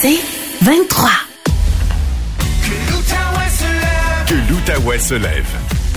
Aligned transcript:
C'est 0.00 0.18
23. 0.62 1.10
Que 4.26 4.34
l'Outaouais 4.50 4.98
se 4.98 5.14
lève. 5.14 5.46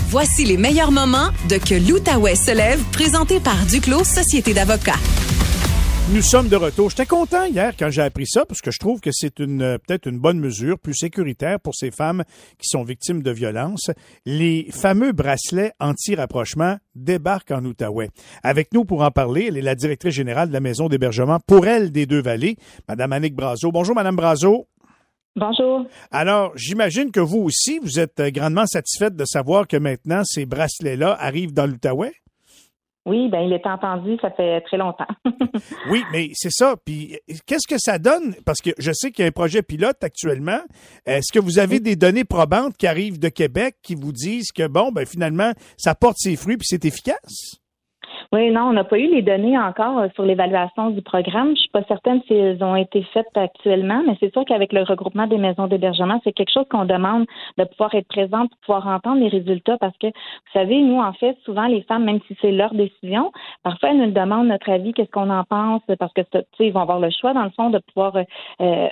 Voici 0.10 0.46
les 0.46 0.58
meilleurs 0.58 0.92
moments 0.92 1.30
de 1.50 1.58
Que 1.58 1.76
l'Outaouais 1.76 2.36
se 2.36 2.52
lève, 2.52 2.80
présenté 2.92 3.40
par 3.40 3.58
Duclos 3.66 4.04
Société 4.04 4.54
d'avocats. 4.54 5.00
Nous 6.14 6.22
sommes 6.22 6.48
de 6.48 6.56
retour. 6.56 6.90
J'étais 6.90 7.06
content 7.06 7.44
hier 7.44 7.74
quand 7.78 7.90
j'ai 7.90 8.02
appris 8.02 8.26
ça 8.26 8.46
parce 8.46 8.62
que 8.62 8.72
je 8.72 8.80
trouve 8.80 9.02
que 9.02 9.10
c'est 9.12 9.40
une 9.40 9.62
euh, 9.62 9.78
peut-être 9.78 10.08
une 10.08 10.20
bonne 10.20 10.40
mesure, 10.40 10.80
plus 10.80 10.94
sécuritaire 10.94 11.60
pour 11.60 11.76
ces 11.76 11.92
femmes 11.92 12.24
qui 12.58 12.70
sont 12.70 12.84
victimes 12.84 13.22
de 13.22 13.30
violences. 13.30 13.92
Les 14.26 14.70
fameux 14.72 15.12
bracelets 15.12 15.74
anti-rapprochement 15.82 16.78
débarquent 16.96 17.52
en 17.52 17.66
Outaouais. 17.66 18.10
Avec 18.42 18.74
nous 18.74 18.86
pour 18.86 19.02
en 19.02 19.12
parler, 19.12 19.48
elle 19.50 19.58
est 19.58 19.62
la 19.62 19.76
directrice 19.76 20.14
générale 20.14 20.48
de 20.48 20.54
la 20.54 20.62
maison 20.62 20.88
d'hébergement 20.88 21.40
pour 21.46 21.68
elle 21.68 21.92
des 21.92 22.06
Deux-Vallées, 22.06 22.56
Madame 22.88 23.12
Annick 23.12 23.36
Brazo. 23.36 23.74
Bonjour, 23.74 23.94
Madame 23.94 24.16
Brazo. 24.16 24.70
Bonjour. 25.36 25.86
Alors, 26.10 26.54
j'imagine 26.56 27.12
que 27.12 27.20
vous 27.20 27.40
aussi, 27.40 27.80
vous 27.80 28.00
êtes 28.00 28.22
euh, 28.22 28.32
grandement 28.32 28.66
satisfaite 28.66 29.18
de 29.18 29.26
savoir 29.26 29.68
que 29.68 29.76
maintenant 29.76 30.22
ces 30.24 30.46
bracelets-là 30.46 31.18
arrivent 31.20 31.54
dans 31.54 31.68
l'Outaouais? 31.68 32.14
Oui, 33.08 33.30
ben 33.30 33.40
il 33.40 33.54
est 33.54 33.66
entendu, 33.66 34.18
ça 34.22 34.30
fait 34.32 34.60
très 34.62 34.76
longtemps. 34.76 35.08
oui, 35.90 36.04
mais 36.12 36.30
c'est 36.34 36.52
ça. 36.52 36.76
Puis 36.86 37.18
qu'est-ce 37.46 37.66
que 37.66 37.80
ça 37.80 38.00
donne? 38.00 38.36
Parce 38.46 38.60
que 38.60 38.72
je 38.78 38.92
sais 38.92 39.12
qu'il 39.12 39.24
y 39.24 39.26
a 39.26 39.30
un 39.30 39.32
projet 39.32 39.62
pilote 39.62 40.04
actuellement. 40.04 40.60
Est-ce 41.06 41.32
que 41.32 41.40
vous 41.40 41.58
avez 41.58 41.80
des 41.80 41.96
données 41.96 42.26
probantes 42.26 42.76
qui 42.76 42.86
arrivent 42.86 43.18
de 43.18 43.30
Québec 43.30 43.78
qui 43.82 43.96
vous 43.96 44.12
disent 44.12 44.52
que 44.52 44.68
bon, 44.68 44.92
ben 44.92 45.06
finalement, 45.06 45.54
ça 45.78 45.96
porte 45.96 46.18
ses 46.20 46.36
fruits 46.36 46.58
puis 46.58 46.68
c'est 46.68 46.84
efficace? 46.84 47.62
Oui, 48.34 48.52
non, 48.52 48.64
on 48.64 48.74
n'a 48.74 48.84
pas 48.84 49.00
eu 49.00 49.08
les 49.08 49.22
données 49.22 49.58
encore 49.58 50.00
euh, 50.00 50.08
sur 50.14 50.24
l'évaluation 50.24 50.90
du 50.90 51.02
programme. 51.02 51.56
Je 51.56 51.62
suis 51.62 51.70
pas 51.70 51.84
certaine 51.84 52.22
si 52.28 52.34
elles 52.34 52.62
ont 52.62 52.76
été 52.76 53.02
faites 53.14 53.26
actuellement, 53.36 54.04
mais 54.06 54.18
c'est 54.20 54.34
sûr 54.34 54.44
qu'avec 54.44 54.74
le 54.74 54.84
regroupement 54.84 55.28
des 55.28 55.38
maisons 55.38 55.68
d'hébergement, 55.68 56.20
c'est 56.26 56.34
quelque 56.34 56.52
chose 56.52 56.66
qu'on 56.70 56.84
demande 56.84 57.26
de 57.58 57.64
pouvoir 57.64 57.96
être 57.96 58.08
présent 58.10 58.48
pour 58.48 58.58
pouvoir 58.66 58.88
entendre 58.88 59.22
les 59.22 59.30
résultats 59.30 59.78
parce 59.78 59.98
que, 59.98 60.08
vous 60.08 60.52
savez, 60.54 60.82
nous, 60.82 61.00
en 61.00 61.14
fait, 61.14 61.38
souvent, 61.46 61.68
les 61.68 61.84
femmes, 61.84 62.04
même 62.04 62.20
si 62.28 62.36
c'est 62.42 62.52
leur 62.52 62.74
décision, 62.74 63.32
parfois, 63.64 63.92
elles 63.92 64.00
nous 64.00 64.12
demandent 64.12 64.48
notre 64.48 64.70
avis, 64.70 64.92
qu'est-ce 64.92 65.12
qu'on 65.12 65.30
en 65.30 65.46
pense, 65.46 65.82
parce 65.98 66.12
que, 66.12 66.22
tu 66.22 66.40
sais, 66.58 66.68
ils 66.68 66.74
vont 66.74 66.82
avoir 66.82 67.00
le 67.00 67.10
choix, 67.10 67.34
dans 67.34 67.44
le 67.44 67.52
fond, 67.52 67.70
de 67.70 67.80
pouvoir 67.80 68.14
euh, 68.60 68.88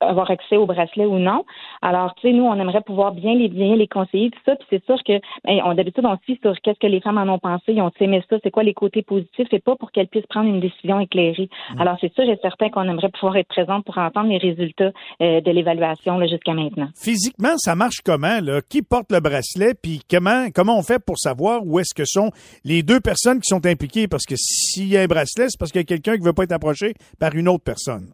avoir 0.00 0.30
accès 0.30 0.58
au 0.58 0.66
bracelet 0.66 1.06
ou 1.06 1.18
non. 1.18 1.44
Alors, 1.80 2.14
tu 2.16 2.28
sais, 2.28 2.34
nous, 2.34 2.44
on 2.44 2.60
aimerait 2.60 2.82
pouvoir 2.82 3.12
bien 3.12 3.34
les, 3.34 3.48
bien 3.48 3.76
les 3.76 3.88
conseiller, 3.88 4.30
tout 4.30 4.40
ça, 4.44 4.56
puis 4.56 4.66
c'est 4.68 4.84
sûr 4.84 5.02
que, 5.04 5.18
ben, 5.44 5.62
on, 5.64 5.72
d'habitude, 5.72 6.04
on 6.04 6.18
suit 6.24 6.38
sur 6.42 6.54
qu'est-ce 6.60 6.78
que 6.78 6.86
les 6.86 7.00
femmes 7.00 7.16
en 7.16 7.32
ont 7.32 7.38
pensé, 7.38 7.72
ils 7.72 7.80
ont 7.80 7.90
aimé 7.98 8.22
ça, 8.28 8.36
c'est 8.42 8.50
quoi 8.50 8.62
les 8.62 8.73
côtés 8.74 9.02
positifs 9.02 9.48
et 9.52 9.60
pas 9.60 9.76
pour 9.76 9.90
qu'elles 9.90 10.08
puissent 10.08 10.26
prendre 10.26 10.48
une 10.48 10.60
décision 10.60 11.00
éclairée. 11.00 11.48
Mm. 11.74 11.80
Alors, 11.80 11.96
c'est 12.00 12.12
sûr 12.12 12.24
et 12.24 12.38
certain 12.42 12.68
qu'on 12.68 12.82
aimerait 12.82 13.08
pouvoir 13.10 13.36
être 13.36 13.48
présente 13.48 13.84
pour 13.84 13.96
entendre 13.96 14.28
les 14.28 14.38
résultats 14.38 14.92
euh, 15.22 15.40
de 15.40 15.50
l'évaluation 15.50 16.20
jusqu'à 16.26 16.52
maintenant. 16.52 16.88
Physiquement, 16.94 17.56
ça 17.56 17.74
marche 17.74 18.00
comment? 18.04 18.40
Là? 18.40 18.60
Qui 18.68 18.82
porte 18.82 19.10
le 19.10 19.20
bracelet? 19.20 19.74
Puis 19.74 20.00
comment, 20.08 20.48
comment 20.54 20.78
on 20.78 20.82
fait 20.82 20.98
pour 20.98 21.18
savoir 21.18 21.62
où 21.64 21.78
est-ce 21.78 21.94
que 21.94 22.04
sont 22.04 22.30
les 22.64 22.82
deux 22.82 23.00
personnes 23.00 23.40
qui 23.40 23.48
sont 23.48 23.64
impliquées? 23.66 24.08
Parce 24.08 24.24
que 24.24 24.36
s'il 24.36 24.88
y 24.88 24.96
a 24.96 25.02
un 25.02 25.06
bracelet, 25.06 25.46
c'est 25.48 25.58
parce 25.58 25.72
qu'il 25.72 25.80
y 25.80 25.84
a 25.84 25.86
quelqu'un 25.86 26.14
qui 26.14 26.20
ne 26.20 26.26
veut 26.26 26.32
pas 26.32 26.44
être 26.44 26.52
approché 26.52 26.94
par 27.18 27.34
une 27.34 27.48
autre 27.48 27.64
personne. 27.64 28.12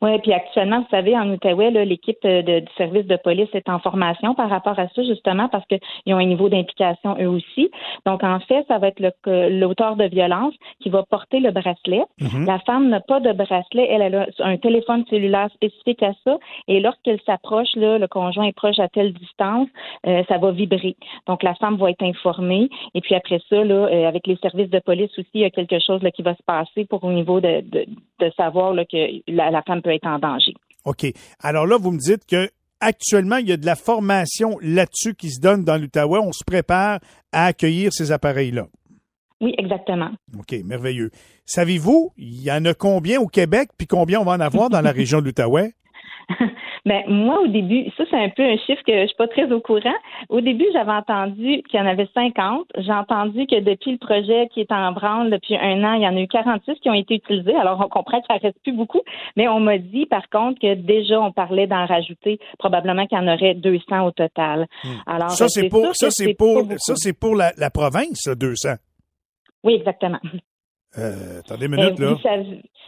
Oui, 0.00 0.16
puis 0.20 0.32
actuellement, 0.32 0.80
vous 0.80 0.88
savez, 0.90 1.16
en 1.18 1.28
Outaouais, 1.28 1.70
l'équipe 1.84 2.18
euh, 2.24 2.42
du 2.42 2.72
service 2.76 3.06
de 3.06 3.16
police 3.16 3.48
est 3.52 3.68
en 3.68 3.80
formation 3.80 4.34
par 4.34 4.48
rapport 4.48 4.78
à 4.78 4.86
ça, 4.88 5.02
justement, 5.02 5.48
parce 5.48 5.66
qu'ils 5.66 6.14
ont 6.14 6.18
un 6.18 6.24
niveau 6.24 6.48
d'implication 6.48 7.16
eux 7.20 7.26
aussi. 7.26 7.70
Donc, 8.06 8.22
en 8.22 8.38
fait, 8.38 8.64
ça 8.68 8.78
va 8.78 8.88
être 8.88 9.00
l'auteur 9.00 9.96
de 9.96 10.04
violence 10.04 10.54
qui 10.80 10.88
va 10.88 11.02
porter 11.02 11.40
le 11.40 11.50
bracelet. 11.50 12.04
Mhm. 12.20 12.46
La 12.46 12.60
femme 12.60 12.88
n'a 12.88 13.00
pas 13.00 13.18
de 13.18 13.32
bracelet, 13.32 13.88
elle, 13.90 14.14
a 14.14 14.26
un 14.38 14.56
téléphone 14.56 15.04
cellulaire 15.10 15.50
spécifique 15.52 16.02
à 16.04 16.12
ça, 16.24 16.38
et 16.68 16.78
lorsqu'elle 16.78 17.20
s'approche, 17.26 17.74
le 17.74 18.06
conjoint 18.06 18.44
est 18.44 18.56
proche 18.56 18.78
à 18.78 18.88
telle 18.88 19.12
distance, 19.12 19.68
euh, 20.06 20.22
ça 20.28 20.38
va 20.38 20.52
vibrer. 20.52 20.94
Donc, 21.26 21.42
la 21.42 21.54
femme 21.56 21.76
va 21.76 21.90
être 21.90 22.04
informée, 22.04 22.68
et 22.94 23.00
puis 23.00 23.16
après 23.16 23.40
ça, 23.48 23.64
là, 23.64 23.74
euh, 23.74 24.06
avec 24.06 24.28
les 24.28 24.36
services 24.36 24.70
de 24.70 24.78
police 24.78 25.10
aussi, 25.18 25.28
il 25.34 25.40
y 25.40 25.44
a 25.44 25.50
quelque 25.50 25.80
chose 25.80 26.02
là, 26.04 26.12
qui 26.12 26.22
va 26.22 26.36
se 26.36 26.42
passer 26.44 26.84
pour 26.84 27.02
au 27.02 27.12
niveau 27.12 27.40
de, 27.40 27.62
de, 27.62 27.84
de 28.20 28.30
savoir 28.36 28.74
là, 28.74 28.84
que 28.84 28.96
la, 29.26 29.50
la 29.50 29.62
femme 29.62 29.82
être 29.90 30.06
en 30.06 30.18
danger. 30.18 30.54
OK. 30.84 31.06
Alors 31.40 31.66
là, 31.66 31.76
vous 31.78 31.90
me 31.90 31.98
dites 31.98 32.24
que 32.26 32.48
actuellement, 32.80 33.36
il 33.36 33.48
y 33.48 33.52
a 33.52 33.56
de 33.56 33.66
la 33.66 33.76
formation 33.76 34.58
là-dessus 34.60 35.14
qui 35.14 35.30
se 35.30 35.40
donne 35.40 35.64
dans 35.64 35.76
l'Outaouais. 35.76 36.20
On 36.20 36.32
se 36.32 36.44
prépare 36.44 37.00
à 37.32 37.46
accueillir 37.46 37.92
ces 37.92 38.12
appareils-là. 38.12 38.66
Oui, 39.40 39.54
exactement. 39.56 40.10
OK, 40.36 40.54
merveilleux. 40.64 41.10
Savez-vous, 41.46 42.12
il 42.16 42.42
y 42.42 42.50
en 42.50 42.64
a 42.64 42.74
combien 42.74 43.20
au 43.20 43.26
Québec, 43.26 43.70
puis 43.78 43.86
combien 43.86 44.20
on 44.20 44.24
va 44.24 44.32
en 44.32 44.40
avoir 44.40 44.68
dans 44.68 44.80
la 44.80 44.92
région 44.92 45.20
de 45.20 45.26
l'Outaouais? 45.26 45.74
Ben, 46.88 47.02
moi, 47.06 47.40
au 47.42 47.48
début, 47.48 47.90
ça, 47.98 48.04
c'est 48.08 48.16
un 48.16 48.30
peu 48.30 48.42
un 48.42 48.56
chiffre 48.56 48.82
que 48.86 49.02
je 49.02 49.08
suis 49.08 49.16
pas 49.16 49.28
très 49.28 49.52
au 49.52 49.60
courant. 49.60 49.94
Au 50.30 50.40
début, 50.40 50.64
j'avais 50.72 50.92
entendu 50.92 51.62
qu'il 51.64 51.78
y 51.78 51.82
en 51.82 51.86
avait 51.86 52.08
50. 52.14 52.66
J'ai 52.78 52.92
entendu 52.92 53.46
que 53.46 53.60
depuis 53.60 53.92
le 53.92 53.98
projet 53.98 54.48
qui 54.54 54.62
est 54.62 54.72
en 54.72 54.92
branle 54.92 55.28
depuis 55.28 55.54
un 55.54 55.84
an, 55.84 55.92
il 55.92 56.02
y 56.02 56.08
en 56.08 56.16
a 56.16 56.20
eu 56.20 56.26
46 56.28 56.80
qui 56.80 56.88
ont 56.88 56.94
été 56.94 57.16
utilisés. 57.16 57.54
Alors, 57.56 57.78
on 57.84 57.90
comprend 57.90 58.22
que 58.22 58.26
ça 58.26 58.38
reste 58.38 58.56
plus 58.62 58.72
beaucoup. 58.72 59.02
Mais 59.36 59.48
on 59.48 59.60
m'a 59.60 59.76
dit, 59.76 60.06
par 60.06 60.30
contre, 60.30 60.60
que 60.60 60.76
déjà, 60.76 61.20
on 61.20 61.30
parlait 61.30 61.66
d'en 61.66 61.84
rajouter 61.84 62.38
probablement 62.58 63.06
qu'il 63.06 63.18
y 63.18 63.20
en 63.20 63.28
aurait 63.28 63.54
200 63.54 64.06
au 64.06 64.10
total. 64.12 64.66
Hmm. 64.82 64.88
Alors, 65.04 65.30
ça, 65.32 65.46
c'est 65.48 65.68
pour, 65.68 65.94
ça, 65.94 66.08
c'est 66.10 66.32
pour, 66.32 66.62
ça, 66.78 66.94
c'est 66.96 67.12
pour 67.12 67.36
la, 67.36 67.52
la 67.58 67.68
province, 67.68 68.26
200. 68.26 68.76
Oui, 69.62 69.74
exactement. 69.74 70.20
Euh, 70.98 71.40
attendez 71.40 71.66
une 71.66 71.76
minute, 71.76 71.98
là. 71.98 72.14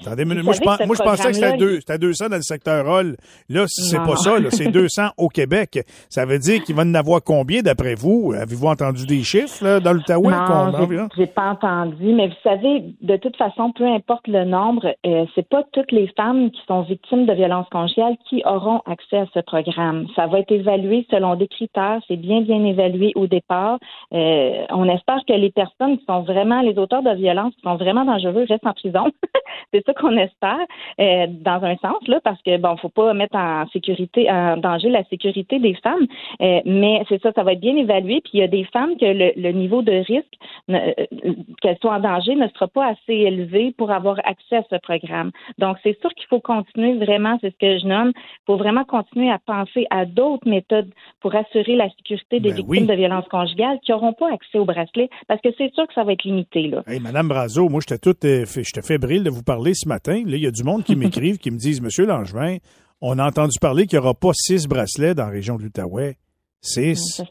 attendez 0.00 0.24
minute. 0.24 0.44
Moi, 0.44 0.54
je, 0.54 0.86
moi 0.86 0.96
je 0.96 1.02
pensais 1.02 1.28
que 1.28 1.34
c'était 1.34 1.98
200 1.98 2.28
dans 2.28 2.36
le 2.36 2.42
secteur 2.42 2.86
Hall. 2.88 3.16
Là, 3.48 3.64
c'est 3.68 3.96
pas 3.98 4.16
ça. 4.16 4.36
C'est 4.50 4.68
200 4.72 5.10
au 5.16 5.28
Québec. 5.28 5.80
Ça 6.08 6.24
veut 6.24 6.38
dire 6.38 6.62
qu'il 6.64 6.74
va 6.74 6.82
en 6.82 6.94
avoir 6.94 7.22
combien, 7.22 7.62
d'après 7.62 7.94
vous? 7.94 8.32
Avez-vous 8.36 8.66
entendu 8.66 9.06
des 9.06 9.22
chiffres 9.22 9.64
là, 9.64 9.80
dans 9.80 9.92
l'Outaouais? 9.92 10.32
Non, 10.32 11.08
j'ai 11.16 11.26
pas 11.26 11.50
entendu. 11.50 12.12
Mais 12.14 12.28
vous 12.28 12.34
savez, 12.42 12.84
de 13.00 13.16
toute 13.16 13.36
façon, 13.36 13.72
peu 13.72 13.86
importe 13.86 14.26
le 14.26 14.44
nombre, 14.44 14.94
euh, 15.06 15.24
c'est 15.34 15.48
pas 15.48 15.62
toutes 15.72 15.92
les 15.92 16.08
femmes 16.16 16.50
qui 16.50 16.60
sont 16.66 16.82
victimes 16.82 17.26
de 17.26 17.32
violences 17.32 17.68
conjugales 17.70 18.16
qui 18.28 18.42
auront 18.44 18.80
accès 18.86 19.18
à 19.18 19.26
ce 19.34 19.40
programme. 19.40 20.06
Ça 20.16 20.26
va 20.26 20.40
être 20.40 20.50
évalué 20.50 21.06
selon 21.10 21.36
des 21.36 21.48
critères. 21.48 22.00
C'est 22.08 22.16
bien, 22.16 22.40
bien 22.40 22.64
évalué 22.64 23.12
au 23.14 23.26
départ. 23.26 23.78
Euh, 24.12 24.64
on 24.70 24.88
espère 24.88 25.20
que 25.28 25.34
les 25.34 25.50
personnes 25.50 25.98
qui 25.98 26.04
sont 26.06 26.22
vraiment, 26.22 26.60
les 26.62 26.76
auteurs 26.78 27.02
de 27.02 27.14
violences, 27.14 27.54
qui 27.54 27.62
sont 27.62 27.76
vraiment 27.76 27.99
dangereux 28.04 28.46
reste 28.48 28.66
en 28.66 28.72
prison. 28.72 29.10
c'est 29.72 29.84
ça 29.84 29.94
qu'on 29.94 30.16
espère, 30.16 30.58
euh, 31.00 31.26
dans 31.28 31.62
un 31.64 31.76
sens, 31.76 32.06
là, 32.06 32.20
parce 32.22 32.40
que 32.42 32.56
bon, 32.56 32.76
faut 32.76 32.88
pas 32.88 33.14
mettre 33.14 33.36
en 33.36 33.66
sécurité, 33.68 34.30
en 34.30 34.56
danger 34.56 34.90
la 34.90 35.04
sécurité 35.04 35.58
des 35.58 35.74
femmes. 35.74 36.06
Euh, 36.40 36.60
mais 36.64 37.04
c'est 37.08 37.22
ça, 37.22 37.32
ça 37.32 37.42
va 37.42 37.52
être 37.52 37.60
bien 37.60 37.76
évalué. 37.76 38.20
Puis 38.22 38.32
il 38.34 38.40
y 38.40 38.42
a 38.42 38.48
des 38.48 38.64
femmes 38.64 38.96
que 38.96 39.06
le, 39.06 39.52
niveau 39.52 39.82
de 39.82 39.92
risque, 39.92 40.34
euh, 40.70 40.92
qu'elles 41.60 41.78
soient 41.80 41.94
en 41.94 42.00
danger, 42.00 42.34
ne 42.34 42.48
sera 42.48 42.68
pas 42.68 42.86
assez 42.86 43.14
élevé 43.14 43.74
pour 43.76 43.90
avoir 43.90 44.18
accès 44.24 44.56
à 44.56 44.62
ce 44.70 44.76
programme. 44.76 45.30
Donc 45.58 45.76
c'est 45.82 45.98
sûr 46.00 46.10
qu'il 46.14 46.26
faut 46.26 46.40
continuer 46.40 46.94
vraiment, 46.94 47.38
c'est 47.40 47.50
ce 47.50 47.58
que 47.58 47.78
je 47.78 47.86
nomme, 47.86 48.12
il 48.14 48.46
faut 48.46 48.56
vraiment 48.56 48.84
continuer 48.84 49.30
à 49.30 49.38
penser 49.38 49.86
à 49.90 50.04
d'autres 50.04 50.48
méthodes 50.48 50.90
pour 51.20 51.34
assurer 51.34 51.76
la 51.76 51.88
sécurité 51.90 52.40
des 52.40 52.50
ben 52.50 52.56
victimes 52.56 52.86
de 52.86 52.94
violences 52.94 53.28
conjugales 53.28 53.78
qui 53.84 53.92
n'auront 53.92 54.12
pas 54.12 54.32
accès 54.32 54.58
au 54.58 54.64
bracelet, 54.64 55.08
parce 55.28 55.40
que 55.40 55.48
c'est 55.58 55.72
sûr 55.74 55.86
que 55.86 55.94
ça 55.94 56.04
va 56.04 56.12
être 56.12 56.24
limité 56.24 56.68
là. 56.68 56.82
Madame 57.00 57.28
Brazo, 57.28 57.68
moi 57.68 57.79
j'étais 57.80 57.98
tout, 57.98 58.16
euh, 58.24 58.46
j'étais 58.46 58.82
fébrile 58.82 59.24
de 59.24 59.30
vous 59.30 59.42
parler 59.42 59.72
ce 59.74 59.88
matin. 59.88 60.22
Là, 60.26 60.36
il 60.36 60.42
y 60.42 60.46
a 60.46 60.50
du 60.50 60.62
monde 60.62 60.84
qui 60.84 60.96
m'écrivent, 60.96 61.38
qui 61.38 61.50
me 61.50 61.58
disent, 61.58 61.80
Monsieur 61.80 62.06
Langevin, 62.06 62.58
on 63.00 63.18
a 63.18 63.26
entendu 63.26 63.58
parler 63.60 63.86
qu'il 63.86 63.98
n'y 63.98 64.04
aura 64.04 64.14
pas 64.14 64.32
six 64.34 64.66
bracelets 64.66 65.14
dans 65.14 65.24
la 65.24 65.30
région 65.30 65.56
de 65.56 65.62
l'Outaouais. 65.62 66.16
Six? 66.60 67.22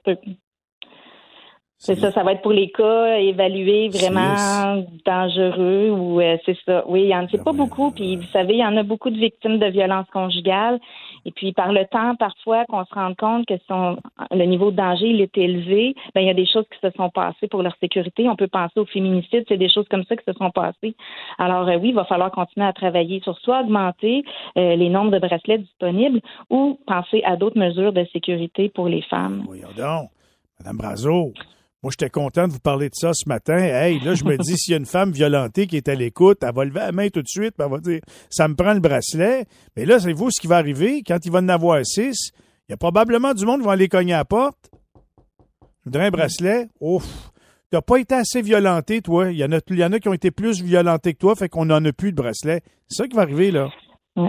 C'est 1.82 1.96
ça, 1.96 2.12
ça 2.12 2.24
va 2.24 2.34
être 2.34 2.42
pour 2.42 2.52
les 2.52 2.70
cas 2.72 3.16
évalués 3.20 3.88
vraiment 3.88 4.84
dangereux 5.06 5.90
ou 5.92 6.20
euh, 6.20 6.36
c'est 6.46 6.58
ça. 6.66 6.84
Oui, 6.88 7.04
il 7.04 7.08
y 7.08 7.16
en 7.16 7.24
a 7.24 7.44
pas 7.44 7.54
beaucoup. 7.54 7.92
Puis 7.92 8.18
vous 8.18 8.28
savez, 8.34 8.56
il 8.56 8.60
y 8.60 8.66
en 8.66 8.76
a 8.76 8.84
beaucoup 8.84 9.10
de 9.10 9.18
victimes 9.18 9.60
de 9.60 9.68
violences 9.68 10.10
conjugales. 10.12 10.78
Et 11.24 11.32
puis 11.32 11.54
par 11.54 11.72
le 11.72 11.86
temps, 11.86 12.18
parfois, 12.18 12.66
qu'on 12.66 12.84
se 12.84 12.94
rende 12.94 13.16
compte 13.16 13.46
que 13.46 13.54
son, 13.70 13.98
le 14.30 14.44
niveau 14.44 14.72
de 14.72 14.76
danger 14.76 15.08
il 15.08 15.22
est 15.22 15.38
élevé, 15.38 15.96
ben 16.14 16.20
il 16.20 16.28
y 16.28 16.30
a 16.30 16.34
des 16.34 16.46
choses 16.46 16.66
qui 16.70 16.80
se 16.86 16.92
sont 16.98 17.10
passées 17.10 17.48
pour 17.48 17.64
leur 17.64 17.78
sécurité. 17.80 18.28
On 18.28 18.36
peut 18.36 18.50
penser 18.50 18.78
au 18.78 18.86
féminicide, 18.86 19.46
c'est 19.48 19.56
des 19.56 19.70
choses 19.70 19.88
comme 19.90 20.04
ça 20.04 20.18
qui 20.18 20.26
se 20.26 20.34
sont 20.34 20.52
passées. 20.52 20.98
Alors 21.38 21.66
euh, 21.70 21.78
oui, 21.78 21.90
il 21.90 21.96
va 21.96 22.04
falloir 22.04 22.30
continuer 22.32 22.68
à 22.68 22.74
travailler 22.74 23.22
sur 23.22 23.38
soit 23.40 23.62
augmenter 23.62 24.26
euh, 24.58 24.76
les 24.76 24.90
nombres 24.90 25.12
de 25.12 25.20
bracelets 25.20 25.60
disponibles 25.60 26.20
ou 26.50 26.78
penser 26.86 27.24
à 27.24 27.38
d'autres 27.38 27.58
mesures 27.58 27.94
de 27.94 28.06
sécurité 28.12 28.68
pour 28.68 28.90
les 28.90 29.02
femmes. 29.04 29.44
Voyons 29.46 29.70
donc, 29.78 30.10
Madame 30.60 30.76
Brazo. 30.76 31.32
Moi, 31.82 31.92
j'étais 31.92 32.10
content 32.10 32.46
de 32.46 32.52
vous 32.52 32.60
parler 32.60 32.90
de 32.90 32.96
ça 32.96 33.12
ce 33.14 33.28
matin. 33.30 33.58
Hey, 33.58 34.02
là, 34.02 34.14
je 34.14 34.26
me 34.26 34.38
dis, 34.38 34.58
s'il 34.58 34.74
y 34.74 34.76
a 34.76 34.78
une 34.78 34.86
femme 34.86 35.12
violentée 35.12 35.66
qui 35.66 35.78
est 35.78 35.88
à 35.88 35.96
l'écoute, 35.96 36.40
elle 36.42 36.54
va 36.54 36.66
lever 36.66 36.80
la 36.80 36.92
main 36.92 37.08
tout 37.08 37.22
de 37.22 37.28
suite, 37.28 37.54
puis 37.58 37.66
elle 37.66 37.72
va 37.72 37.78
dire, 37.80 38.02
ça 38.30 38.50
me 38.50 38.56
prend 38.56 38.74
le 38.74 38.82
bracelet. 38.82 39.46
Mais 39.78 39.86
là, 39.86 39.98
c'est 39.98 40.12
vous 40.12 40.30
ce 40.30 40.42
qui 40.42 40.48
va 40.48 40.58
arriver? 40.58 41.04
Quand 41.08 41.20
il 41.24 41.32
va 41.32 41.40
en 41.40 41.48
avoir 41.48 41.86
six. 41.86 42.32
Il 42.68 42.72
y 42.72 42.74
a 42.74 42.78
probablement 42.78 43.34
du 43.34 43.46
monde 43.46 43.62
qui 43.62 43.66
va 43.66 43.72
aller 43.72 43.88
cogner 43.88 44.14
à 44.14 44.18
la 44.18 44.26
porte. 44.26 44.70
Je 45.62 45.86
voudrais 45.86 46.08
un 46.08 46.12
bracelet. 46.12 46.68
Ouf. 46.82 47.32
T'as 47.72 47.82
pas 47.82 47.98
été 47.98 48.16
assez 48.16 48.42
violenté, 48.42 49.02
toi. 49.02 49.32
Il 49.32 49.38
y, 49.38 49.44
a, 49.44 49.48
il 49.48 49.80
y 49.80 49.84
en 49.86 49.94
a 49.94 50.00
qui 50.00 50.10
ont 50.10 50.14
été 50.14 50.32
plus 50.32 50.62
violentés 50.62 51.14
que 51.14 51.20
toi, 51.20 51.36
fait 51.36 51.48
qu'on 51.48 51.66
n'en 51.66 51.84
a 51.86 51.94
plus 51.94 52.12
de 52.12 52.18
bracelet. 52.18 52.62
C'est 52.90 53.04
ça 53.04 53.08
qui 53.08 53.16
va 53.16 53.22
arriver, 53.22 53.52
là. 53.52 53.70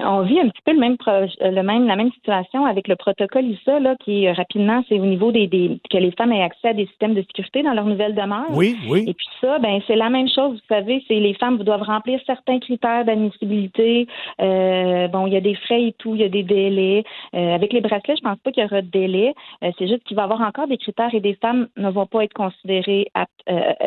On 0.05 0.23
vit 0.23 0.41
un 0.41 0.49
petit 0.49 0.63
peu 0.65 0.73
le 0.73 0.79
même, 0.79 0.97
le 1.07 1.63
même 1.63 1.87
la 1.87 1.97
même 1.97 2.13
situation 2.13 2.67
avec 2.67 2.89
le 2.89 2.97
protocole 2.97 3.45
ISA 3.45 3.81
là, 3.81 3.97
qui 4.05 4.31
rapidement 4.31 4.83
c'est 4.89 4.99
au 4.99 5.07
niveau 5.07 5.33
des, 5.33 5.47
des, 5.47 5.79
que 5.91 5.99
les 5.99 6.13
femmes 6.13 6.33
aient 6.33 6.43
accès 6.43 6.69
à 6.69 6.75
des 6.75 6.87
systèmes 6.87 7.15
de 7.15 7.23
sécurité 7.23 7.63
dans 7.63 7.75
leur 7.75 7.85
nouvelle 7.85 8.15
demeure. 8.15 8.51
Oui, 8.51 8.77
oui. 8.89 9.05
Et 9.07 9.15
puis 9.15 9.27
ça, 9.41 9.59
ben 9.59 9.81
c'est 9.87 9.97
la 9.97 10.11
même 10.11 10.29
chose. 10.29 10.55
Vous 10.55 10.75
savez, 10.75 11.05
c'est 11.09 11.15
les 11.15 11.35
femmes 11.35 11.59
doivent 11.59 11.83
remplir 11.83 12.21
certains 12.27 12.59
critères 12.59 13.05
d'admissibilité. 13.05 14.07
Euh, 14.41 15.09
bon, 15.09 15.27
il 15.27 15.33
y 15.33 15.37
a 15.37 15.41
des 15.41 15.55
frais 15.55 15.83
et 15.83 15.93
tout, 15.99 16.15
il 16.15 16.21
y 16.21 16.25
a 16.25 16.29
des 16.29 16.43
délais. 16.43 17.05
Euh, 17.35 17.55
avec 17.55 17.73
les 17.73 17.81
bracelets, 17.81 18.17
je 18.17 18.23
pense 18.23 18.39
pas 18.39 18.51
qu'il 18.51 18.63
y 18.63 18.67
aura 18.67 18.83
de 18.83 18.89
délai. 18.89 19.35
Euh, 19.63 19.71
c'est 19.79 19.89
juste 19.89 20.05
qu'il 20.05 20.17
va 20.17 20.23
y 20.23 20.25
avoir 20.25 20.41
encore 20.41 20.67
des 20.67 20.79
critères 20.79 21.15
et 21.15 21.21
des 21.21 21.35
femmes 21.35 21.69
ne 21.77 21.91
vont 21.91 22.07
pas 22.07 22.25
être 22.25 22.35
considérées 22.35 23.07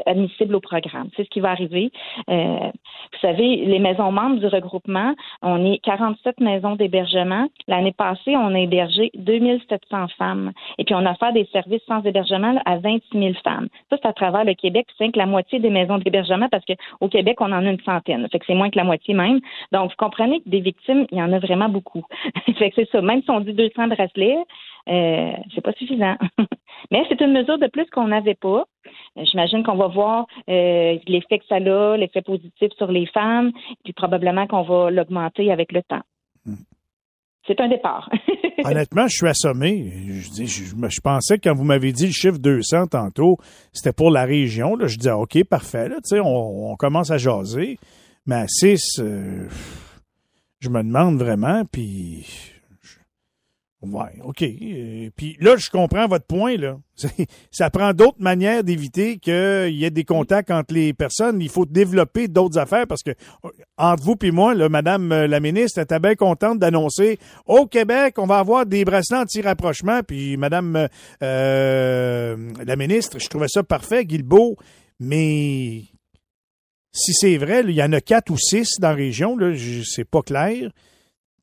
admissibles 0.05 0.55
au 0.55 0.59
programme. 0.59 1.09
C'est 1.15 1.23
ce 1.23 1.29
qui 1.29 1.39
va 1.39 1.51
arriver. 1.51 1.91
vous 2.27 3.19
savez, 3.21 3.65
les 3.65 3.79
maisons 3.79 4.11
membres 4.11 4.37
du 4.37 4.47
regroupement, 4.47 5.13
on 5.41 5.65
est 5.65 5.79
47 5.97 6.39
maisons 6.39 6.75
d'hébergement. 6.75 7.47
L'année 7.67 7.91
passée, 7.91 8.35
on 8.35 8.55
a 8.55 8.59
hébergé 8.59 9.11
2700 9.13 10.07
femmes. 10.17 10.51
Et 10.79 10.85
puis, 10.85 10.95
on 10.95 11.05
a 11.05 11.13
fait 11.15 11.31
des 11.33 11.47
services 11.51 11.83
sans 11.87 12.01
hébergement 12.03 12.59
à 12.65 12.77
26 12.77 13.19
000 13.19 13.33
femmes. 13.43 13.67
Ça, 13.91 13.97
c'est 14.01 14.07
à 14.07 14.13
travers 14.13 14.43
le 14.43 14.55
Québec. 14.55 14.87
C'est 14.97 15.11
que 15.11 15.19
la 15.19 15.27
moitié 15.27 15.59
des 15.59 15.69
maisons 15.69 15.99
d'hébergement 15.99 16.49
parce 16.49 16.65
qu'au 16.65 17.07
Québec, 17.09 17.37
on 17.41 17.51
en 17.51 17.65
a 17.65 17.69
une 17.69 17.81
centaine. 17.81 18.27
Fait 18.31 18.39
que 18.39 18.45
c'est 18.47 18.55
moins 18.55 18.71
que 18.71 18.77
la 18.77 18.85
moitié 18.85 19.13
même. 19.13 19.39
Donc, 19.71 19.91
vous 19.91 19.95
comprenez 19.97 20.41
que 20.41 20.49
des 20.49 20.61
victimes, 20.61 21.05
il 21.11 21.19
y 21.19 21.21
en 21.21 21.31
a 21.31 21.37
vraiment 21.37 21.69
beaucoup. 21.69 22.03
fait 22.57 22.71
que 22.71 22.75
c'est 22.75 22.89
ça. 22.91 23.01
Même 23.01 23.21
si 23.21 23.29
on 23.29 23.41
dit 23.41 23.53
200 23.53 23.87
bracelets, 23.89 24.37
euh, 24.89 25.31
c'est 25.53 25.61
pas 25.61 25.73
suffisant. 25.73 26.15
Mais 26.91 27.03
c'est 27.09 27.21
une 27.21 27.33
mesure 27.33 27.57
de 27.57 27.67
plus 27.67 27.89
qu'on 27.89 28.07
n'avait 28.07 28.35
pas. 28.35 28.65
Euh, 29.17 29.23
j'imagine 29.23 29.63
qu'on 29.63 29.77
va 29.77 29.87
voir 29.87 30.27
euh, 30.49 30.97
l'effet 31.07 31.39
que 31.39 31.45
ça 31.47 31.55
a, 31.55 31.97
l'effet 31.97 32.21
positif 32.21 32.71
sur 32.77 32.91
les 32.91 33.05
femmes, 33.07 33.51
puis 33.83 33.93
probablement 33.93 34.47
qu'on 34.47 34.63
va 34.63 34.91
l'augmenter 34.91 35.51
avec 35.51 35.71
le 35.71 35.81
temps. 35.83 36.01
Hmm. 36.45 36.55
C'est 37.45 37.59
un 37.59 37.67
départ. 37.67 38.09
Honnêtement, 38.65 39.07
je 39.07 39.15
suis 39.15 39.27
assommé. 39.27 39.91
Je, 40.07 40.45
je, 40.45 41.01
pensais 41.01 41.37
que 41.37 41.49
quand 41.49 41.55
vous 41.55 41.65
m'avez 41.65 41.91
dit 41.91 42.05
le 42.05 42.13
chiffre 42.13 42.37
200 42.37 42.87
tantôt, 42.87 43.37
c'était 43.73 43.91
pour 43.91 44.11
la 44.11 44.23
région. 44.23 44.75
Là. 44.75 44.87
Je 44.87 44.97
disais, 44.97 45.11
OK, 45.11 45.43
parfait. 45.49 45.89
Là, 45.89 45.97
on, 46.23 46.71
on 46.71 46.75
commence 46.75 47.11
à 47.11 47.17
jaser. 47.17 47.77
Mais 48.25 48.35
à 48.35 48.47
6, 48.47 48.99
euh, 48.99 49.47
je 50.61 50.69
me 50.69 50.81
demande 50.81 51.17
vraiment. 51.17 51.63
Puis 51.69 52.52
Ouais, 53.83 54.13
OK. 54.23 54.41
Euh, 54.43 55.09
puis 55.13 55.35
là, 55.41 55.57
je 55.57 55.69
comprends 55.69 56.07
votre 56.07 56.25
point, 56.25 56.55
là. 56.55 56.77
Ça 57.51 57.69
prend 57.69 57.91
d'autres 57.91 58.21
manières 58.21 58.63
d'éviter 58.63 59.17
qu'il 59.17 59.73
y 59.75 59.83
ait 59.83 59.91
des 59.91 60.05
contacts 60.05 60.51
entre 60.51 60.73
les 60.73 60.93
personnes. 60.93 61.41
Il 61.41 61.49
faut 61.49 61.65
développer 61.65 62.29
d'autres 62.29 62.57
affaires 62.57 62.87
parce 62.87 63.03
que, 63.03 63.11
entre 63.77 64.03
vous 64.03 64.15
et 64.21 64.31
moi, 64.31 64.53
là, 64.55 64.69
Madame 64.69 65.11
euh, 65.11 65.27
la 65.27 65.41
ministre 65.41 65.81
était 65.81 65.99
bien 65.99 66.15
contente 66.15 66.59
d'annoncer 66.59 67.19
au 67.45 67.65
Québec, 67.65 68.15
on 68.19 68.25
va 68.25 68.39
avoir 68.39 68.65
des 68.65 68.85
bracelets 68.85 69.17
anti-rapprochement. 69.17 69.99
Puis 70.01 70.37
Madame 70.37 70.87
euh, 71.21 72.37
la 72.65 72.75
ministre, 72.77 73.19
je 73.19 73.27
trouvais 73.27 73.49
ça 73.49 73.63
parfait, 73.63 74.05
Guilbeault. 74.05 74.55
Mais 75.01 75.83
si 76.93 77.13
c'est 77.13 77.37
vrai, 77.37 77.63
il 77.67 77.71
y 77.71 77.83
en 77.83 77.91
a 77.91 77.99
quatre 77.99 78.29
ou 78.29 78.37
six 78.37 78.79
dans 78.79 78.89
la 78.89 78.95
région, 78.95 79.35
là, 79.35 79.53
c'est 79.83 80.05
pas 80.05 80.21
clair 80.21 80.71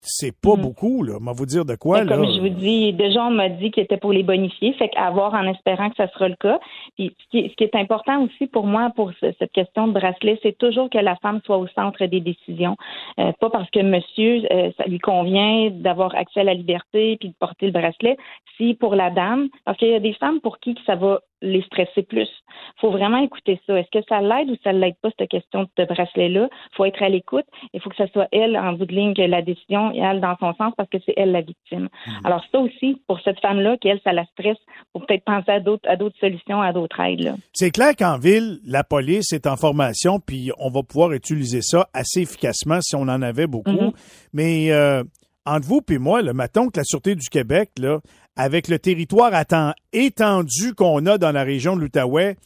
c'est 0.03 0.35
pas 0.35 0.57
mm. 0.57 0.63
beaucoup, 0.63 1.03
là. 1.03 1.19
On 1.21 1.33
vous 1.33 1.47
dire 1.47 1.65
de 1.65 1.75
quoi, 1.77 2.05
là. 2.05 2.17
Comme 2.17 2.27
je 2.27 2.41
vous 2.41 2.49
dis, 2.49 2.93
déjà, 2.93 3.25
on 3.25 3.31
m'a 3.31 3.49
dit 3.49 3.71
qu'il 3.71 3.83
était 3.83 3.99
pour 3.99 4.13
les 4.13 4.23
bonifier. 4.23 4.73
Fait 4.75 4.89
qu'à 4.89 5.11
voir 5.11 5.35
en 5.35 5.47
espérant 5.47 5.91
que 5.91 5.97
ça 5.97 6.09
sera 6.09 6.29
le 6.29 6.37
cas. 6.37 6.59
Puis, 6.97 7.15
ce 7.33 7.39
qui, 7.39 7.65
est, 7.65 7.75
important 7.75 8.23
aussi 8.23 8.47
pour 8.47 8.67
moi, 8.67 8.91
pour 8.97 9.13
cette 9.21 9.53
question 9.53 9.89
de 9.89 9.93
bracelet, 9.93 10.39
c'est 10.43 10.57
toujours 10.57 10.91
que 10.91 10.99
la 10.99 11.17
femme 11.17 11.41
soit 11.45 11.59
au 11.59 11.67
centre 11.69 12.05
des 12.07 12.21
décisions. 12.21 12.77
Euh, 13.19 13.33
pas 13.41 13.51
parce 13.51 13.71
que 13.71 13.81
monsieur, 13.81 14.43
euh, 14.51 14.71
ça 14.77 14.85
lui 14.85 14.99
convient 14.99 15.71
d'avoir 15.71 16.15
accès 16.15 16.41
à 16.41 16.45
la 16.45 16.55
liberté 16.55 17.17
puis 17.19 17.29
de 17.29 17.35
porter 17.39 17.67
le 17.67 17.73
bracelet. 17.73 18.17
Si 18.57 18.75
pour 18.75 18.95
la 18.95 19.11
dame, 19.11 19.49
parce 19.65 19.79
qu'il 19.79 19.89
y 19.89 19.95
a 19.95 20.01
des 20.01 20.15
femmes 20.15 20.41
pour 20.41 20.59
qui 20.59 20.75
ça 20.87 20.97
va 20.97 21.21
les 21.43 21.63
stresser 21.63 22.03
plus. 22.03 22.29
Il 22.77 22.81
faut 22.81 22.91
vraiment 22.91 23.19
écouter 23.19 23.61
ça. 23.67 23.79
Est-ce 23.79 23.91
que 23.91 24.05
ça 24.09 24.21
l'aide 24.21 24.51
ou 24.51 24.57
ça 24.63 24.73
ne 24.73 24.79
l'aide 24.79 24.97
pas, 25.03 25.11
cette 25.19 25.29
question 25.29 25.67
de 25.77 25.85
bracelet-là? 25.85 26.49
Il 26.51 26.77
faut 26.77 26.85
être 26.85 27.03
à 27.03 27.09
l'écoute. 27.09 27.47
Il 27.73 27.81
faut 27.81 27.91
que 27.91 27.97
ce 27.97 28.07
soit 28.09 28.29
elle, 28.33 28.57
en 28.57 28.73
bout 28.75 28.87
de 28.87 28.95
ligne, 28.95 29.15
que 29.15 29.23
la 29.23 29.43
décision, 29.43 29.93
elle, 29.93 30.21
dans 30.21 30.37
son 30.39 30.55
sens, 30.55 30.73
parce 30.77 30.89
que 30.89 30.99
c'est 31.05 31.15
elle 31.17 31.33
la 31.33 31.41
victime. 31.41 31.89
Mhm. 32.07 32.13
Alors, 32.25 32.45
ça 32.51 32.59
aussi, 32.59 33.01
pour 33.07 33.21
cette 33.21 33.41
femme-là, 33.41 33.77
qu'elle, 33.79 34.01
ça 34.05 34.13
la 34.13 34.25
stresse, 34.27 34.59
faut 34.93 35.01
peut-être 35.01 35.25
penser 35.25 35.51
à 35.51 35.61
d'autres, 35.61 35.89
à 35.89 35.97
d'autres 35.97 36.19
solutions, 36.19 36.61
à 36.61 36.73
d'autres 36.73 37.01
aides. 37.01 37.35
C'est 37.53 37.71
clair 37.71 37.95
qu'en 37.97 38.19
ville, 38.19 38.59
la 38.65 38.85
police 38.85 39.33
est 39.33 39.47
en 39.47 39.57
formation, 39.57 40.21
puis 40.21 40.51
on 40.59 40.71
va 40.71 40.83
pouvoir 40.83 41.13
utiliser 41.13 41.63
ça 41.63 41.89
assez 41.95 42.23
efficacement 42.23 42.81
si 42.81 42.97
on 42.97 43.03
en 43.03 43.23
avait 43.23 43.47
beaucoup. 43.47 43.71
Mhm. 43.71 43.93
Mais 44.33 44.73
euh, 44.73 45.03
entre 45.47 45.67
vous 45.67 45.81
et 45.91 45.99
moi, 45.99 46.23
le 46.23 46.33
matin 46.33 46.69
que 46.69 46.79
la 46.79 46.85
Sûreté 46.85 47.15
du 47.15 47.29
Québec, 47.29 47.71
là, 47.79 48.01
avec 48.37 48.69
le 48.69 48.79
territoire 48.79 49.35
à 49.35 49.45
temps 49.45 49.73
étendu 49.93 50.75
qu'on 50.75 51.05
a 51.07 51.19
dans 51.19 51.33
la 51.33 51.43
région 51.43 51.77
de 51.77 51.83
l'Outaouais, 51.83 52.37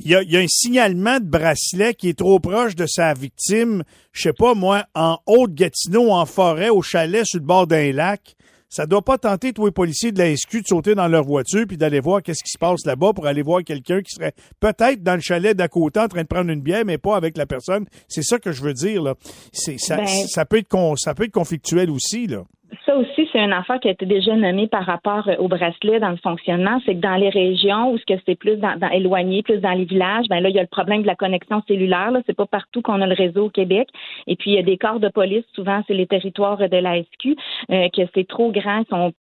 il 0.00 0.10
y, 0.10 0.14
a, 0.14 0.40
un 0.40 0.46
signalement 0.46 1.18
de 1.18 1.24
bracelet 1.24 1.94
qui 1.94 2.08
est 2.08 2.18
trop 2.18 2.38
proche 2.38 2.76
de 2.76 2.86
sa 2.86 3.14
victime, 3.14 3.82
je 4.12 4.22
sais 4.22 4.32
pas 4.32 4.54
moi, 4.54 4.84
en 4.94 5.18
Haute-Gatineau, 5.26 6.12
en 6.12 6.24
forêt, 6.24 6.68
au 6.68 6.82
chalet 6.82 7.24
sur 7.24 7.40
le 7.40 7.44
bord 7.44 7.66
d'un 7.66 7.92
lac. 7.92 8.36
Ça 8.68 8.86
doit 8.86 9.02
pas 9.02 9.16
tenter 9.16 9.52
tous 9.52 9.64
les 9.64 9.72
policiers 9.72 10.12
de 10.12 10.18
la 10.18 10.36
SQ 10.36 10.60
de 10.60 10.66
sauter 10.66 10.94
dans 10.94 11.08
leur 11.08 11.24
voiture 11.24 11.64
puis 11.66 11.78
d'aller 11.78 12.00
voir 12.00 12.22
qu'est-ce 12.22 12.44
qui 12.44 12.50
se 12.50 12.58
passe 12.58 12.84
là-bas 12.84 13.14
pour 13.14 13.26
aller 13.26 13.40
voir 13.40 13.64
quelqu'un 13.64 14.02
qui 14.02 14.14
serait 14.14 14.34
peut-être 14.60 15.02
dans 15.02 15.14
le 15.14 15.22
chalet 15.22 15.56
d'à 15.56 15.68
côté 15.68 16.00
en 16.00 16.06
train 16.06 16.22
de 16.22 16.28
prendre 16.28 16.50
une 16.50 16.60
bière, 16.60 16.84
mais 16.84 16.98
pas 16.98 17.16
avec 17.16 17.38
la 17.38 17.46
personne. 17.46 17.86
C'est 18.08 18.22
ça 18.22 18.38
que 18.38 18.52
je 18.52 18.62
veux 18.62 18.74
dire 18.74 19.02
là. 19.02 19.14
C'est 19.52 19.78
ça, 19.78 19.96
ben 19.96 20.06
ça 20.06 20.44
peut 20.44 20.58
être 20.58 20.68
ça 20.98 21.14
peut 21.14 21.24
être 21.24 21.32
conflictuel 21.32 21.90
aussi 21.90 22.26
là 22.26 22.44
ça 22.86 22.96
aussi, 22.96 23.28
c'est 23.32 23.38
une 23.38 23.52
affaire 23.52 23.80
qui 23.80 23.88
a 23.88 23.92
été 23.92 24.06
déjà 24.06 24.34
nommée 24.34 24.66
par 24.66 24.84
rapport 24.84 25.28
euh, 25.28 25.36
au 25.38 25.48
bracelet 25.48 26.00
dans 26.00 26.10
le 26.10 26.16
fonctionnement. 26.16 26.80
C'est 26.84 26.94
que 26.94 27.00
dans 27.00 27.16
les 27.16 27.28
régions 27.28 27.92
où 27.92 27.98
ce 27.98 28.04
que 28.04 28.20
c'est 28.26 28.34
plus 28.34 28.56
dans, 28.56 28.76
éloigné, 28.90 29.42
plus 29.42 29.58
dans 29.58 29.72
les 29.72 29.84
villages, 29.84 30.26
ben 30.28 30.40
là, 30.40 30.48
il 30.48 30.54
y 30.54 30.58
a 30.58 30.62
le 30.62 30.68
problème 30.68 31.02
de 31.02 31.06
la 31.06 31.14
connexion 31.14 31.62
cellulaire. 31.66 32.10
Là, 32.10 32.20
c'est 32.26 32.36
pas 32.36 32.46
partout 32.46 32.82
qu'on 32.82 33.00
a 33.00 33.06
le 33.06 33.14
réseau 33.14 33.46
au 33.46 33.50
Québec. 33.50 33.88
Et 34.26 34.36
puis, 34.36 34.52
il 34.52 34.54
y 34.54 34.58
a 34.58 34.62
des 34.62 34.78
corps 34.78 35.00
de 35.00 35.08
police. 35.08 35.44
Souvent, 35.54 35.82
c'est 35.86 35.94
les 35.94 36.06
territoires 36.06 36.58
de 36.58 36.76
la 36.76 37.02
SQ, 37.02 37.36
euh, 37.70 37.88
que 37.88 38.02
c'est 38.14 38.26
trop 38.26 38.50
grand, 38.50 38.80
ils 38.80 38.88
sont 38.90 39.12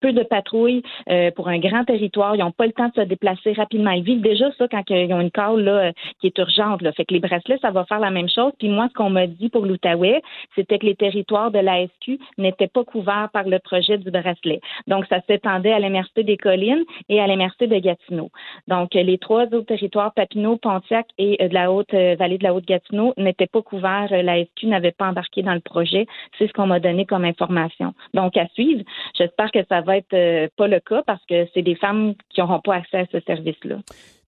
peu 0.00 0.12
de 0.12 0.22
patrouilles 0.22 0.82
euh, 1.10 1.30
pour 1.30 1.48
un 1.48 1.58
grand 1.58 1.84
territoire. 1.84 2.34
Ils 2.36 2.40
n'ont 2.40 2.52
pas 2.52 2.66
le 2.66 2.72
temps 2.72 2.88
de 2.88 2.94
se 2.94 3.06
déplacer 3.06 3.52
rapidement. 3.52 3.90
Ils 3.90 4.02
vivent 4.02 4.20
déjà 4.20 4.50
ça 4.52 4.66
quand 4.68 4.82
ils 4.90 5.12
ont 5.12 5.20
une 5.20 5.30
call 5.30 5.60
là, 5.60 5.72
euh, 5.72 5.92
qui 6.20 6.28
est 6.28 6.38
urgente. 6.38 6.82
Là. 6.82 6.92
Fait 6.92 7.04
que 7.04 7.14
les 7.14 7.20
bracelets, 7.20 7.58
ça 7.60 7.70
va 7.70 7.84
faire 7.84 8.00
la 8.00 8.10
même 8.10 8.28
chose. 8.28 8.52
Puis 8.58 8.68
moi, 8.68 8.88
ce 8.88 8.94
qu'on 8.94 9.10
m'a 9.10 9.26
dit 9.26 9.48
pour 9.48 9.66
l'Outaouais, 9.66 10.22
c'était 10.54 10.78
que 10.78 10.86
les 10.86 10.94
territoires 10.94 11.50
de 11.50 11.58
la 11.58 11.86
SQ 11.86 12.18
n'étaient 12.38 12.68
pas 12.68 12.84
couverts 12.84 13.30
par 13.32 13.44
le 13.44 13.58
projet 13.58 13.98
du 13.98 14.10
bracelet. 14.10 14.60
Donc, 14.86 15.06
ça 15.06 15.20
s'étendait 15.26 15.72
à 15.72 15.78
l'MRC 15.78 16.22
des 16.22 16.36
Collines 16.36 16.84
et 17.08 17.20
à 17.20 17.26
l'MRC 17.26 17.66
de 17.66 17.78
Gatineau. 17.78 18.30
Donc, 18.68 18.94
les 18.94 19.18
trois 19.18 19.44
autres 19.44 19.66
territoires, 19.66 20.12
Papineau, 20.14 20.56
Pontiac 20.56 21.06
et 21.18 21.36
euh, 21.42 21.48
de 21.48 21.54
la 21.54 21.72
haute 21.72 21.92
vallée 21.92 22.38
de 22.38 22.44
la 22.44 22.54
Haute-Gatineau, 22.54 23.14
n'étaient 23.16 23.46
pas 23.46 23.62
couverts. 23.62 24.08
La 24.10 24.44
SQ 24.44 24.64
n'avait 24.64 24.92
pas 24.92 25.08
embarqué 25.08 25.42
dans 25.42 25.54
le 25.54 25.60
projet. 25.60 26.06
C'est 26.38 26.46
ce 26.46 26.52
qu'on 26.52 26.66
m'a 26.66 26.80
donné 26.80 27.06
comme 27.06 27.24
information. 27.24 27.94
Donc, 28.14 28.36
à 28.36 28.46
suivre. 28.48 28.82
J'espère 29.16 29.50
que 29.50 29.60
ça 29.68 29.80
va 29.80 29.85
être 29.94 30.14
euh, 30.14 30.48
pas 30.56 30.68
le 30.68 30.80
cas 30.80 31.02
parce 31.06 31.24
que 31.26 31.46
c'est 31.54 31.62
des 31.62 31.76
femmes 31.76 32.14
qui 32.30 32.40
n'auront 32.40 32.60
pas 32.60 32.76
accès 32.76 32.98
à 32.98 33.06
ce 33.10 33.20
service-là. 33.20 33.76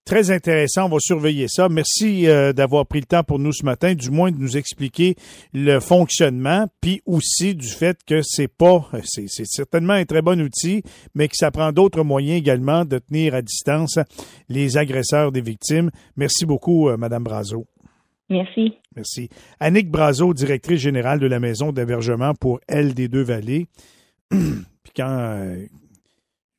Très 0.09 0.31
intéressant, 0.31 0.87
on 0.87 0.89
va 0.89 1.01
surveiller 1.01 1.49
ça. 1.49 1.69
Merci 1.69 2.29
euh, 2.29 2.55
d'avoir 2.55 2.87
pris 2.87 3.01
le 3.01 3.05
temps 3.05 3.23
pour 3.23 3.39
nous 3.39 3.53
ce 3.53 3.63
matin, 3.63 3.93
du 3.93 4.11
moins 4.11 4.31
de 4.31 4.39
nous 4.39 4.57
expliquer 4.57 5.17
le 5.53 5.81
fonctionnement, 5.81 6.67
puis 6.81 7.03
aussi 7.05 7.55
du 7.55 7.69
fait 7.69 7.99
que 8.07 8.23
c'est 8.23 8.49
pas, 8.49 8.89
c'est 9.05 9.29
certainement 9.29 9.93
un 9.93 10.07
très 10.07 10.23
bon 10.23 10.41
outil, 10.41 10.83
mais 11.15 11.29
que 11.29 11.37
ça 11.37 11.51
prend 11.51 11.73
d'autres 11.73 12.05
moyens 12.05 12.39
également 12.39 12.87
de 12.87 12.99
tenir 12.99 13.35
à 13.35 13.43
distance 13.43 13.99
les 14.49 14.79
agresseurs 14.79 15.31
des 15.31 15.43
victimes. 15.43 15.91
Merci 16.17 16.47
beaucoup, 16.47 16.89
euh, 16.89 16.97
Madame 16.97 17.25
Brazo. 17.25 17.67
Merci. 18.31 18.79
Merci. 18.97 19.29
Annick 19.61 19.91
Brazo, 19.91 20.33
directrice 20.33 20.81
générale 20.81 21.19
de 21.19 21.27
la 21.27 21.39
maison 21.39 21.71
d'hébergement 21.71 22.33
pour 22.33 22.61
Elle 22.67 22.95
des 22.95 23.09
Deux-Vallées. 23.09 23.67
quand 24.95 25.09
euh, 25.09 25.67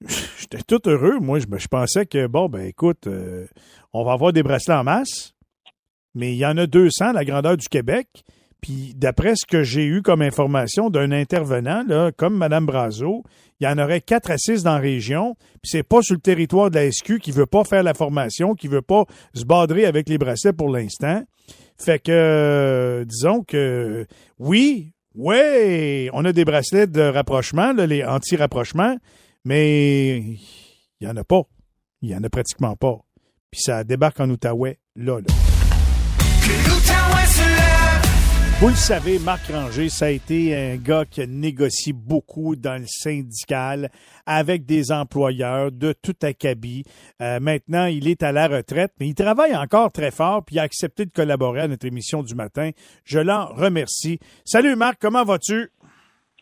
j'étais 0.40 0.62
tout 0.68 0.82
heureux, 0.88 1.20
moi, 1.20 1.40
je, 1.40 1.68
pensais 1.68 2.06
que, 2.06 2.28
bon, 2.28 2.50
ben 2.50 2.66
écoute, 2.66 3.08
euh, 3.08 3.46
on 3.94 4.04
va 4.04 4.14
avoir 4.14 4.34
des 4.34 4.44
bracelets 4.44 4.76
en 4.76 4.84
masse, 4.84 5.34
mais 6.16 6.34
il 6.34 6.38
y 6.38 6.46
en 6.46 6.58
a 6.58 6.68
200 6.68 7.14
la 7.14 7.26
grandeur 7.26 7.58
du 7.58 7.68
Québec. 7.68 8.08
Puis 8.62 8.94
d'après 8.94 9.36
ce 9.36 9.46
que 9.46 9.64
j'ai 9.64 9.86
eu 9.86 10.02
comme 10.02 10.22
information 10.22 10.90
d'un 10.90 11.12
intervenant, 11.12 11.84
là, 11.88 12.12
comme 12.12 12.36
Mme 12.36 12.66
Brazo, 12.66 13.24
il 13.60 13.66
y 13.66 13.68
en 13.68 13.78
aurait 13.78 14.02
4 14.02 14.32
à 14.32 14.38
6 14.38 14.64
dans 14.64 14.74
la 14.74 14.80
région. 14.80 15.36
Puis 15.62 15.72
c'est 15.72 15.84
pas 15.84 16.02
sur 16.02 16.16
le 16.16 16.22
territoire 16.22 16.70
de 16.70 16.76
la 16.76 16.92
SQ 16.92 17.20
qui 17.20 17.32
veut 17.32 17.46
pas 17.46 17.64
faire 17.64 17.84
la 17.84 17.94
formation, 17.94 18.56
qui 18.56 18.68
veut 18.68 18.82
pas 18.82 19.06
se 19.34 19.46
badrer 19.46 19.86
avec 19.86 20.10
les 20.10 20.18
bracelets 20.18 20.54
pour 20.54 20.70
l'instant. 20.70 21.24
Fait 21.78 22.00
que, 22.00 22.12
euh, 22.12 23.06
disons 23.06 23.44
que, 23.44 24.06
oui, 24.38 24.94
oui, 25.16 26.10
on 26.13 26.24
a 26.25 26.32
des 26.32 26.46
bracelets 26.46 26.88
de 26.88 27.01
rapprochement, 27.01 27.74
les 27.74 28.04
anti-rapprochements, 28.04 28.98
mais 29.44 30.18
il 30.20 30.39
n'y 31.01 31.08
en 31.08 31.16
a 31.16 31.24
pas. 31.24 31.42
Il 32.01 32.10
n'y 32.10 32.16
en 32.16 32.24
a 32.24 32.30
pratiquement 32.30 32.75
pas. 32.75 33.00
Puis 33.51 33.62
ça 33.62 33.84
débarque 33.84 34.20
en 34.20 34.30
Outaouais, 34.30 34.80
là, 34.96 35.20
là. 35.20 36.99
Vous 38.62 38.68
le 38.68 38.75
savez, 38.75 39.20
Marc 39.20 39.48
Ranger, 39.48 39.88
ça 39.88 40.08
a 40.08 40.10
été 40.10 40.54
un 40.54 40.75
gars 40.75 41.06
qui 41.06 41.22
a 41.22 41.25
négocié 41.25 41.94
beaucoup 41.94 42.58
dans 42.58 42.78
le 42.78 42.88
syndical 42.88 43.89
avec 44.25 44.66
des 44.66 44.92
employeurs 44.92 45.72
de 45.72 45.94
tout 45.94 46.16
acabit. 46.24 46.84
Euh, 47.22 47.39
maintenant, 47.39 47.86
il 47.86 48.10
est 48.10 48.22
à 48.22 48.34
la 48.34 48.50
retraite, 48.50 48.92
mais 49.00 49.08
il 49.08 49.16
travaille 49.16 49.56
encore 49.56 49.94
très 49.94 50.12
fort, 50.12 50.44
puis 50.44 50.60
a 50.60 50.63
accepté 50.63 51.06
de 51.06 51.12
collaborer 51.12 51.62
à 51.62 51.68
notre 51.70 51.86
émission 51.86 52.22
du 52.22 52.36
matin. 52.36 52.72
Je 53.06 53.20
l'en 53.20 53.46
remercie. 53.46 54.20
Salut 54.44 54.75
Marc, 54.75 54.98
comment 55.00 55.24
vas-tu? 55.24 55.72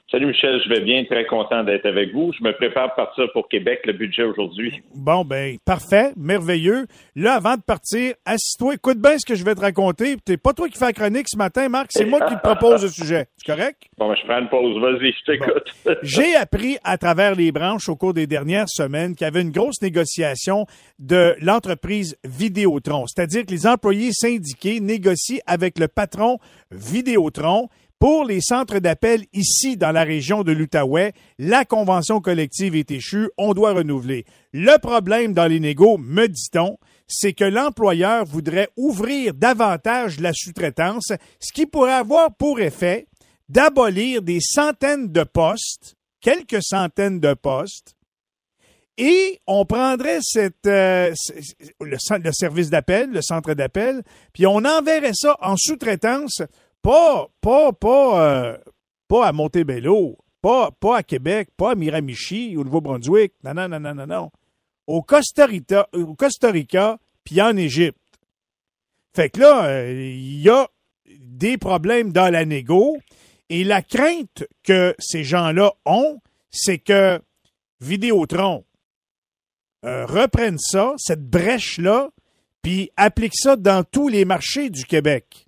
Salut 0.09 0.27
Michel, 0.27 0.61
je 0.63 0.69
vais 0.69 0.79
bien, 0.79 1.03
très 1.03 1.25
content 1.25 1.65
d'être 1.65 1.85
avec 1.85 2.13
vous. 2.13 2.31
Je 2.31 2.41
me 2.41 2.53
prépare 2.53 2.85
à 2.85 2.95
partir 2.95 3.25
pour 3.33 3.49
Québec, 3.49 3.81
le 3.83 3.91
budget 3.91 4.23
aujourd'hui. 4.23 4.81
Bon, 4.95 5.25
ben, 5.25 5.57
parfait, 5.65 6.13
merveilleux. 6.15 6.85
Là, 7.17 7.33
avant 7.33 7.57
de 7.57 7.61
partir, 7.61 8.13
assis-toi, 8.25 8.75
écoute 8.75 8.99
bien 8.99 9.17
ce 9.17 9.25
que 9.25 9.35
je 9.35 9.43
vais 9.43 9.53
te 9.53 9.59
raconter. 9.59 10.15
C'est 10.25 10.41
pas 10.41 10.53
toi 10.53 10.69
qui 10.69 10.77
fais 10.77 10.85
la 10.85 10.93
chronique 10.93 11.27
ce 11.27 11.37
matin, 11.37 11.67
Marc, 11.67 11.87
c'est 11.89 12.05
moi 12.05 12.21
qui 12.21 12.35
te 12.35 12.39
propose 12.39 12.83
le 12.83 12.87
sujet. 12.87 13.25
C'est 13.35 13.53
correct? 13.53 13.83
Bon, 13.97 14.07
ben, 14.07 14.15
je 14.15 14.25
prends 14.25 14.39
une 14.39 14.47
pause. 14.47 14.81
Vas-y, 14.81 15.11
je 15.11 15.25
t'écoute. 15.25 15.97
J'ai 16.03 16.35
appris 16.35 16.77
à 16.85 16.97
travers 16.97 17.35
les 17.35 17.51
branches 17.51 17.89
au 17.89 17.97
cours 17.97 18.13
des 18.13 18.27
dernières 18.27 18.69
semaines 18.69 19.13
qu'il 19.13 19.25
y 19.25 19.27
avait 19.27 19.41
une 19.41 19.51
grosse 19.51 19.81
négociation 19.81 20.67
de 20.99 21.35
l'entreprise 21.41 22.17
Vidéotron. 22.23 23.07
C'est-à-dire 23.07 23.45
que 23.45 23.51
les 23.51 23.67
employés 23.67 24.11
syndiqués 24.13 24.79
négocient 24.79 25.39
avec 25.47 25.77
le 25.77 25.89
patron 25.89 26.37
Vidéotron 26.71 27.67
pour 27.99 28.25
les 28.25 28.41
centres 28.41 28.79
d'appel 28.79 29.25
ici 29.33 29.77
dans 29.77 29.91
la 29.91 30.03
région 30.03 30.43
de 30.43 30.51
l'Outaouais, 30.51 31.13
la 31.39 31.65
convention 31.65 32.21
collective 32.21 32.75
est 32.75 32.91
échue, 32.91 33.29
on 33.37 33.53
doit 33.53 33.73
renouveler. 33.73 34.25
Le 34.53 34.77
problème 34.79 35.33
dans 35.33 35.47
les 35.47 35.59
négos, 35.59 35.97
me 35.97 36.27
dit-on, 36.27 36.77
c'est 37.07 37.33
que 37.33 37.43
l'employeur 37.43 38.25
voudrait 38.25 38.69
ouvrir 38.77 39.33
davantage 39.33 40.19
la 40.19 40.33
sous-traitance, 40.33 41.13
ce 41.39 41.53
qui 41.53 41.65
pourrait 41.65 41.93
avoir 41.93 42.35
pour 42.35 42.59
effet 42.59 43.07
d'abolir 43.49 44.21
des 44.21 44.41
centaines 44.41 45.11
de 45.11 45.23
postes, 45.23 45.95
quelques 46.21 46.61
centaines 46.61 47.19
de 47.19 47.33
postes, 47.33 47.95
et 48.97 49.39
on 49.45 49.63
prendrait 49.65 50.19
euh, 50.35 51.13
le, 51.79 52.17
le 52.23 52.31
service 52.31 52.69
d'appel, 52.69 53.11
le 53.11 53.21
centre 53.21 53.53
d'appel, 53.53 54.01
puis 54.33 54.47
on 54.47 54.65
enverrait 54.65 55.13
ça 55.13 55.37
en 55.41 55.55
sous-traitance 55.55 56.41
pas, 56.81 57.27
pas, 57.41 57.71
pas, 57.73 58.21
euh, 58.21 58.57
pas 59.07 59.27
à 59.27 59.31
Montebello, 59.31 60.17
pas, 60.41 60.71
pas 60.71 60.97
à 60.97 61.03
Québec, 61.03 61.49
pas 61.57 61.71
à 61.71 61.75
Miramichi, 61.75 62.55
au 62.57 62.63
Nouveau-Brunswick. 62.63 63.33
Non, 63.43 63.53
non, 63.53 63.67
non, 63.67 63.79
non, 63.79 63.95
non, 63.95 64.07
non. 64.07 64.31
Au 64.85 65.01
Costa 65.01 65.45
Rica, 65.45 65.87
au 65.93 66.15
puis 67.23 67.41
en 67.41 67.57
Égypte. 67.57 67.97
Fait 69.13 69.29
que 69.29 69.39
là, 69.39 69.65
euh, 69.65 69.91
il 69.91 70.41
y 70.41 70.49
a 70.49 70.67
des 71.19 71.57
problèmes 71.57 72.11
dans 72.11 72.31
la 72.31 72.45
négo 72.45 72.97
et 73.49 73.63
la 73.63 73.81
crainte 73.81 74.45
que 74.63 74.95
ces 74.99 75.23
gens-là 75.23 75.73
ont, 75.85 76.19
c'est 76.51 76.77
que 76.77 77.19
Vidéotron 77.81 78.63
euh, 79.85 80.05
reprenne 80.05 80.57
ça, 80.57 80.93
cette 80.97 81.29
brèche-là, 81.29 82.09
puis 82.61 82.91
applique 82.97 83.35
ça 83.35 83.55
dans 83.55 83.83
tous 83.83 84.07
les 84.07 84.25
marchés 84.25 84.69
du 84.69 84.85
Québec. 84.85 85.46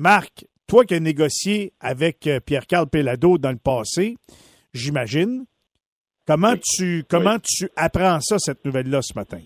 Marc, 0.00 0.46
toi 0.66 0.86
qui 0.86 0.94
as 0.94 1.00
négocié 1.00 1.74
avec 1.78 2.26
euh, 2.26 2.40
Pierre-Carl 2.40 2.88
Pellado 2.88 3.36
dans 3.36 3.50
le 3.50 3.58
passé, 3.62 4.16
j'imagine, 4.72 5.44
comment, 6.26 6.54
tu, 6.56 7.04
comment 7.06 7.36
tu 7.38 7.68
apprends 7.76 8.18
ça, 8.20 8.38
cette 8.38 8.64
nouvelle-là, 8.64 9.02
ce 9.02 9.12
matin? 9.14 9.40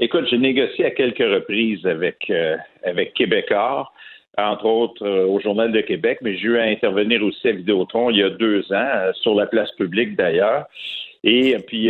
Écoute, 0.00 0.24
j'ai 0.28 0.38
négocié 0.38 0.84
à 0.84 0.90
quelques 0.90 1.18
reprises 1.18 1.86
avec, 1.86 2.28
euh, 2.28 2.56
avec 2.82 3.14
Québécois, 3.14 3.88
entre 4.36 4.66
autres 4.66 5.06
euh, 5.06 5.26
au 5.26 5.38
Journal 5.38 5.70
de 5.70 5.80
Québec, 5.82 6.18
mais 6.22 6.36
j'ai 6.38 6.48
eu 6.48 6.58
à 6.58 6.64
intervenir 6.64 7.22
aussi 7.22 7.46
à 7.46 7.52
Vidéotron 7.52 8.10
il 8.10 8.16
y 8.16 8.22
a 8.24 8.30
deux 8.30 8.64
ans, 8.72 9.12
sur 9.20 9.36
la 9.36 9.46
place 9.46 9.70
publique 9.76 10.16
d'ailleurs. 10.16 10.66
Et 11.22 11.56
puis, 11.68 11.88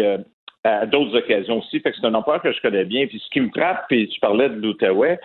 à 0.62 0.85
d'autres 0.85 1.17
occasions 1.17 1.61
aussi. 1.61 1.81
Fait 1.81 1.91
que 1.91 1.97
c'est 1.99 2.07
un 2.07 2.12
emploi 2.12 2.38
que 2.38 2.52
je 2.52 2.61
connais 2.61 2.85
bien. 2.85 3.07
Puis 3.07 3.19
ce 3.19 3.31
qui 3.31 3.41
me 3.41 3.49
frappe, 3.49 3.87
puis 3.88 4.11
tu 4.11 4.21
parlais 4.21 4.50
de 4.50 4.57
l'Outaouais, 4.57 5.19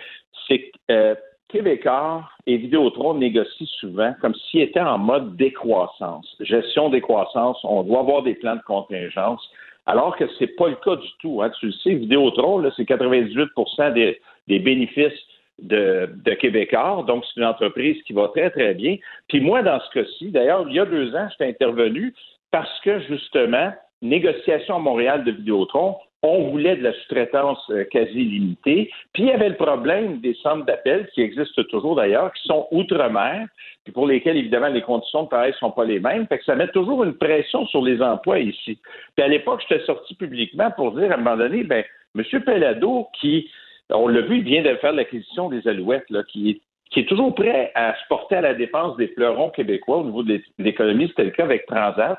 c'est 0.48 0.70
que 0.88 1.14
Québécois 1.48 2.28
et 2.46 2.58
Vidéotron 2.58 3.14
négocient 3.14 3.66
souvent 3.80 4.14
comme 4.20 4.34
s'ils 4.34 4.60
étaient 4.60 4.80
en 4.80 4.98
mode 4.98 5.36
décroissance, 5.36 6.36
gestion 6.40 6.90
décroissance. 6.90 7.58
On 7.64 7.82
doit 7.82 8.00
avoir 8.00 8.22
des 8.22 8.34
plans 8.34 8.56
de 8.56 8.62
contingence, 8.62 9.40
alors 9.86 10.16
que 10.16 10.24
c'est 10.38 10.54
pas 10.56 10.68
le 10.68 10.76
cas 10.76 10.96
du 10.96 11.08
tout. 11.20 11.42
Hein. 11.42 11.50
Tu 11.58 11.66
le 11.66 11.72
sais, 11.72 11.94
Vidéotron, 11.94 12.58
là, 12.58 12.70
c'est 12.76 12.84
98 12.84 13.48
des, 13.94 14.20
des 14.46 14.58
bénéfices 14.58 15.20
de, 15.58 16.10
de 16.24 16.34
Québécois, 16.34 17.04
donc 17.06 17.24
c'est 17.24 17.40
une 17.40 17.46
entreprise 17.46 18.00
qui 18.02 18.12
va 18.12 18.28
très, 18.28 18.50
très 18.50 18.74
bien. 18.74 18.96
Puis 19.28 19.40
moi, 19.40 19.62
dans 19.62 19.80
ce 19.80 19.90
cas-ci, 19.90 20.30
d'ailleurs, 20.30 20.66
il 20.68 20.74
y 20.74 20.80
a 20.80 20.84
deux 20.84 21.14
ans, 21.16 21.28
j'étais 21.30 21.48
intervenu 21.48 22.14
parce 22.50 22.80
que, 22.80 23.00
justement, 23.00 23.72
négociation 24.02 24.76
à 24.76 24.78
Montréal 24.78 25.24
de 25.24 25.32
Vidéotron, 25.32 25.96
on 26.22 26.50
voulait 26.50 26.76
de 26.76 26.82
la 26.82 26.92
sous-traitance 26.92 27.58
euh, 27.70 27.84
quasi 27.84 28.24
limitée. 28.24 28.90
Puis 29.12 29.24
il 29.24 29.28
y 29.28 29.32
avait 29.32 29.50
le 29.50 29.56
problème 29.56 30.20
des 30.20 30.34
centres 30.34 30.64
d'appel 30.64 31.08
qui 31.14 31.22
existent 31.22 31.62
toujours 31.70 31.94
d'ailleurs, 31.94 32.32
qui 32.32 32.48
sont 32.48 32.66
outre-mer, 32.72 33.46
puis 33.84 33.92
pour 33.92 34.06
lesquels 34.06 34.36
évidemment 34.36 34.68
les 34.68 34.82
conditions 34.82 35.24
de 35.24 35.28
travail 35.28 35.50
ne 35.50 35.56
sont 35.56 35.70
pas 35.70 35.84
les 35.84 36.00
mêmes. 36.00 36.26
Fait 36.26 36.38
que 36.38 36.44
ça 36.44 36.56
met 36.56 36.68
toujours 36.68 37.04
une 37.04 37.14
pression 37.14 37.66
sur 37.66 37.82
les 37.82 38.02
emplois 38.02 38.40
ici. 38.40 38.78
Puis 39.16 39.24
à 39.24 39.28
l'époque, 39.28 39.62
j'étais 39.68 39.84
sorti 39.84 40.14
publiquement 40.14 40.70
pour 40.72 40.92
dire 40.92 41.10
à 41.12 41.14
un 41.14 41.18
moment 41.18 41.36
donné, 41.36 41.62
ben 41.62 41.84
M. 42.16 42.24
Pellado, 42.42 43.06
qui, 43.20 43.48
on 43.90 44.08
l'a 44.08 44.22
vu, 44.22 44.38
il 44.38 44.44
vient 44.44 44.62
de 44.62 44.74
faire 44.76 44.92
l'acquisition 44.92 45.48
des 45.48 45.66
Alouettes, 45.68 46.10
là, 46.10 46.22
qui 46.24 46.60
est 46.96 47.08
toujours 47.08 47.34
prêt 47.34 47.70
à 47.76 47.94
se 47.94 48.08
porter 48.08 48.36
à 48.36 48.40
la 48.40 48.54
défense 48.54 48.96
des 48.96 49.08
fleurons 49.08 49.50
québécois 49.50 49.98
au 49.98 50.04
niveau 50.04 50.22
de 50.24 50.40
l'économie. 50.58 51.08
C'était 51.08 51.24
le 51.24 51.30
cas 51.30 51.44
avec 51.44 51.66
Transat. 51.66 52.18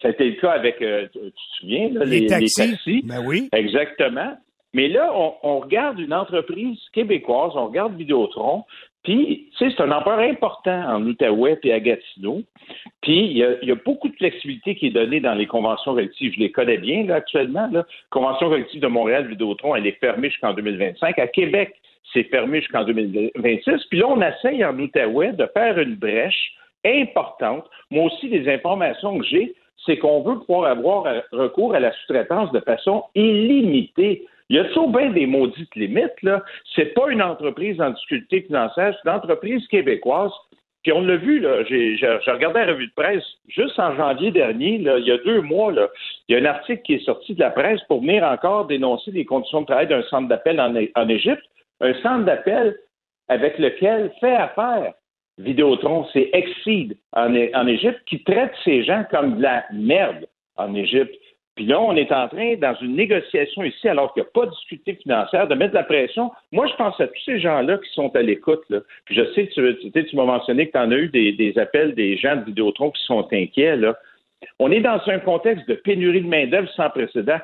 Ça 0.00 0.08
a 0.08 0.10
été 0.12 0.30
le 0.30 0.40
cas 0.40 0.52
avec, 0.52 0.80
euh, 0.80 1.08
tu 1.12 1.18
te 1.18 1.58
souviens, 1.58 1.88
les, 2.04 2.26
taxis. 2.26 3.02
Ben 3.04 3.20
oui. 3.24 3.48
Exactement. 3.52 4.36
Mais 4.74 4.88
là, 4.88 5.10
on, 5.14 5.60
regarde 5.60 5.98
une 5.98 6.12
entreprise 6.12 6.78
québécoise, 6.92 7.52
on 7.54 7.66
regarde 7.66 7.96
Vidéotron, 7.96 8.64
puis, 9.04 9.48
tu 9.56 9.70
sais, 9.70 9.74
c'est 9.74 9.82
un 9.82 9.92
emploi 9.92 10.16
important 10.16 10.84
en 10.86 11.02
Outaouais 11.06 11.58
et 11.62 11.72
à 11.72 11.80
Gatineau. 11.80 12.42
Puis, 13.00 13.26
il 13.26 13.36
y, 13.38 13.42
a, 13.42 13.74
beaucoup 13.76 14.08
de 14.08 14.16
flexibilité 14.16 14.74
qui 14.74 14.88
est 14.88 14.90
donnée 14.90 15.20
dans 15.20 15.34
les 15.34 15.46
conventions 15.46 15.94
collectives. 15.94 16.34
Je 16.34 16.40
les 16.40 16.50
connais 16.50 16.76
bien, 16.76 17.04
là, 17.04 17.14
actuellement. 17.14 17.70
La 17.72 17.86
Convention 18.10 18.50
collective 18.50 18.82
de 18.82 18.86
Montréal, 18.86 19.26
Vidéotron, 19.28 19.76
elle 19.76 19.86
est 19.86 19.98
fermée 19.98 20.28
jusqu'en 20.28 20.52
2025. 20.52 21.18
À 21.18 21.26
Québec, 21.28 21.74
c'est 22.12 22.24
fermé 22.24 22.60
jusqu'en 22.60 22.84
2026. 22.84 23.84
Puis 23.88 23.98
là, 23.98 24.08
on 24.08 24.20
essaye 24.20 24.62
en 24.64 24.78
Outaouais 24.78 25.32
de 25.32 25.48
faire 25.54 25.78
une 25.78 25.94
brèche 25.94 26.52
importante. 26.84 27.64
Moi 27.90 28.04
aussi, 28.04 28.28
les 28.28 28.52
informations 28.52 29.18
que 29.18 29.24
j'ai, 29.24 29.54
c'est 29.84 29.98
qu'on 29.98 30.22
veut 30.22 30.38
pouvoir 30.40 30.70
avoir 30.70 31.06
euh, 31.06 31.20
recours 31.32 31.74
à 31.74 31.80
la 31.80 31.92
sous-traitance 31.92 32.52
de 32.52 32.60
façon 32.60 33.04
illimitée. 33.14 34.26
Il 34.50 34.56
y 34.56 34.58
a 34.58 34.64
toujours 34.64 34.90
bien 34.90 35.10
des 35.10 35.26
maudites 35.26 35.74
limites, 35.76 36.22
là. 36.22 36.42
C'est 36.74 36.94
pas 36.94 37.10
une 37.10 37.22
entreprise 37.22 37.80
en 37.80 37.90
difficulté 37.90 38.42
financière, 38.42 38.94
c'est 38.94 39.08
une 39.08 39.16
entreprise 39.16 39.66
québécoise. 39.68 40.32
Puis 40.82 40.92
on 40.92 41.02
l'a 41.02 41.16
vu, 41.16 41.44
j'ai, 41.68 41.98
regardé 42.26 42.60
la 42.60 42.66
revue 42.72 42.86
de 42.86 42.92
presse 42.94 43.24
juste 43.48 43.78
en 43.78 43.96
janvier 43.96 44.30
dernier, 44.30 44.76
il 44.76 45.04
y 45.06 45.10
a 45.10 45.18
deux 45.18 45.40
mois, 45.42 45.72
il 46.28 46.34
y 46.34 46.38
a 46.38 46.40
un 46.40 46.44
article 46.44 46.82
qui 46.82 46.94
est 46.94 47.04
sorti 47.04 47.34
de 47.34 47.40
la 47.40 47.50
presse 47.50 47.82
pour 47.88 48.00
venir 48.00 48.22
encore 48.22 48.66
dénoncer 48.66 49.10
les 49.10 49.24
conditions 49.24 49.62
de 49.62 49.66
travail 49.66 49.88
d'un 49.88 50.02
centre 50.04 50.28
d'appel 50.28 50.60
en, 50.60 50.74
en 50.94 51.08
Égypte, 51.08 51.42
un 51.80 51.94
centre 51.94 52.24
d'appel 52.24 52.76
avec 53.28 53.58
lequel 53.58 54.12
fait 54.20 54.36
affaire 54.36 54.94
Vidéotron, 55.38 56.06
c'est 56.12 56.30
Exceed 56.32 56.96
en, 57.12 57.66
Égypte 57.66 58.00
qui 58.06 58.22
traite 58.24 58.52
ces 58.64 58.82
gens 58.84 59.04
comme 59.10 59.38
de 59.38 59.42
la 59.42 59.64
merde 59.72 60.26
en 60.56 60.74
Égypte. 60.74 61.14
Puis 61.54 61.66
là, 61.66 61.80
on 61.80 61.96
est 61.96 62.12
en 62.12 62.28
train, 62.28 62.54
dans 62.56 62.74
une 62.80 62.94
négociation 62.94 63.64
ici, 63.64 63.88
alors 63.88 64.12
qu'il 64.12 64.22
n'y 64.22 64.28
a 64.28 64.30
pas 64.32 64.46
de 64.46 64.50
difficulté 64.52 64.94
financière, 65.02 65.48
de 65.48 65.54
mettre 65.54 65.72
de 65.72 65.78
la 65.78 65.84
pression. 65.84 66.30
Moi, 66.52 66.66
je 66.68 66.74
pense 66.74 67.00
à 67.00 67.08
tous 67.08 67.22
ces 67.24 67.40
gens-là 67.40 67.78
qui 67.78 67.90
sont 67.94 68.14
à 68.14 68.22
l'écoute. 68.22 68.62
Puis 69.04 69.16
je 69.16 69.32
sais 69.32 69.48
que 69.48 69.72
tu, 69.72 70.04
tu, 70.04 70.16
m'as 70.16 70.24
mentionné 70.24 70.68
que 70.68 70.72
tu 70.72 70.78
en 70.78 70.90
as 70.92 70.96
eu 70.96 71.08
des, 71.08 71.58
appels 71.58 71.94
des 71.94 72.16
gens 72.16 72.36
de 72.36 72.44
Vidéotron 72.44 72.90
qui 72.90 73.02
sont 73.04 73.26
inquiets. 73.32 73.76
On 74.60 74.70
est 74.70 74.80
dans 74.80 75.00
un 75.06 75.18
contexte 75.18 75.68
de 75.68 75.74
pénurie 75.74 76.22
de 76.22 76.28
main-d'œuvre 76.28 76.70
sans 76.76 76.90
précédent. 76.90 77.40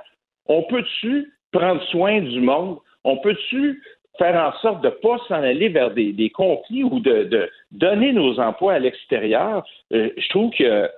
On 0.46 0.62
peut-tu 0.62 1.32
prendre 1.50 1.82
soin 1.84 2.20
du 2.20 2.40
monde? 2.40 2.78
On 3.02 3.16
peut-tu 3.18 3.82
faire 4.18 4.36
en 4.36 4.52
sorte 4.60 4.82
de 4.82 4.88
ne 4.88 4.92
pas 4.92 5.18
s'en 5.28 5.42
aller 5.42 5.68
vers 5.68 5.90
des, 5.90 6.30
conflits 6.30 6.84
ou 6.84 7.00
de, 7.00 7.50
donner 7.72 8.12
nos 8.12 8.38
emplois 8.38 8.74
à 8.74 8.78
l'extérieur, 8.78 9.64
euh, 9.92 10.10
je 10.16 10.28
trouve 10.28 10.50
que 10.52 10.88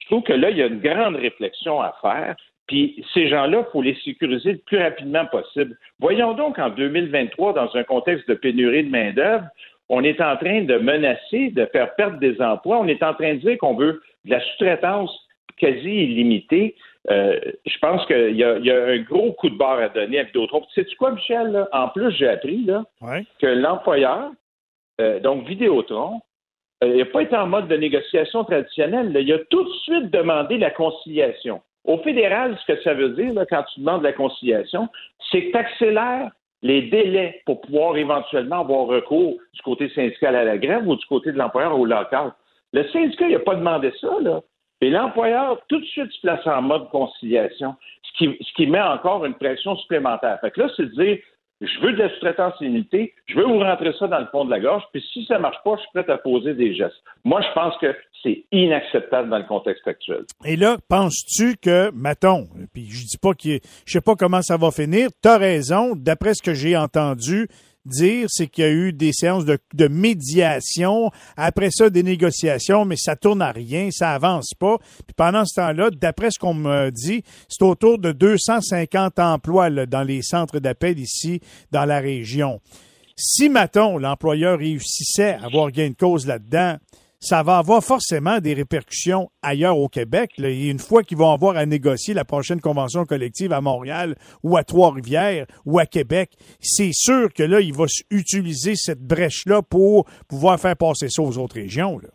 je 0.00 0.06
trouve 0.06 0.22
que 0.22 0.32
là, 0.32 0.50
il 0.50 0.58
y 0.58 0.62
a 0.62 0.66
une 0.66 0.80
grande 0.80 1.16
réflexion 1.16 1.80
à 1.80 1.92
faire. 2.00 2.36
Puis 2.68 3.04
ces 3.12 3.28
gens-là, 3.28 3.64
il 3.66 3.72
faut 3.72 3.82
les 3.82 3.96
sécuriser 4.04 4.52
le 4.52 4.58
plus 4.58 4.78
rapidement 4.78 5.26
possible. 5.26 5.76
Voyons 5.98 6.34
donc 6.34 6.58
en 6.58 6.68
2023, 6.68 7.54
dans 7.54 7.74
un 7.74 7.82
contexte 7.82 8.28
de 8.28 8.34
pénurie 8.34 8.84
de 8.84 8.90
main-d'œuvre, 8.90 9.46
on 9.88 10.02
est 10.02 10.20
en 10.20 10.36
train 10.36 10.62
de 10.62 10.78
menacer, 10.78 11.50
de 11.50 11.66
faire 11.66 11.94
perdre 11.94 12.18
des 12.18 12.40
emplois. 12.40 12.78
On 12.78 12.88
est 12.88 13.02
en 13.02 13.14
train 13.14 13.34
de 13.34 13.38
dire 13.38 13.58
qu'on 13.58 13.74
veut 13.74 14.02
de 14.24 14.30
la 14.30 14.40
sous-traitance 14.40 15.10
quasi 15.58 15.88
illimitée. 15.88 16.74
Euh, 17.10 17.38
je 17.64 17.78
pense 17.78 18.04
qu'il 18.06 18.36
y, 18.36 18.42
a 18.42 18.84
un 18.84 18.98
gros 18.98 19.32
coup 19.32 19.48
de 19.48 19.56
barre 19.56 19.78
à 19.78 19.88
donner 19.88 20.18
avec 20.18 20.34
d'autres. 20.34 20.60
Sais-tu 20.74 20.96
quoi, 20.96 21.12
Michel? 21.12 21.66
En 21.72 21.88
plus, 21.88 22.10
j'ai 22.12 22.28
appris 22.28 22.64
là, 22.64 22.84
que 23.38 23.46
l'employeur 23.46 24.30
euh, 25.00 25.20
donc 25.20 25.46
Vidéotron, 25.46 26.20
euh, 26.82 26.88
il 26.88 26.98
n'a 26.98 27.04
pas 27.06 27.22
été 27.22 27.36
en 27.36 27.46
mode 27.46 27.68
de 27.68 27.76
négociation 27.76 28.44
traditionnelle. 28.44 29.12
là. 29.12 29.20
Il 29.20 29.32
a 29.32 29.38
tout 29.50 29.64
de 29.64 29.72
suite 29.82 30.10
demandé 30.10 30.58
la 30.58 30.70
conciliation. 30.70 31.62
Au 31.84 31.98
fédéral, 31.98 32.58
ce 32.60 32.72
que 32.72 32.82
ça 32.82 32.94
veut 32.94 33.10
dire 33.10 33.32
là, 33.32 33.46
quand 33.46 33.62
tu 33.74 33.80
demandes 33.80 34.02
la 34.02 34.12
conciliation, 34.12 34.88
c'est 35.30 35.46
que 35.46 35.50
tu 35.52 35.56
accélères 35.56 36.30
les 36.62 36.82
délais 36.82 37.42
pour 37.46 37.60
pouvoir 37.60 37.96
éventuellement 37.96 38.60
avoir 38.60 38.86
recours 38.86 39.36
du 39.52 39.62
côté 39.62 39.88
syndical 39.90 40.34
à 40.34 40.44
la 40.44 40.58
grève 40.58 40.86
ou 40.88 40.96
du 40.96 41.06
côté 41.06 41.30
de 41.30 41.38
l'employeur 41.38 41.78
au 41.78 41.84
local. 41.84 42.32
Le 42.72 42.84
syndicat, 42.88 43.26
il 43.28 43.34
n'a 43.34 43.38
pas 43.40 43.54
demandé 43.54 43.92
ça, 44.00 44.10
là. 44.20 44.40
Et 44.80 44.90
l'employeur, 44.90 45.60
tout 45.68 45.80
de 45.80 45.84
suite, 45.86 46.12
se 46.12 46.20
place 46.20 46.46
en 46.46 46.62
mode 46.62 46.88
conciliation, 46.90 47.74
ce 48.02 48.18
qui, 48.18 48.36
ce 48.40 48.52
qui 48.54 48.66
met 48.66 48.80
encore 48.80 49.24
une 49.24 49.34
pression 49.34 49.76
supplémentaire. 49.76 50.38
Fait 50.40 50.50
que 50.50 50.60
là, 50.60 50.68
c'est 50.76 50.84
de 50.84 51.02
dire, 51.02 51.18
je 51.62 51.80
veux 51.80 51.92
de 51.92 51.98
la 51.98 52.10
sous-traitance 52.10 52.54
je 52.60 53.34
veux 53.34 53.44
vous 53.44 53.60
rentrer 53.60 53.92
ça 53.98 54.06
dans 54.08 54.18
le 54.18 54.26
fond 54.26 54.44
de 54.44 54.50
la 54.50 54.60
gorge, 54.60 54.82
puis 54.92 55.02
si 55.12 55.24
ça 55.24 55.38
marche 55.38 55.56
pas, 55.64 55.76
je 55.76 55.80
suis 55.80 55.90
prêt 55.94 56.12
à 56.12 56.18
poser 56.18 56.52
des 56.54 56.74
gestes. 56.74 57.02
Moi, 57.24 57.40
je 57.40 57.52
pense 57.54 57.74
que 57.78 57.96
c'est 58.22 58.44
inacceptable 58.52 59.30
dans 59.30 59.38
le 59.38 59.44
contexte 59.44 59.86
actuel. 59.86 60.24
Et 60.44 60.56
là, 60.56 60.76
penses-tu 60.88 61.56
que, 61.56 61.90
mettons, 61.94 62.46
puis 62.74 62.86
je 62.90 63.06
dis 63.06 63.18
pas 63.18 63.32
que 63.32 63.58
je 63.86 63.92
sais 63.92 64.00
pas 64.00 64.16
comment 64.16 64.42
ça 64.42 64.58
va 64.58 64.70
finir, 64.70 65.08
t'as 65.22 65.38
raison, 65.38 65.94
d'après 65.96 66.34
ce 66.34 66.42
que 66.42 66.52
j'ai 66.52 66.76
entendu 66.76 67.48
dire, 67.86 68.26
c'est 68.30 68.46
qu'il 68.46 68.64
y 68.64 68.66
a 68.66 68.70
eu 68.70 68.92
des 68.92 69.12
séances 69.12 69.44
de, 69.44 69.88
médiation, 69.88 71.10
après 71.36 71.70
ça 71.70 71.90
des 71.90 72.02
négociations, 72.02 72.84
mais 72.84 72.96
ça 72.96 73.16
tourne 73.16 73.42
à 73.42 73.52
rien, 73.52 73.88
ça 73.90 74.12
avance 74.12 74.52
pas. 74.58 74.78
Puis 74.78 75.14
pendant 75.16 75.44
ce 75.44 75.60
temps-là, 75.60 75.90
d'après 75.90 76.30
ce 76.30 76.38
qu'on 76.38 76.54
me 76.54 76.90
dit, 76.90 77.22
c'est 77.48 77.62
autour 77.62 77.98
de 77.98 78.12
250 78.12 79.18
emplois 79.18 79.70
dans 79.86 80.02
les 80.02 80.22
centres 80.22 80.58
d'appel 80.58 80.98
ici 80.98 81.40
dans 81.70 81.84
la 81.84 82.00
région. 82.00 82.60
Si, 83.16 83.48
mettons, 83.48 83.96
l'employeur 83.96 84.58
réussissait 84.58 85.34
à 85.34 85.46
avoir 85.46 85.70
gain 85.70 85.88
de 85.88 85.94
cause 85.94 86.26
là-dedans, 86.26 86.76
ça 87.28 87.42
va 87.42 87.58
avoir 87.58 87.82
forcément 87.82 88.38
des 88.38 88.54
répercussions 88.54 89.28
ailleurs 89.42 89.76
au 89.76 89.88
Québec. 89.88 90.30
là. 90.38 90.48
Et 90.48 90.68
une 90.68 90.78
fois 90.78 91.02
qu'ils 91.02 91.18
vont 91.18 91.32
avoir 91.32 91.56
à 91.56 91.66
négocier 91.66 92.14
la 92.14 92.24
prochaine 92.24 92.60
convention 92.60 93.04
collective 93.04 93.52
à 93.52 93.60
Montréal 93.60 94.14
ou 94.44 94.56
à 94.56 94.62
Trois-Rivières 94.62 95.46
ou 95.64 95.80
à 95.80 95.86
Québec, 95.86 96.30
c'est 96.60 96.92
sûr 96.92 97.32
que 97.34 97.42
là, 97.42 97.60
il 97.60 97.74
va 97.74 97.86
utiliser 98.12 98.76
cette 98.76 99.00
brèche-là 99.02 99.62
pour 99.68 100.04
pouvoir 100.28 100.60
faire 100.60 100.76
passer 100.76 101.08
ça 101.08 101.20
aux 101.22 101.36
autres 101.38 101.56
régions. 101.56 101.98
là. 101.98 102.08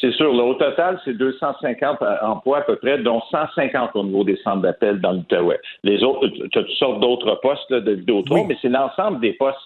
C'est 0.00 0.12
sûr. 0.14 0.32
là, 0.32 0.42
au 0.44 0.54
total, 0.54 0.98
c'est 1.04 1.12
250 1.16 1.98
emplois 2.22 2.58
à 2.58 2.62
peu 2.62 2.76
près, 2.76 2.98
dont 3.02 3.20
150 3.30 3.90
au 3.94 4.02
niveau 4.04 4.24
des 4.24 4.36
centres 4.42 4.62
d'appel 4.62 5.00
dans 5.00 5.12
l'Outaouais. 5.12 5.60
Les 5.84 6.02
autres, 6.02 6.26
tu 6.28 6.58
as 6.58 6.62
toutes 6.62 6.70
sortes 6.78 7.00
d'autres 7.00 7.34
postes 7.42 7.70
là, 7.70 7.80
de 7.80 7.92
Vidéotron, 7.92 8.34
Oui. 8.40 8.44
mais 8.48 8.56
c'est 8.62 8.68
l'ensemble 8.70 9.20
des 9.20 9.34
postes 9.34 9.58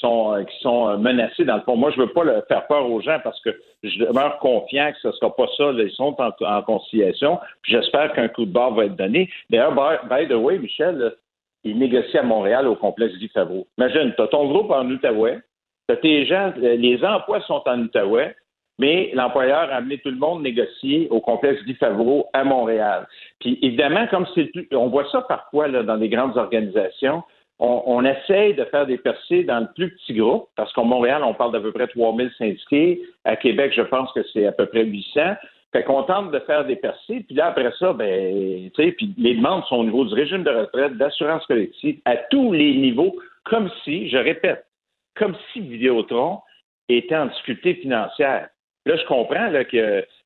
sont, 0.00 0.34
euh, 0.34 0.44
qui 0.44 0.58
sont 0.60 0.88
euh, 0.88 0.96
menacés 0.96 1.44
dans 1.44 1.56
le 1.56 1.62
fond. 1.62 1.76
Moi, 1.76 1.90
je 1.90 2.00
veux 2.00 2.12
pas 2.12 2.24
le 2.24 2.42
faire 2.48 2.66
peur 2.66 2.90
aux 2.90 3.00
gens 3.00 3.18
parce 3.22 3.40
que 3.40 3.50
je 3.82 4.04
demeure 4.04 4.38
confiant 4.38 4.90
que 4.92 4.98
ce 5.00 5.12
sera 5.12 5.34
pas 5.34 5.46
ça. 5.56 5.70
Ils 5.72 5.90
sont 5.92 6.16
en, 6.18 6.62
conciliation. 6.62 7.38
J'espère 7.64 8.12
qu'un 8.12 8.28
coup 8.28 8.46
de 8.46 8.52
barre 8.52 8.72
va 8.72 8.86
être 8.86 8.96
donné. 8.96 9.30
D'ailleurs, 9.50 9.74
by, 10.08 10.28
the 10.28 10.34
way, 10.34 10.58
Michel, 10.58 11.14
il 11.64 11.78
négocie 11.78 12.18
à 12.18 12.22
Montréal 12.22 12.66
au 12.66 12.74
complexe 12.74 13.16
Guy 13.18 13.28
Favreau. 13.28 13.66
Imagine, 13.78 14.12
tu 14.16 14.22
as 14.22 14.28
ton 14.28 14.48
groupe 14.48 14.70
en 14.70 14.88
Outaouais, 14.88 15.38
tu 15.88 15.96
tes 16.00 16.26
gens, 16.26 16.52
les 16.56 17.04
emplois 17.04 17.40
sont 17.42 17.62
en 17.66 17.80
Outaouais, 17.80 18.34
mais 18.78 19.10
l'employeur 19.12 19.70
a 19.70 19.76
amené 19.76 19.98
tout 19.98 20.10
le 20.10 20.16
monde 20.16 20.42
négocier 20.42 21.06
au 21.10 21.20
complexe 21.20 21.62
Guy 21.64 21.74
Favreau 21.74 22.26
à 22.32 22.44
Montréal. 22.44 23.06
Puis 23.40 23.58
évidemment, 23.60 24.06
comme 24.06 24.26
c'est 24.34 24.50
on 24.72 24.88
voit 24.88 25.06
ça 25.12 25.20
parfois 25.22 25.68
dans 25.68 25.98
des 25.98 26.08
grandes 26.08 26.36
organisations, 26.38 27.22
on, 27.60 28.04
essaye 28.04 28.54
de 28.54 28.64
faire 28.64 28.86
des 28.86 28.96
percées 28.96 29.44
dans 29.44 29.60
le 29.60 29.68
plus 29.74 29.90
petit 29.90 30.14
groupe, 30.14 30.48
parce 30.56 30.72
qu'en 30.72 30.84
Montréal, 30.84 31.22
on 31.24 31.34
parle 31.34 31.52
d'à 31.52 31.60
peu 31.60 31.72
près 31.72 31.86
3000 31.88 32.30
syndiqués. 32.38 33.02
À 33.24 33.36
Québec, 33.36 33.72
je 33.76 33.82
pense 33.82 34.10
que 34.12 34.20
c'est 34.32 34.46
à 34.46 34.52
peu 34.52 34.66
près 34.66 34.84
800. 34.84 35.20
Fait 35.72 35.84
qu'on 35.84 36.02
tente 36.02 36.32
de 36.32 36.38
faire 36.40 36.64
des 36.64 36.76
percées, 36.76 37.20
puis 37.20 37.36
là, 37.36 37.46
après 37.48 37.70
ça, 37.78 37.92
ben, 37.92 38.70
tu 38.74 38.82
sais, 38.82 38.92
puis 38.92 39.14
les 39.18 39.34
demandes 39.34 39.62
sont 39.64 39.76
au 39.76 39.84
niveau 39.84 40.04
du 40.04 40.14
régime 40.14 40.42
de 40.42 40.50
retraite, 40.50 40.96
d'assurance 40.96 41.46
collective, 41.46 42.00
à 42.06 42.16
tous 42.16 42.52
les 42.52 42.74
niveaux, 42.74 43.14
comme 43.44 43.70
si, 43.84 44.08
je 44.08 44.16
répète, 44.16 44.66
comme 45.14 45.36
si 45.52 45.60
Vidéotron 45.60 46.40
était 46.88 47.14
en 47.14 47.26
difficulté 47.26 47.74
financière. 47.74 48.48
Là, 48.86 48.96
je 48.96 49.04
comprends 49.04 49.48
là, 49.48 49.64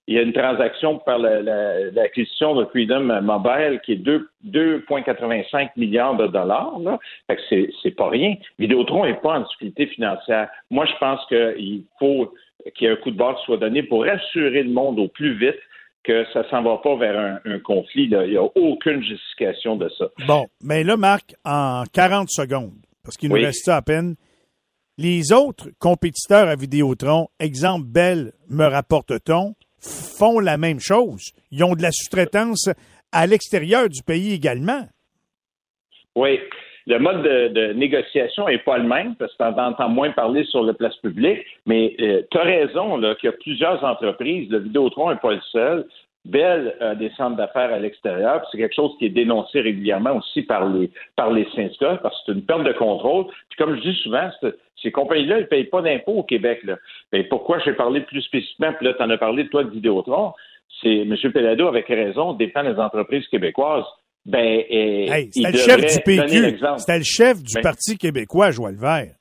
qu'il 0.04 0.14
y 0.14 0.18
a 0.18 0.22
une 0.22 0.32
transaction 0.32 0.98
par 0.98 1.18
la- 1.18 1.40
la- 1.42 1.90
l'acquisition 1.92 2.54
de 2.54 2.64
Freedom 2.66 3.00
Mobile 3.22 3.80
qui 3.84 3.92
est 3.92 3.96
deux- 3.96 4.28
2,85 4.44 5.70
milliards 5.76 6.16
de 6.16 6.26
dollars. 6.26 6.78
Là. 6.80 6.98
Fait 7.26 7.36
que 7.36 7.70
c'est, 7.82 7.90
pas 7.92 8.08
rien. 8.08 8.34
Vidéotron 8.58 9.04
n'est 9.06 9.14
pas 9.20 9.38
en 9.38 9.40
difficulté 9.40 9.86
financière. 9.86 10.48
Moi, 10.70 10.86
je 10.86 10.92
pense 10.98 11.20
qu'il 11.28 11.84
faut 11.98 12.32
qu'il 12.74 12.86
y 12.86 12.90
ait 12.90 12.92
un 12.92 12.96
coup 12.96 13.10
de 13.10 13.16
barre 13.16 13.36
qui 13.38 13.44
soit 13.44 13.56
donné 13.56 13.82
pour 13.82 14.04
rassurer 14.04 14.62
le 14.62 14.70
monde 14.70 14.98
au 14.98 15.08
plus 15.08 15.34
vite 15.38 15.58
que 16.02 16.24
ça 16.34 16.48
s'en 16.50 16.62
va 16.62 16.76
pas 16.78 16.96
vers 16.96 17.18
un, 17.18 17.40
un 17.50 17.58
conflit. 17.60 18.08
là. 18.08 18.24
Il 18.24 18.30
n'y 18.32 18.36
a 18.36 18.42
aucune 18.42 19.02
justification 19.02 19.76
de 19.76 19.88
ça. 19.96 20.06
Bon, 20.26 20.46
mais 20.62 20.84
là, 20.84 20.96
Marc, 20.98 21.34
en 21.44 21.84
40 21.92 22.28
secondes, 22.30 22.74
parce 23.02 23.16
qu'il 23.16 23.30
nous 23.30 23.36
reste 23.36 23.64
ça 23.64 23.76
à 23.76 23.82
peine, 23.82 24.16
les 24.98 25.32
autres 25.32 25.70
compétiteurs 25.78 26.46
à 26.48 26.56
Vidéotron, 26.56 27.28
exemple 27.40 27.86
Bell, 27.86 28.32
me 28.50 28.64
rapporte-t-on, 28.66 29.54
font 30.18 30.40
la 30.40 30.56
même 30.56 30.80
chose. 30.80 31.32
Ils 31.50 31.64
ont 31.64 31.74
de 31.74 31.82
la 31.82 31.90
sous-traitance 31.92 32.70
à 33.12 33.26
l'extérieur 33.26 33.88
du 33.88 34.02
pays 34.02 34.32
également. 34.32 34.82
Oui. 36.16 36.40
Le 36.86 36.98
mode 36.98 37.22
de, 37.22 37.72
négociation 37.72 38.46
n'est 38.46 38.58
pas 38.58 38.76
le 38.76 38.86
même 38.86 39.14
parce 39.16 39.32
que 39.32 39.38
tu 39.38 39.60
entends 39.60 39.88
moins 39.88 40.10
parler 40.12 40.44
sur 40.44 40.62
la 40.62 40.74
place 40.74 40.96
publique, 40.96 41.38
mais 41.64 41.96
tu 41.98 42.38
as 42.38 42.42
raison 42.42 43.00
qu'il 43.14 43.30
y 43.30 43.32
a 43.32 43.36
plusieurs 43.36 43.82
entreprises. 43.82 44.50
Le 44.50 44.58
Vidéotron 44.58 45.10
n'est 45.10 45.16
pas 45.16 45.32
le 45.32 45.40
seul. 45.50 45.86
Bell 46.24 46.74
a 46.80 46.94
des 46.94 47.10
centres 47.10 47.36
d'affaires 47.36 47.72
à 47.72 47.78
l'extérieur, 47.78 48.46
c'est 48.50 48.58
quelque 48.58 48.74
chose 48.74 48.92
qui 48.98 49.06
est 49.06 49.10
dénoncé 49.10 49.60
régulièrement 49.60 50.16
aussi 50.16 50.42
par 50.42 50.66
les 50.68 50.90
par 51.16 51.30
les 51.30 51.46
syndicats, 51.54 51.98
parce 52.02 52.14
que 52.18 52.22
c'est 52.26 52.32
une 52.32 52.44
perte 52.44 52.64
de 52.64 52.72
contrôle. 52.72 53.26
Puis 53.50 53.58
comme 53.58 53.76
je 53.76 53.82
dis 53.82 53.94
souvent, 54.02 54.30
ces 54.82 54.90
compagnies-là, 54.90 55.36
elles 55.36 55.42
ne 55.42 55.48
payent 55.48 55.64
pas 55.64 55.82
d'impôts 55.82 56.12
au 56.18 56.22
Québec. 56.22 56.60
Là. 56.64 56.76
Mais 57.12 57.24
pourquoi 57.24 57.58
j'ai 57.60 57.72
parlé 57.74 58.00
plus 58.00 58.22
spécifiquement, 58.22 58.72
puis 58.72 58.86
là, 58.86 58.94
tu 58.94 59.02
en 59.02 59.10
as 59.10 59.18
parlé, 59.18 59.46
toi, 59.48 59.64
de 59.64 59.70
Vidéotron, 59.70 60.32
c'est 60.82 60.88
M. 61.02 61.14
Pelado, 61.32 61.68
avec 61.68 61.86
raison, 61.88 62.32
dépend 62.32 62.64
des 62.64 62.78
entreprises 62.78 63.26
québécoises. 63.28 63.84
Ben, 64.26 64.62
euh, 64.70 65.06
Hey, 65.12 65.28
c'était 65.30 65.52
le 65.52 65.58
chef 65.58 65.80
du 65.80 66.02
PQ. 66.04 66.58
C'était 66.78 66.98
le 66.98 67.04
chef 67.04 67.42
du 67.42 67.54
Ben- 67.54 67.62
Parti 67.62 67.98
québécois, 67.98 68.50
Joël 68.50 68.74
Vert. 68.76 69.14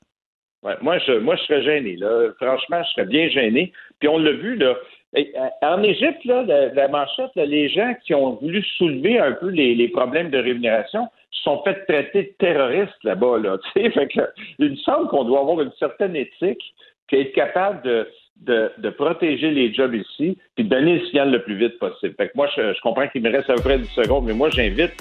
Ouais, 0.62 0.76
moi, 0.80 0.96
je, 1.06 1.12
moi, 1.18 1.36
je 1.36 1.42
serais 1.42 1.62
gêné. 1.62 1.96
Là. 1.96 2.30
Franchement, 2.40 2.82
je 2.82 2.90
serais 2.94 3.06
bien 3.06 3.28
gêné. 3.28 3.70
Puis 4.00 4.08
on 4.08 4.16
l'a 4.18 4.32
vu, 4.32 4.56
là. 4.56 4.74
Euh, 5.16 5.48
En 5.62 5.82
Égypte, 5.82 6.24
là, 6.24 6.42
la, 6.74 6.88
manchette, 6.88 7.30
là, 7.36 7.44
les 7.46 7.68
gens 7.68 7.94
qui 8.04 8.14
ont 8.14 8.34
voulu 8.34 8.62
soulever 8.76 9.18
un 9.18 9.32
peu 9.32 9.48
les, 9.48 9.88
problèmes 9.88 10.30
de 10.30 10.38
rémunération 10.38 11.08
se 11.30 11.42
sont 11.42 11.62
fait 11.62 11.84
traiter 11.86 12.22
de 12.22 12.34
terroristes 12.38 13.02
là-bas. 13.02 13.38
Là, 13.38 13.58
fait 13.74 14.08
que, 14.08 14.20
il 14.58 14.70
me 14.70 14.76
semble 14.76 15.08
qu'on 15.08 15.24
doit 15.24 15.40
avoir 15.40 15.60
une 15.60 15.72
certaine 15.78 16.16
éthique, 16.16 16.74
puis 17.06 17.20
être 17.20 17.32
capable 17.32 17.82
de, 17.82 18.08
de, 18.42 18.70
de 18.78 18.90
protéger 18.90 19.50
les 19.50 19.72
jobs 19.72 19.94
ici, 19.94 20.38
puis 20.54 20.64
de 20.64 20.68
donner 20.68 20.98
le 20.98 21.06
signal 21.06 21.30
le 21.30 21.42
plus 21.42 21.56
vite 21.56 21.78
possible. 21.78 22.14
Fait 22.16 22.28
que 22.28 22.32
moi, 22.34 22.48
je, 22.56 22.72
je 22.72 22.80
comprends 22.80 23.06
qu'il 23.08 23.22
me 23.22 23.30
reste 23.30 23.50
à 23.50 23.54
peu 23.54 23.62
près 23.62 23.78
10 23.78 23.88
secondes, 23.90 24.24
mais 24.26 24.34
moi, 24.34 24.48
j'invite 24.50 24.92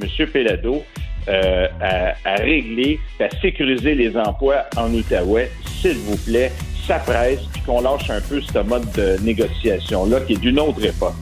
M. 0.00 0.26
Pelado 0.32 0.82
euh, 1.28 1.66
à, 1.80 2.14
à 2.24 2.34
régler, 2.36 2.98
à 3.20 3.28
sécuriser 3.28 3.94
les 3.94 4.16
emplois 4.16 4.64
en 4.76 4.92
Outaouais, 4.92 5.50
s'il 5.64 5.98
vous 5.98 6.16
plaît. 6.24 6.50
Ça 6.86 6.98
presse, 6.98 7.40
puis 7.52 7.62
qu'on 7.62 7.80
lâche 7.82 8.10
un 8.10 8.20
peu 8.20 8.40
ce 8.40 8.58
mode 8.58 8.90
de 8.92 9.16
négociation-là 9.22 10.20
qui 10.22 10.32
est 10.32 10.36
d'une 10.36 10.58
autre 10.58 10.84
époque. 10.84 11.14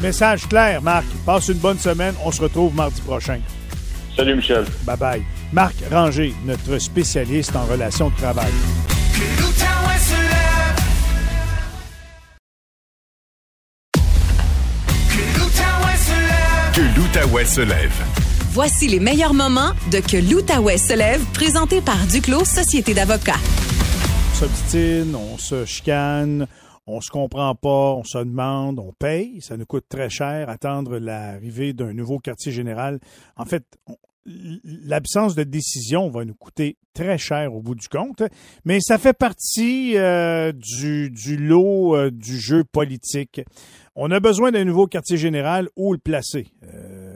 Message 0.00 0.46
clair, 0.48 0.80
Marc. 0.80 1.04
Passe 1.26 1.48
une 1.48 1.58
bonne 1.58 1.78
semaine. 1.78 2.14
On 2.24 2.30
se 2.30 2.40
retrouve 2.40 2.74
mardi 2.74 3.00
prochain. 3.00 3.40
Salut, 4.16 4.36
Michel. 4.36 4.64
Bye 4.84 4.96
bye. 4.96 5.22
Marc 5.52 5.74
Ranger, 5.90 6.32
notre 6.44 6.78
spécialiste 6.78 7.54
en 7.56 7.64
relations 7.64 8.08
de 8.10 8.16
travail. 8.16 8.52
L'Outaouais 9.38 9.98
se 9.98 10.14
lève. 10.14 10.76
Que 15.08 15.38
l'Outaouais 15.38 15.96
se 15.96 16.12
lève. 16.12 16.72
Que 16.74 17.00
l'Outaouais 17.00 17.44
se 17.44 17.60
lève. 17.60 17.92
Voici 18.52 18.88
les 18.88 19.00
meilleurs 19.00 19.34
moments 19.34 19.72
de 19.90 19.98
Que 19.98 20.16
l'Outaouais 20.16 20.78
se 20.78 20.94
lève, 20.94 21.22
présenté 21.34 21.80
par 21.80 21.98
Duclos 22.06 22.44
Société 22.44 22.94
d'avocats. 22.94 23.40
On 24.40 24.46
s'obstine, 24.46 25.14
on 25.14 25.36
se 25.36 25.66
chicane, 25.66 26.46
on 26.86 27.02
se 27.02 27.10
comprend 27.10 27.54
pas, 27.54 27.92
on 27.92 28.04
se 28.04 28.16
demande, 28.16 28.78
on 28.78 28.90
paye. 28.98 29.42
Ça 29.42 29.58
nous 29.58 29.66
coûte 29.66 29.84
très 29.86 30.08
cher 30.08 30.48
attendre 30.48 30.96
l'arrivée 30.96 31.74
d'un 31.74 31.92
nouveau 31.92 32.18
quartier 32.20 32.50
général. 32.50 33.00
En 33.36 33.44
fait, 33.44 33.64
l'absence 34.24 35.34
de 35.34 35.42
décision 35.42 36.08
va 36.08 36.24
nous 36.24 36.34
coûter 36.34 36.78
très 36.94 37.18
cher 37.18 37.52
au 37.54 37.60
bout 37.60 37.74
du 37.74 37.86
compte, 37.88 38.22
mais 38.64 38.78
ça 38.80 38.96
fait 38.96 39.12
partie 39.12 39.98
euh, 39.98 40.52
du, 40.52 41.10
du 41.10 41.36
lot 41.36 41.94
euh, 41.94 42.10
du 42.10 42.38
jeu 42.38 42.64
politique. 42.64 43.42
On 43.94 44.10
a 44.10 44.20
besoin 44.20 44.52
d'un 44.52 44.64
nouveau 44.64 44.86
quartier 44.86 45.18
général 45.18 45.68
où 45.76 45.92
le 45.92 45.98
placer. 45.98 46.46
Euh, 46.62 47.10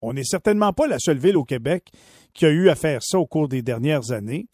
on 0.00 0.12
n'est 0.12 0.24
certainement 0.24 0.72
pas 0.72 0.86
la 0.86 1.00
seule 1.00 1.18
ville 1.18 1.36
au 1.36 1.44
Québec 1.44 1.90
qui 2.34 2.46
a 2.46 2.50
eu 2.50 2.68
à 2.68 2.74
faire 2.74 3.02
ça 3.02 3.18
au 3.18 3.26
cours 3.26 3.48
des 3.48 3.62
dernières 3.62 4.10
années. 4.10 4.46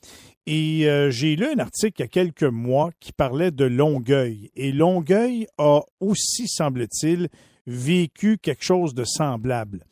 Et 0.51 0.89
euh, 0.89 1.11
j'ai 1.11 1.37
lu 1.37 1.45
un 1.45 1.59
article 1.59 2.01
il 2.01 2.01
y 2.01 2.05
a 2.05 2.09
quelques 2.09 2.43
mois 2.43 2.91
qui 3.01 3.13
parlait 3.13 3.51
de 3.51 3.67
Longueuil. 3.67 4.51
Et 4.57 4.73
Longueuil 4.73 5.47
a 5.59 5.83
aussi, 6.01 6.49
semble-t-il, 6.49 7.29
vécu 7.67 8.39
quelque 8.39 8.65
chose 8.65 8.95
de 8.95 9.05
semblable. 9.05 9.85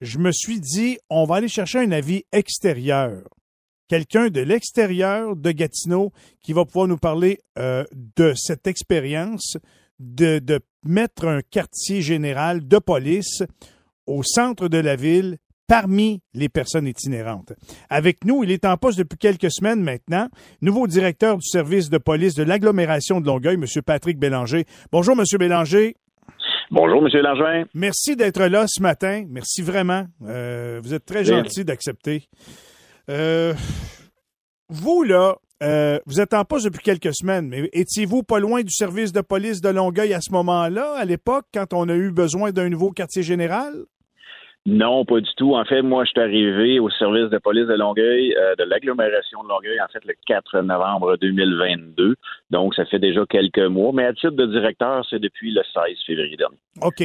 Je 0.00 0.18
me 0.18 0.32
suis 0.32 0.58
dit, 0.58 0.98
on 1.10 1.26
va 1.26 1.36
aller 1.36 1.46
chercher 1.46 1.78
un 1.78 1.92
avis 1.92 2.24
extérieur. 2.32 3.22
Quelqu'un 3.86 4.30
de 4.30 4.40
l'extérieur 4.40 5.36
de 5.36 5.52
Gatineau 5.52 6.10
qui 6.42 6.54
va 6.54 6.64
pouvoir 6.64 6.88
nous 6.88 6.98
parler 6.98 7.38
euh, 7.56 7.84
de 7.92 8.32
cette 8.34 8.66
expérience 8.66 9.58
de, 10.00 10.40
de 10.40 10.58
mettre 10.82 11.28
un 11.28 11.40
quartier 11.40 12.02
général 12.02 12.66
de 12.66 12.78
police 12.78 13.44
au 14.08 14.24
centre 14.24 14.66
de 14.66 14.78
la 14.78 14.96
ville 14.96 15.38
parmi 15.70 16.20
les 16.34 16.48
personnes 16.48 16.88
itinérantes. 16.88 17.52
Avec 17.90 18.24
nous, 18.24 18.42
il 18.42 18.50
est 18.50 18.64
en 18.64 18.76
poste 18.76 18.98
depuis 18.98 19.16
quelques 19.16 19.52
semaines 19.52 19.80
maintenant, 19.80 20.28
nouveau 20.60 20.88
directeur 20.88 21.36
du 21.36 21.46
service 21.46 21.88
de 21.90 21.98
police 21.98 22.34
de 22.34 22.42
l'agglomération 22.42 23.20
de 23.20 23.26
Longueuil, 23.26 23.54
M. 23.54 23.64
Patrick 23.86 24.18
Bélanger. 24.18 24.64
Bonjour, 24.90 25.14
M. 25.16 25.24
Bélanger. 25.38 25.94
Bonjour, 26.72 27.06
M. 27.06 27.22
Langevin. 27.22 27.64
Merci 27.72 28.16
d'être 28.16 28.42
là 28.46 28.64
ce 28.66 28.82
matin. 28.82 29.24
Merci 29.28 29.62
vraiment. 29.62 30.06
Euh, 30.26 30.80
vous 30.82 30.92
êtes 30.92 31.06
très 31.06 31.22
Bien. 31.22 31.44
gentil 31.44 31.64
d'accepter. 31.64 32.24
Euh, 33.08 33.54
vous, 34.68 35.04
là, 35.04 35.36
euh, 35.62 36.00
vous 36.04 36.20
êtes 36.20 36.34
en 36.34 36.44
poste 36.44 36.64
depuis 36.64 36.82
quelques 36.82 37.14
semaines, 37.14 37.46
mais 37.46 37.70
étiez-vous 37.72 38.24
pas 38.24 38.40
loin 38.40 38.62
du 38.62 38.72
service 38.72 39.12
de 39.12 39.20
police 39.20 39.60
de 39.60 39.68
Longueuil 39.68 40.14
à 40.14 40.20
ce 40.20 40.32
moment-là, 40.32 40.94
à 40.96 41.04
l'époque, 41.04 41.46
quand 41.54 41.72
on 41.74 41.88
a 41.88 41.94
eu 41.94 42.10
besoin 42.10 42.50
d'un 42.50 42.68
nouveau 42.68 42.90
quartier 42.90 43.22
général? 43.22 43.84
Non, 44.66 45.06
pas 45.06 45.20
du 45.20 45.30
tout. 45.36 45.54
En 45.54 45.64
fait, 45.64 45.80
moi, 45.80 46.04
je 46.04 46.10
suis 46.10 46.20
arrivé 46.20 46.78
au 46.80 46.90
service 46.90 47.30
de 47.30 47.38
police 47.38 47.66
de 47.66 47.74
Longueuil, 47.74 48.34
euh, 48.36 48.54
de 48.56 48.64
l'agglomération 48.64 49.42
de 49.42 49.48
Longueuil, 49.48 49.80
en 49.80 49.88
fait, 49.88 50.04
le 50.04 50.12
4 50.26 50.60
novembre 50.60 51.16
2022. 51.16 52.14
Donc, 52.50 52.74
ça 52.74 52.84
fait 52.84 52.98
déjà 52.98 53.24
quelques 53.24 53.58
mois. 53.58 53.92
Mais 53.94 54.04
à 54.04 54.12
titre 54.12 54.32
de 54.32 54.46
directeur, 54.46 55.04
c'est 55.08 55.18
depuis 55.18 55.52
le 55.52 55.62
16 55.62 55.96
février 56.06 56.36
dernier. 56.36 56.58
OK. 56.82 57.02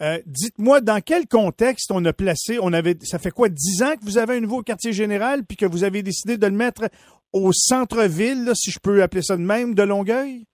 Euh, 0.00 0.18
Dites-moi, 0.24 0.80
dans 0.80 1.00
quel 1.04 1.26
contexte 1.26 1.90
on 1.92 2.02
a 2.06 2.14
placé, 2.14 2.58
on 2.62 2.72
avait, 2.72 2.96
ça 3.02 3.18
fait 3.18 3.30
quoi, 3.30 3.50
dix 3.50 3.82
ans 3.82 3.94
que 3.94 4.04
vous 4.04 4.16
avez 4.16 4.38
un 4.38 4.40
nouveau 4.40 4.62
quartier 4.62 4.92
général, 4.92 5.42
puis 5.46 5.58
que 5.58 5.66
vous 5.66 5.84
avez 5.84 6.02
décidé 6.02 6.38
de 6.38 6.46
le 6.46 6.52
mettre 6.52 6.88
au 7.34 7.52
centre-ville, 7.52 8.50
si 8.54 8.70
je 8.70 8.78
peux 8.82 9.02
appeler 9.02 9.22
ça 9.22 9.36
de 9.36 9.42
même, 9.42 9.74
de 9.74 9.82
Longueuil? 9.82 10.46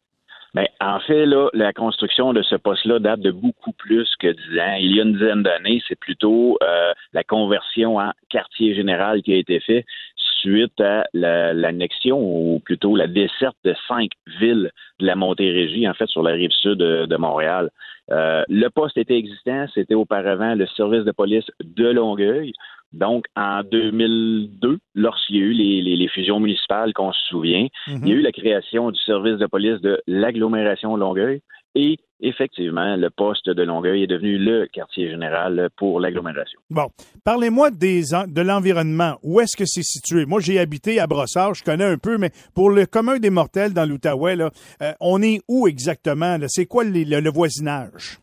Mais 0.55 0.69
en 0.81 1.01
fait, 1.01 1.25
là, 1.25 1.49
la 1.55 1.73
construction 1.73 2.33
de 2.35 2.43
ce 2.43 2.57
poste-là 2.57 2.99
date 2.99 3.21
de 3.21 3.31
beaucoup 3.31 3.73
plus 3.73 4.09
que 4.19 4.29
dix 4.29 4.61
ans. 4.61 4.77
Il 4.79 4.95
y 4.95 5.01
a 5.01 5.03
une 5.03 5.15
dizaine 5.15 5.43
d'années, 5.43 5.83
c'est 5.89 5.99
plutôt 5.99 6.59
euh, 6.63 6.93
la 7.15 7.25
conversion 7.25 7.97
en 7.97 8.13
quartier 8.29 8.75
général 8.75 9.23
qui 9.23 9.33
a 9.33 9.37
été 9.37 9.61
fait 9.61 9.87
suite 10.17 10.79
à 10.81 11.07
la- 11.15 11.55
l'annexion 11.55 12.19
ou 12.21 12.61
plutôt 12.65 12.97
la 12.97 13.07
desserte 13.07 13.57
de 13.65 13.75
cinq 13.89 14.11
villes 14.41 14.71
de 15.01 15.07
la 15.07 15.15
Montérégie, 15.15 15.89
en 15.89 15.95
fait, 15.95 16.09
sur 16.09 16.23
la 16.23 16.33
rive 16.33 16.51
sud 16.51 16.79
de, 16.79 17.07
de 17.07 17.17
Montréal. 17.17 17.71
Euh, 18.11 18.43
le 18.49 18.69
poste 18.69 18.99
était 18.99 19.17
existant, 19.17 19.67
c'était 19.73 19.95
auparavant 19.95 20.55
le 20.55 20.67
service 20.67 21.05
de 21.05 21.13
police 21.13 21.51
de 21.63 21.89
Longueuil. 21.89 22.53
Donc, 22.93 23.25
en 23.37 23.63
2002, 23.63 24.79
lorsqu'il 24.95 25.37
y 25.37 25.39
a 25.41 25.43
eu 25.43 25.53
les, 25.53 25.83
les- 25.83 25.97
les 25.97 26.09
fusions 26.09 26.41
municipales 26.41 26.93
qu'on 26.93 27.13
se 27.13 27.23
souvient, 27.29 27.67
il 27.89 28.09
y 28.09 28.13
a 28.13 28.15
eu 28.15 28.21
la 28.21 28.33
création 28.33 28.91
du 28.91 29.01
service 29.01 29.39
de 29.39 29.47
police 29.47 29.81
de 29.81 30.01
l'agglomération 30.07 30.97
Longueuil 30.97 31.41
et 31.75 31.99
effectivement, 32.21 32.97
le 32.97 33.09
poste 33.09 33.49
de 33.49 33.63
Longueuil 33.63 34.03
est 34.03 34.07
devenu 34.07 34.37
le 34.39 34.67
quartier 34.67 35.09
général 35.11 35.71
pour 35.77 36.01
l'agglomération. 36.01 36.61
Bon, 36.71 36.89
parlez-moi 37.25 37.71
de 37.71 38.43
l'environnement. 38.43 39.19
Où 39.23 39.41
est-ce 39.41 39.57
que 39.57 39.65
c'est 39.67 39.83
situé? 39.83 40.27
Moi, 40.27 40.41
j'ai 40.41 40.59
habité 40.61 41.01
à 41.01 41.07
Brossard, 41.07 41.55
je 41.55 41.65
connais 41.65 41.85
un 41.85 41.97
peu, 41.99 42.19
mais 42.19 42.31
pour 42.55 42.71
le 42.71 42.85
commun 42.87 43.19
des 43.19 43.31
mortels 43.31 43.73
dans 43.73 43.89
l'Outaouais, 43.89 44.37
là, 44.37 44.51
euh, 44.83 44.93
on 45.01 45.23
est 45.23 45.41
où 45.49 45.67
exactement? 45.67 46.37
C'est 46.49 46.67
quoi 46.67 46.85
les- 46.85 47.05
le, 47.07 47.21
le 47.21 47.31
voisinage? 47.31 48.19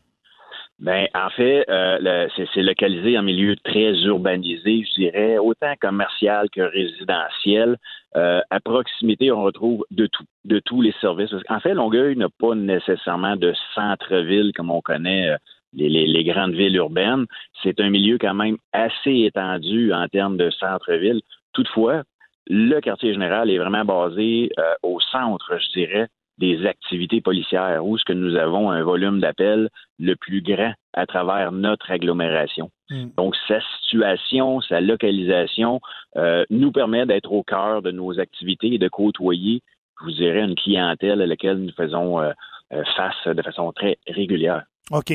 Ben, 0.80 1.06
en 1.14 1.28
fait, 1.28 1.68
euh, 1.68 2.26
c'est 2.54 2.62
localisé 2.62 3.18
en 3.18 3.22
milieu 3.22 3.54
très 3.56 3.92
urbanisé, 4.04 4.82
je 4.86 4.94
dirais, 5.02 5.36
autant 5.36 5.74
commercial 5.78 6.48
que 6.50 6.62
résidentiel. 6.62 7.76
Euh, 8.16 8.40
à 8.48 8.60
proximité, 8.60 9.30
on 9.30 9.42
retrouve 9.42 9.84
de 9.90 10.06
tout, 10.06 10.24
de 10.46 10.58
tous 10.58 10.80
les 10.80 10.92
services. 11.00 11.34
En 11.50 11.60
fait, 11.60 11.74
Longueuil 11.74 12.16
n'a 12.16 12.28
pas 12.30 12.54
nécessairement 12.54 13.36
de 13.36 13.52
centre-ville 13.74 14.52
comme 14.56 14.70
on 14.70 14.80
connaît 14.80 15.28
euh, 15.28 15.36
les, 15.74 15.90
les- 15.90 16.06
les 16.06 16.24
grandes 16.24 16.54
villes 16.54 16.76
urbaines. 16.76 17.26
C'est 17.62 17.78
un 17.80 17.90
milieu 17.90 18.16
quand 18.18 18.34
même 18.34 18.56
assez 18.72 19.24
étendu 19.26 19.92
en 19.92 20.08
termes 20.08 20.38
de 20.38 20.48
centre-ville. 20.50 21.20
Toutefois, 21.52 22.04
le 22.46 22.80
quartier 22.80 23.12
général 23.12 23.50
est 23.50 23.58
vraiment 23.58 23.84
basé 23.84 24.50
euh, 24.58 24.74
au 24.82 24.98
centre, 24.98 25.58
je 25.60 25.78
dirais, 25.78 26.06
des 26.40 26.66
activités 26.66 27.20
policières, 27.20 27.84
où 27.84 27.96
est-ce 27.96 28.04
que 28.04 28.14
nous 28.14 28.34
avons 28.34 28.70
un 28.70 28.82
volume 28.82 29.20
d'appels 29.20 29.68
le 29.98 30.16
plus 30.16 30.40
grand 30.40 30.72
à 30.94 31.06
travers 31.06 31.52
notre 31.52 31.90
agglomération. 31.90 32.70
Mm. 32.88 33.08
Donc, 33.16 33.36
sa 33.46 33.60
situation, 33.82 34.60
sa 34.62 34.80
localisation 34.80 35.80
euh, 36.16 36.44
nous 36.48 36.72
permet 36.72 37.04
d'être 37.04 37.30
au 37.30 37.42
cœur 37.42 37.82
de 37.82 37.90
nos 37.90 38.18
activités 38.18 38.74
et 38.74 38.78
de 38.78 38.88
côtoyer, 38.88 39.62
je 40.00 40.04
vous 40.06 40.12
dirais, 40.12 40.40
une 40.40 40.54
clientèle 40.54 41.20
à 41.20 41.26
laquelle 41.26 41.58
nous 41.58 41.72
faisons 41.72 42.20
euh, 42.20 42.32
euh, 42.72 42.82
face 42.96 43.36
de 43.36 43.42
façon 43.42 43.70
très 43.72 43.98
régulière. 44.08 44.64
OK. 44.90 45.12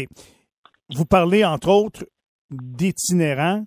Vous 0.90 1.06
parlez, 1.06 1.44
entre 1.44 1.70
autres, 1.70 2.06
d'itinérants. 2.52 3.66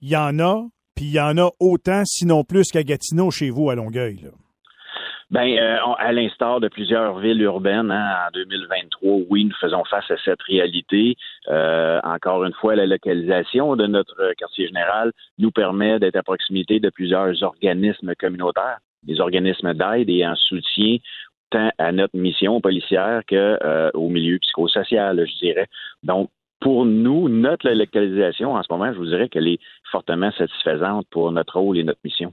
Il 0.00 0.10
y 0.10 0.16
en 0.16 0.38
a, 0.38 0.62
puis 0.94 1.06
il 1.06 1.12
y 1.12 1.20
en 1.20 1.36
a 1.36 1.50
autant, 1.58 2.04
sinon 2.04 2.44
plus 2.44 2.70
qu'à 2.70 2.84
Gatineau, 2.84 3.32
chez 3.32 3.50
vous, 3.50 3.68
à 3.68 3.74
Longueuil. 3.74 4.20
là. 4.22 4.30
Ben, 5.30 5.56
euh, 5.56 5.76
à 5.98 6.12
l'instar 6.12 6.58
de 6.58 6.66
plusieurs 6.66 7.20
villes 7.20 7.42
urbaines, 7.42 7.92
hein, 7.92 8.16
en 8.26 8.30
2023, 8.32 9.18
oui, 9.30 9.44
nous 9.44 9.54
faisons 9.60 9.84
face 9.84 10.10
à 10.10 10.16
cette 10.24 10.42
réalité. 10.42 11.16
Euh, 11.48 12.00
encore 12.02 12.42
une 12.44 12.52
fois, 12.54 12.74
la 12.74 12.86
localisation 12.86 13.76
de 13.76 13.86
notre 13.86 14.32
quartier 14.36 14.66
général 14.66 15.12
nous 15.38 15.52
permet 15.52 16.00
d'être 16.00 16.16
à 16.16 16.24
proximité 16.24 16.80
de 16.80 16.90
plusieurs 16.90 17.40
organismes 17.44 18.14
communautaires, 18.16 18.78
des 19.04 19.20
organismes 19.20 19.72
d'aide 19.72 20.10
et 20.10 20.26
en 20.26 20.34
soutien 20.34 20.96
tant 21.50 21.70
à 21.78 21.92
notre 21.92 22.16
mission 22.16 22.60
policière 22.60 23.22
que 23.26 23.58
euh, 23.62 23.90
au 23.94 24.08
milieu 24.08 24.38
psychosocial, 24.40 25.24
je 25.26 25.38
dirais. 25.38 25.66
Donc, 26.02 26.30
pour 26.60 26.84
nous, 26.84 27.28
notre 27.28 27.70
localisation 27.70 28.54
en 28.54 28.62
ce 28.64 28.68
moment, 28.70 28.92
je 28.92 28.98
vous 28.98 29.06
dirais 29.06 29.28
qu'elle 29.28 29.48
est 29.48 29.60
fortement 29.92 30.32
satisfaisante 30.32 31.06
pour 31.10 31.30
notre 31.30 31.58
rôle 31.58 31.78
et 31.78 31.84
notre 31.84 32.00
mission. 32.04 32.32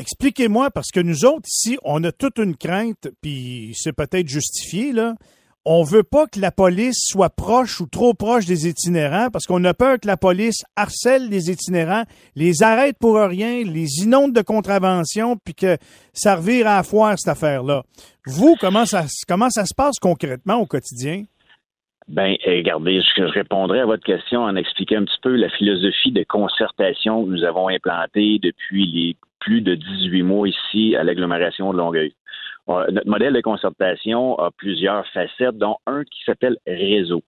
Expliquez-moi, 0.00 0.70
parce 0.70 0.90
que 0.90 1.00
nous 1.00 1.26
autres, 1.26 1.46
ici, 1.46 1.76
on 1.84 2.02
a 2.04 2.10
toute 2.10 2.38
une 2.38 2.56
crainte, 2.56 3.10
puis 3.20 3.72
c'est 3.74 3.92
peut-être 3.92 4.28
justifié, 4.28 4.92
là. 4.92 5.14
On 5.66 5.82
veut 5.82 6.04
pas 6.04 6.26
que 6.26 6.40
la 6.40 6.50
police 6.50 6.96
soit 7.02 7.28
proche 7.28 7.82
ou 7.82 7.86
trop 7.86 8.14
proche 8.14 8.46
des 8.46 8.66
itinérants, 8.66 9.28
parce 9.30 9.44
qu'on 9.44 9.62
a 9.62 9.74
peur 9.74 10.00
que 10.00 10.06
la 10.06 10.16
police 10.16 10.64
harcèle 10.74 11.28
les 11.28 11.50
itinérants, 11.50 12.04
les 12.34 12.62
arrête 12.62 12.96
pour 12.98 13.16
rien, 13.16 13.62
les 13.62 14.02
inonde 14.02 14.32
de 14.32 14.40
contraventions, 14.40 15.36
puis 15.36 15.52
que 15.52 15.76
ça 16.14 16.36
revire 16.36 16.66
à 16.66 16.76
la 16.76 16.82
foire, 16.82 17.18
cette 17.18 17.32
affaire-là. 17.32 17.82
Vous, 18.24 18.56
comment 18.58 18.86
ça, 18.86 19.04
comment 19.28 19.50
ça 19.50 19.66
se 19.66 19.74
passe 19.74 19.98
concrètement 20.00 20.56
au 20.56 20.66
quotidien? 20.66 21.24
Ben, 22.08 22.36
eh, 22.42 22.56
regardez, 22.56 23.02
je, 23.02 23.08
je 23.18 23.24
répondrai 23.24 23.80
à 23.80 23.86
votre 23.86 24.04
question 24.04 24.40
en 24.40 24.56
expliquant 24.56 24.96
un 24.96 25.04
petit 25.04 25.20
peu 25.22 25.36
la 25.36 25.50
philosophie 25.50 26.10
de 26.10 26.24
concertation 26.26 27.22
que 27.22 27.32
nous 27.32 27.44
avons 27.44 27.68
implantée 27.68 28.38
depuis 28.42 28.90
les 28.90 29.16
plus 29.40 29.60
de 29.62 29.74
18 29.74 30.22
mois 30.22 30.48
ici 30.48 30.96
à 30.96 31.02
l'agglomération 31.02 31.72
de 31.72 31.78
Longueuil. 31.78 32.14
Euh, 32.68 32.86
Notre 32.90 33.08
modèle 33.08 33.32
de 33.32 33.40
concertation 33.40 34.38
a 34.38 34.50
plusieurs 34.50 35.06
facettes, 35.08 35.58
dont 35.58 35.76
un 35.86 36.04
qui 36.04 36.22
s'appelle 36.24 36.58
réseau. 36.66 37.22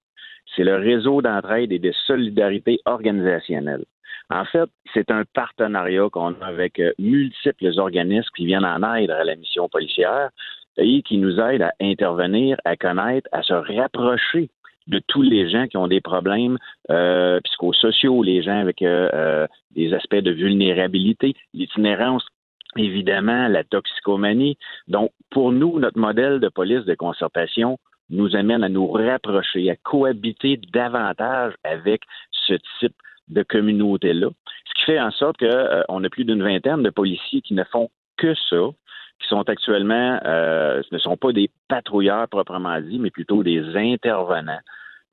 C'est 0.54 0.64
le 0.64 0.76
réseau 0.76 1.22
d'entraide 1.22 1.72
et 1.72 1.78
de 1.78 1.92
solidarité 2.06 2.78
organisationnelle. 2.84 3.84
En 4.30 4.44
fait, 4.44 4.68
c'est 4.94 5.10
un 5.10 5.24
partenariat 5.34 6.08
qu'on 6.10 6.34
a 6.40 6.46
avec 6.46 6.78
euh, 6.78 6.92
multiples 6.98 7.78
organismes 7.78 8.30
qui 8.36 8.46
viennent 8.46 8.64
en 8.64 8.94
aide 8.94 9.10
à 9.10 9.24
la 9.24 9.36
mission 9.36 9.68
policière 9.68 10.30
et 10.76 11.02
qui 11.02 11.18
nous 11.18 11.38
aident 11.38 11.62
à 11.62 11.72
intervenir, 11.80 12.56
à 12.64 12.76
connaître, 12.76 13.28
à 13.32 13.42
se 13.42 13.52
rapprocher 13.52 14.48
de 14.86 15.00
tous 15.06 15.22
les 15.22 15.48
gens 15.48 15.66
qui 15.66 15.76
ont 15.76 15.88
des 15.88 16.00
problèmes 16.00 16.58
euh, 16.90 17.40
psychosociaux, 17.44 18.22
les 18.22 18.42
gens 18.42 18.58
avec 18.58 18.82
euh, 18.82 19.08
euh, 19.12 19.46
des 19.72 19.94
aspects 19.94 20.16
de 20.16 20.30
vulnérabilité, 20.30 21.34
l'itinérance, 21.54 22.26
évidemment, 22.76 23.48
la 23.48 23.64
toxicomanie. 23.64 24.56
Donc, 24.88 25.12
pour 25.30 25.52
nous, 25.52 25.78
notre 25.78 25.98
modèle 25.98 26.40
de 26.40 26.48
police 26.48 26.84
de 26.84 26.94
concertation 26.94 27.78
nous 28.10 28.36
amène 28.36 28.62
à 28.62 28.68
nous 28.68 28.90
rapprocher, 28.90 29.70
à 29.70 29.76
cohabiter 29.76 30.60
davantage 30.72 31.54
avec 31.64 32.02
ce 32.30 32.54
type 32.80 32.94
de 33.28 33.42
communauté-là. 33.42 34.28
Ce 34.66 34.74
qui 34.74 34.82
fait 34.84 35.00
en 35.00 35.10
sorte 35.10 35.36
qu'on 35.38 36.04
a 36.04 36.08
plus 36.10 36.24
d'une 36.24 36.42
vingtaine 36.42 36.82
de 36.82 36.90
policiers 36.90 37.40
qui 37.40 37.54
ne 37.54 37.64
font 37.64 37.88
que 38.16 38.34
ça, 38.50 38.70
qui 39.22 39.28
sont 39.28 39.48
actuellement, 39.48 40.20
euh, 40.24 40.82
ce 40.82 40.94
ne 40.94 40.98
sont 40.98 41.16
pas 41.16 41.32
des 41.32 41.50
patrouilleurs 41.68 42.28
proprement 42.28 42.80
dit, 42.80 42.98
mais 42.98 43.10
plutôt 43.10 43.42
des 43.42 43.62
intervenants 43.76 44.60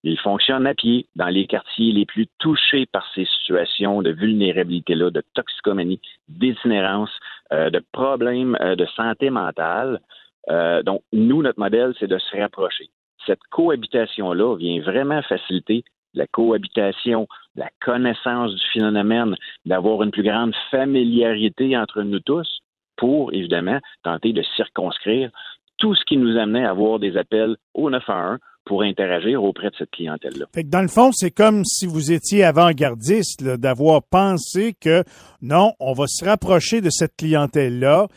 Il 0.04 0.20
fonctionne 0.20 0.66
à 0.68 0.74
pied 0.74 1.08
dans 1.16 1.28
les 1.28 1.46
quartiers 1.46 1.92
les 1.92 2.06
plus 2.06 2.28
touchés 2.40 2.86
par 2.86 3.06
ces 3.14 3.26
situations 3.26 4.02
de 4.02 4.12
vulnérabilité-là, 4.12 5.12
de 5.12 5.24
toxicomanie, 5.34 6.02
d'itinérance, 6.28 7.12
euh, 7.54 7.70
de 7.70 7.82
problèmes 7.92 8.58
euh, 8.62 8.76
de 8.76 8.86
santé 8.96 9.30
mentale. 9.30 10.00
Donc, 10.84 11.04
nous, 11.14 11.44
notre 11.44 11.60
modèle, 11.60 11.94
c'est 12.00 12.08
de 12.08 12.18
se 12.18 12.36
rapprocher. 12.36 12.90
Cette 13.28 13.44
cohabitation-là 13.52 14.56
vient 14.56 14.82
vraiment 14.82 15.22
faciliter 15.22 15.84
la 16.16 16.26
cohabitation, 16.26 17.28
la 17.56 17.70
connaissance 17.82 18.56
du 18.56 18.66
phénomène, 18.74 19.36
d'avoir 19.66 20.02
une 20.02 20.10
plus 20.10 20.24
grande 20.24 20.56
familiarité 20.72 21.78
entre 21.78 22.02
nous 22.02 22.20
tous 22.20 22.59
pour, 23.00 23.34
évidemment, 23.34 23.80
tenter 24.04 24.34
de 24.34 24.44
circonscrire 24.56 25.32
tout 25.78 25.96
ce 25.96 26.04
qui 26.06 26.18
nous 26.18 26.38
amenait 26.38 26.66
à 26.66 26.72
avoir 26.72 27.00
des 27.00 27.18
appels 27.18 27.56
au 27.74 27.90
911 27.90 28.38
pour 28.66 28.84
interagir 28.84 29.44
auprès 29.44 29.72
de 29.72 29.76
cette 29.80 29.90
clientèle-là. 29.90 30.46
Dans 30.66 30.82
le 30.82 30.88
fond, 30.88 31.12
c'est 31.12 31.32
comme 31.32 31.64
si 31.66 31.88
vous 31.88 32.12
étiez 32.12 32.44
avant-gardiste 32.44 33.44
d'avoir 33.44 34.04
pensé 34.04 34.76
que 34.80 35.04
non, 35.42 35.74
on 35.80 35.94
va 35.94 36.06
se 36.08 36.24
rapprocher 36.24 36.80
de 36.80 36.92
cette 36.92 37.16
clientèle-là 37.18 38.08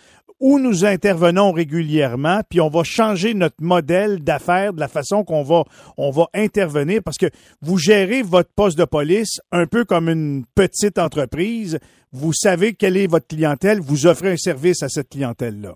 où 0.42 0.58
nous 0.58 0.84
intervenons 0.84 1.52
régulièrement, 1.52 2.40
puis 2.50 2.60
on 2.60 2.68
va 2.68 2.82
changer 2.82 3.32
notre 3.32 3.62
modèle 3.62 4.24
d'affaires 4.24 4.72
de 4.72 4.80
la 4.80 4.88
façon 4.88 5.22
qu'on 5.22 5.44
va 5.44 5.62
on 5.96 6.10
va 6.10 6.26
intervenir 6.34 7.00
parce 7.04 7.16
que 7.16 7.26
vous 7.62 7.78
gérez 7.78 8.22
votre 8.22 8.50
poste 8.54 8.76
de 8.76 8.84
police 8.84 9.40
un 9.52 9.66
peu 9.66 9.84
comme 9.84 10.08
une 10.08 10.44
petite 10.56 10.98
entreprise. 10.98 11.78
Vous 12.10 12.32
savez 12.32 12.74
quelle 12.74 12.96
est 12.96 13.06
votre 13.06 13.28
clientèle, 13.28 13.78
vous 13.80 14.08
offrez 14.08 14.32
un 14.32 14.36
service 14.36 14.82
à 14.82 14.88
cette 14.88 15.10
clientèle-là. 15.10 15.74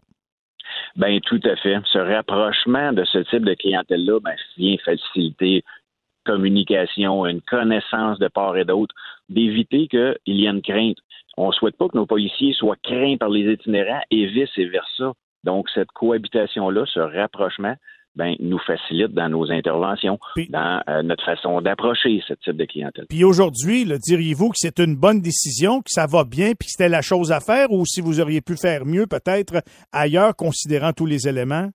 Ben 0.97 1.21
tout 1.21 1.41
à 1.45 1.55
fait. 1.57 1.77
Ce 1.93 1.99
rapprochement 1.99 2.93
de 2.93 3.05
ce 3.05 3.19
type 3.19 3.45
de 3.45 3.55
clientèle-là 3.55 4.19
ben, 4.21 4.35
vient 4.57 4.77
faciliter 4.85 5.63
communication, 6.27 7.25
une 7.25 7.41
connaissance 7.41 8.19
de 8.19 8.27
part 8.27 8.57
et 8.57 8.65
d'autre, 8.65 8.95
d'éviter 9.29 9.87
qu'il 9.89 10.17
y 10.27 10.47
ait 10.47 10.51
une 10.51 10.63
crainte. 10.63 10.99
On 11.37 11.49
ne 11.49 11.53
souhaite 11.53 11.77
pas 11.77 11.89
que 11.89 11.97
nos 11.97 12.07
policiers 12.07 12.53
soient 12.55 12.77
craints 12.83 13.17
par 13.19 13.29
les 13.29 13.53
itinérants 13.53 14.01
et 14.11 14.27
vice-versa. 14.27 15.13
Donc, 15.45 15.69
cette 15.75 15.91
cohabitation-là, 15.93 16.85
ce 16.93 17.01
rapprochement, 17.01 17.75
ben, 18.17 18.35
nous 18.41 18.59
facilite 18.59 19.13
dans 19.13 19.29
nos 19.29 19.51
interventions, 19.53 20.19
Puis- 20.35 20.49
dans 20.49 20.83
euh, 20.89 21.03
notre 21.03 21.25
façon 21.25 21.61
d'approcher 21.61 22.23
ce 22.27 22.33
type 22.35 22.57
de 22.57 22.65
clientèle. 22.65 23.05
Puis 23.11 23.25
aujourd'hui, 23.25 23.85
diriez-vous 23.85 24.49
que 24.49 24.57
c'est 24.57 24.81
une 24.81 24.97
bonne 24.97 25.21
décision, 25.21 25.81
que 25.81 25.91
ça 25.91 26.07
va 26.07 26.25
bien, 26.25 26.53
puis 26.59 26.67
que 26.67 26.71
c'était 26.71 26.89
la 26.89 27.03
chose 27.03 27.31
à 27.31 27.41
faire, 27.41 27.71
ou 27.71 27.85
si 27.85 28.01
vous 28.01 28.19
auriez 28.21 28.41
pu 28.41 28.57
faire 28.57 28.87
mieux 28.87 29.07
peut-être 29.07 29.63
ailleurs, 29.93 30.35
considérant 30.35 30.93
tous 30.93 31.05
les 31.07 31.29
éléments? 31.29 31.69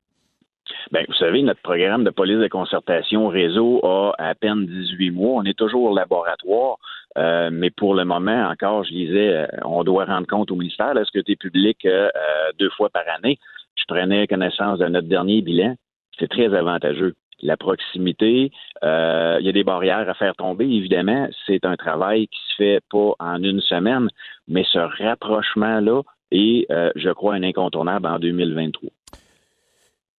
Ben, 0.91 1.05
vous 1.07 1.13
savez, 1.13 1.41
notre 1.43 1.61
programme 1.61 2.03
de 2.03 2.09
police 2.09 2.39
de 2.39 2.47
concertation 2.47 3.27
réseau 3.27 3.79
a 3.85 4.13
à 4.17 4.33
peine 4.35 4.65
18 4.65 5.11
mois. 5.11 5.41
On 5.41 5.45
est 5.45 5.57
toujours 5.57 5.91
au 5.91 5.95
laboratoire, 5.95 6.77
euh, 7.17 7.49
mais 7.51 7.69
pour 7.69 7.93
le 7.93 8.05
moment, 8.05 8.49
encore, 8.49 8.83
je 8.83 8.91
disais, 8.91 9.29
euh, 9.29 9.47
on 9.65 9.83
doit 9.83 10.05
rendre 10.05 10.27
compte 10.27 10.51
au 10.51 10.55
ministère 10.55 10.93
la 10.93 11.03
Sécurité 11.03 11.35
publique 11.35 11.85
euh, 11.85 12.09
euh, 12.15 12.51
deux 12.57 12.69
fois 12.69 12.89
par 12.89 13.03
année? 13.17 13.37
Je 13.75 13.83
prenais 13.87 14.27
connaissance 14.27 14.79
de 14.79 14.87
notre 14.87 15.07
dernier 15.07 15.41
bilan. 15.41 15.75
C'est 16.19 16.29
très 16.29 16.53
avantageux. 16.53 17.15
La 17.41 17.57
proximité, 17.57 18.51
il 18.83 19.39
y 19.41 19.49
a 19.49 19.51
des 19.51 19.63
barrières 19.63 20.07
à 20.07 20.13
faire 20.13 20.35
tomber, 20.35 20.65
évidemment. 20.65 21.27
C'est 21.47 21.65
un 21.65 21.75
travail 21.75 22.27
qui 22.27 22.39
se 22.49 22.55
fait 22.55 22.79
pas 22.91 23.13
en 23.17 23.41
une 23.41 23.61
semaine, 23.61 24.09
mais 24.47 24.63
ce 24.71 24.77
rapprochement-là 24.77 26.03
est, 26.29 26.67
je 26.95 27.09
crois, 27.09 27.33
un 27.33 27.41
incontournable 27.41 28.05
en 28.05 28.19
2023. 28.19 28.89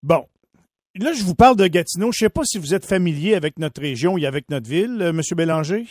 Bon. 0.03 0.25
Là, 0.97 1.13
je 1.13 1.23
vous 1.23 1.37
parle 1.37 1.57
de 1.57 1.69
Gatineau. 1.69 2.11
Je 2.11 2.25
ne 2.25 2.29
sais 2.29 2.33
pas 2.33 2.43
si 2.45 2.59
vous 2.59 2.75
êtes 2.75 2.87
familier 2.87 3.37
avec 3.37 3.57
notre 3.57 3.81
région 3.81 4.19
et 4.19 4.27
avec 4.27 4.51
notre 4.51 4.69
ville, 4.69 5.13
Monsieur 5.15 5.37
Bélanger. 5.37 5.85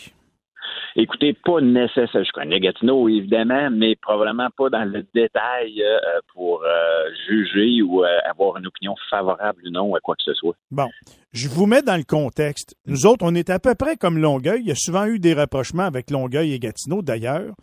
Écoutez, 0.95 1.33
pas 1.33 1.61
nécessaire. 1.61 2.23
Je 2.23 2.31
connais 2.31 2.59
Gatineau, 2.59 3.07
évidemment, 3.07 3.69
mais 3.71 3.95
probablement 3.95 4.49
pas 4.55 4.69
dans 4.69 4.83
le 4.83 5.05
détail 5.13 5.81
euh, 5.81 5.97
pour 6.33 6.63
euh, 6.63 7.09
juger 7.27 7.81
ou 7.81 8.03
euh, 8.03 8.17
avoir 8.29 8.57
une 8.57 8.67
opinion 8.67 8.95
favorable 9.09 9.61
ou 9.65 9.71
non 9.71 9.95
à 9.95 9.99
quoi 9.99 10.15
que 10.15 10.23
ce 10.23 10.33
soit. 10.33 10.55
Bon, 10.69 10.89
je 11.33 11.47
vous 11.47 11.65
mets 11.65 11.81
dans 11.81 11.97
le 11.97 12.03
contexte. 12.03 12.75
Nous 12.85 13.05
autres, 13.05 13.25
on 13.25 13.35
est 13.35 13.49
à 13.49 13.59
peu 13.59 13.75
près 13.75 13.95
comme 13.95 14.17
Longueuil. 14.17 14.61
Il 14.61 14.67
y 14.67 14.71
a 14.71 14.75
souvent 14.75 15.05
eu 15.05 15.19
des 15.19 15.33
rapprochements 15.33 15.85
avec 15.85 16.11
Longueuil 16.11 16.53
et 16.53 16.59
Gatineau, 16.59 17.01
d'ailleurs. 17.01 17.53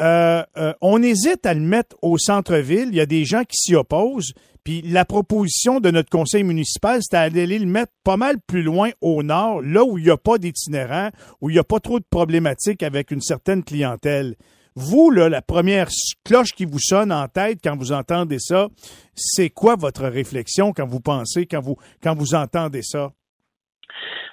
Euh, 0.00 0.42
euh, 0.56 0.72
on 0.80 1.02
hésite 1.02 1.44
à 1.44 1.54
le 1.54 1.60
mettre 1.60 1.96
au 2.02 2.18
centre-ville. 2.18 2.88
Il 2.88 2.96
y 2.96 3.00
a 3.00 3.06
des 3.06 3.24
gens 3.24 3.44
qui 3.44 3.56
s'y 3.56 3.74
opposent. 3.74 4.32
Puis 4.64 4.82
la 4.82 5.04
proposition 5.04 5.80
de 5.80 5.90
notre 5.90 6.10
conseil 6.10 6.44
municipal, 6.44 7.00
c'était 7.02 7.30
d'aller 7.30 7.58
le 7.58 7.66
mettre 7.66 7.92
pas 8.04 8.16
mal 8.18 8.36
plus 8.46 8.62
loin 8.62 8.90
au 9.00 9.22
nord, 9.22 9.62
là 9.62 9.84
où 9.84 9.96
il 9.96 10.04
n'y 10.04 10.10
a 10.10 10.18
pas 10.18 10.36
d'itinérants, 10.36 11.10
où 11.40 11.48
il 11.48 11.54
n'y 11.54 11.58
a 11.58 11.64
pas 11.64 11.80
trop 11.80 11.98
de 11.98 12.04
problématiques 12.08 12.82
avec 12.82 13.10
une 13.10 13.22
certaine 13.22 13.64
clientèle. 13.64 14.36
Vous, 14.76 15.10
là, 15.10 15.28
la 15.28 15.42
première 15.42 15.88
cloche 16.24 16.52
qui 16.52 16.64
vous 16.64 16.78
sonne 16.78 17.12
en 17.12 17.26
tête 17.26 17.58
quand 17.62 17.76
vous 17.76 17.92
entendez 17.92 18.38
ça, 18.38 18.68
c'est 19.14 19.50
quoi 19.50 19.74
votre 19.76 20.04
réflexion 20.04 20.72
quand 20.72 20.86
vous 20.86 21.00
pensez, 21.00 21.46
quand 21.46 21.60
vous, 21.60 22.34
entendez 22.34 22.82
ça? 22.82 23.10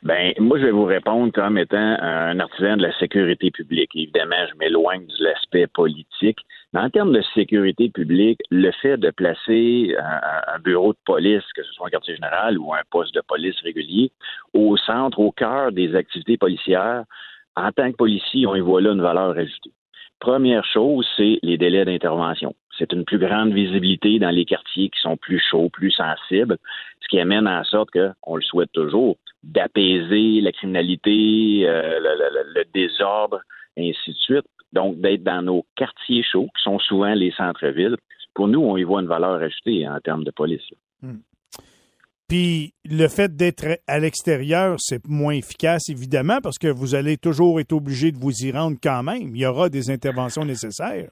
Ben, 0.03 0.33
moi, 0.39 0.59
je 0.59 0.65
vais 0.65 0.71
vous 0.71 0.85
répondre 0.85 1.33
comme 1.33 1.57
étant 1.57 1.77
un 1.77 2.39
artisan 2.39 2.77
de 2.77 2.83
la 2.83 2.97
sécurité 2.99 3.49
publique. 3.49 3.89
Évidemment, 3.95 4.45
je 4.51 4.57
m'éloigne 4.59 5.07
de 5.07 5.23
l'aspect 5.23 5.65
politique. 5.67 6.37
Mais 6.73 6.81
en 6.81 6.89
termes 6.89 7.13
de 7.13 7.23
sécurité 7.33 7.89
publique, 7.89 8.39
le 8.51 8.71
fait 8.81 8.97
de 8.97 9.09
placer 9.09 9.95
un 9.97 10.59
bureau 10.59 10.93
de 10.93 10.99
police, 11.05 11.43
que 11.55 11.63
ce 11.63 11.71
soit 11.71 11.87
un 11.87 11.89
quartier 11.89 12.15
général 12.15 12.59
ou 12.59 12.73
un 12.73 12.81
poste 12.91 13.15
de 13.15 13.21
police 13.21 13.59
régulier, 13.63 14.11
au 14.53 14.77
centre, 14.77 15.19
au 15.19 15.31
cœur 15.31 15.71
des 15.71 15.95
activités 15.95 16.37
policières, 16.37 17.05
en 17.55 17.71
tant 17.71 17.91
que 17.91 17.97
policier, 17.97 18.45
on 18.45 18.55
y 18.55 18.59
voit 18.59 18.81
là 18.81 18.91
une 18.91 19.01
valeur 19.01 19.31
ajoutée. 19.31 19.71
Première 20.19 20.65
chose, 20.65 21.07
c'est 21.15 21.39
les 21.43 21.57
délais 21.57 21.85
d'intervention. 21.85 22.55
C'est 22.77 22.91
une 22.93 23.05
plus 23.05 23.19
grande 23.19 23.53
visibilité 23.53 24.19
dans 24.19 24.29
les 24.29 24.45
quartiers 24.45 24.89
qui 24.89 24.99
sont 24.99 25.17
plus 25.17 25.39
chauds, 25.39 25.69
plus 25.69 25.91
sensibles, 25.91 26.57
ce 27.01 27.07
qui 27.07 27.19
amène 27.19 27.47
en 27.47 27.63
sorte 27.63 27.91
que, 27.91 28.11
on 28.23 28.35
le 28.35 28.41
souhaite 28.41 28.71
toujours, 28.71 29.17
d'apaiser 29.43 30.41
la 30.41 30.51
criminalité, 30.51 31.67
euh, 31.67 31.99
le, 31.99 32.63
désordre, 32.73 33.41
ainsi 33.77 34.11
de 34.11 34.17
suite. 34.17 34.45
Donc, 34.73 34.99
d'être 34.99 35.23
dans 35.23 35.41
nos 35.41 35.65
quartiers 35.75 36.23
chauds, 36.23 36.49
qui 36.55 36.63
sont 36.63 36.79
souvent 36.79 37.13
les 37.13 37.31
centres-villes. 37.31 37.97
Pour 38.33 38.47
nous, 38.47 38.61
on 38.61 38.77
y 38.77 38.83
voit 38.83 39.01
une 39.01 39.07
valeur 39.07 39.41
ajoutée 39.41 39.87
en 39.87 39.99
termes 39.99 40.23
de 40.23 40.31
police. 40.31 40.67
Puis 42.27 42.73
le 42.83 43.07
fait 43.07 43.35
d'être 43.35 43.79
à 43.87 43.99
l'extérieur, 43.99 44.75
c'est 44.79 45.07
moins 45.07 45.33
efficace, 45.33 45.89
évidemment, 45.89 46.39
parce 46.43 46.57
que 46.57 46.67
vous 46.67 46.93
allez 46.93 47.15
toujours 47.17 47.59
être 47.61 47.71
obligé 47.71 48.11
de 48.11 48.17
vous 48.17 48.33
y 48.43 48.51
rendre 48.51 48.77
quand 48.83 49.01
même. 49.01 49.33
Il 49.33 49.37
y 49.37 49.45
aura 49.45 49.69
des 49.69 49.89
interventions 49.89 50.43
nécessaires. 50.43 51.09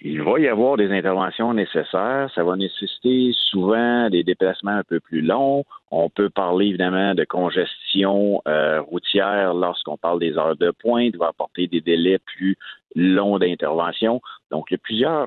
Il 0.00 0.22
va 0.22 0.38
y 0.38 0.46
avoir 0.46 0.76
des 0.76 0.92
interventions 0.92 1.52
nécessaires. 1.54 2.30
Ça 2.32 2.44
va 2.44 2.54
nécessiter 2.54 3.32
souvent 3.50 4.08
des 4.10 4.22
déplacements 4.22 4.76
un 4.76 4.84
peu 4.84 5.00
plus 5.00 5.22
longs. 5.22 5.64
On 5.90 6.08
peut 6.08 6.30
parler 6.30 6.66
évidemment 6.66 7.16
de 7.16 7.24
congestion 7.24 8.40
euh, 8.46 8.80
routière 8.80 9.54
lorsqu'on 9.54 9.96
parle 9.96 10.20
des 10.20 10.38
heures 10.38 10.56
de 10.56 10.70
pointe. 10.70 11.10
Il 11.14 11.18
va 11.18 11.28
apporter 11.28 11.66
des 11.66 11.80
délais 11.80 12.18
plus 12.18 12.56
longs 12.94 13.40
d'intervention. 13.40 14.20
Donc, 14.52 14.66
il 14.70 14.74
y 14.74 14.76
a 14.76 14.78
plusieurs 14.78 15.26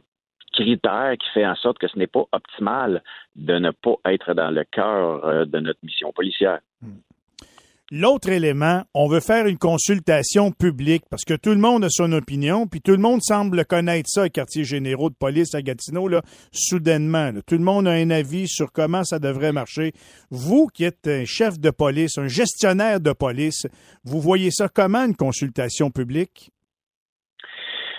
critères 0.51 1.15
qui 1.17 1.27
font 1.33 1.45
en 1.45 1.55
sorte 1.55 1.79
que 1.79 1.87
ce 1.87 1.97
n'est 1.97 2.07
pas 2.07 2.25
optimal 2.31 3.03
de 3.35 3.59
ne 3.59 3.71
pas 3.71 3.95
être 4.05 4.33
dans 4.33 4.51
le 4.51 4.63
cœur 4.63 5.25
euh, 5.25 5.45
de 5.45 5.59
notre 5.59 5.79
mission 5.83 6.11
policière. 6.11 6.59
L'autre 7.93 8.29
élément, 8.29 8.83
on 8.93 9.09
veut 9.09 9.19
faire 9.19 9.47
une 9.47 9.57
consultation 9.57 10.53
publique 10.53 11.03
parce 11.09 11.25
que 11.25 11.33
tout 11.33 11.49
le 11.49 11.57
monde 11.57 11.83
a 11.83 11.89
son 11.89 12.13
opinion, 12.13 12.65
puis 12.65 12.79
tout 12.79 12.93
le 12.93 12.99
monde 12.99 13.21
semble 13.21 13.65
connaître 13.65 14.07
ça, 14.09 14.23
les 14.23 14.29
quartiers 14.29 14.63
généraux 14.63 15.09
de 15.09 15.15
police 15.15 15.53
à 15.55 15.61
Gatineau, 15.61 16.09
soudainement. 16.53 17.33
Tout 17.45 17.55
le 17.55 17.65
monde 17.65 17.89
a 17.89 17.91
un 17.91 18.09
avis 18.09 18.47
sur 18.47 18.71
comment 18.71 19.03
ça 19.03 19.19
devrait 19.19 19.51
marcher. 19.51 19.91
Vous 20.29 20.67
qui 20.67 20.85
êtes 20.85 21.05
un 21.05 21.25
chef 21.25 21.59
de 21.59 21.69
police, 21.69 22.17
un 22.17 22.29
gestionnaire 22.29 23.01
de 23.01 23.11
police, 23.11 23.67
vous 24.05 24.21
voyez 24.21 24.51
ça 24.51 24.69
comment, 24.69 25.03
une 25.03 25.17
consultation 25.17 25.91
publique? 25.91 26.49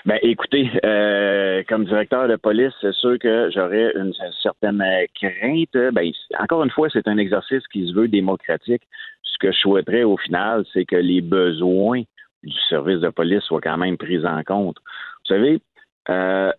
Ben, 0.05 0.19
écoutez, 0.23 0.69
euh, 0.85 1.63
comme 1.69 1.85
directeur 1.85 2.27
de 2.27 2.35
police, 2.35 2.73
c'est 2.81 2.95
sûr 2.95 3.19
que 3.21 3.51
j'aurais 3.55 3.93
une 3.95 4.13
certaine 4.43 4.83
euh, 4.83 5.07
crainte. 5.15 5.95
Ben, 5.95 6.11
encore 6.41 6.65
une 6.65 6.71
fois, 6.71 6.89
c'est 6.93 7.07
un 7.07 7.19
exercice 7.19 7.65
qui 7.69 7.87
se 7.87 7.95
veut 7.95 8.09
démocratique. 8.09 8.83
Ce 9.23 9.39
que 9.39 9.53
je 9.53 9.59
souhaiterais 9.59 10.03
au 10.03 10.17
final, 10.17 10.65
c'est 10.73 10.85
que 10.85 10.97
les 10.97 11.21
besoins 11.21 12.03
du 12.43 12.59
service 12.69 12.99
de 12.99 13.11
police 13.11 13.45
soient 13.45 13.61
quand 13.61 13.77
même 13.77 13.97
pris 13.97 14.27
en 14.27 14.43
compte. 14.43 14.79
Vous 14.79 15.35
savez, 15.37 15.61
euh, 16.09 16.53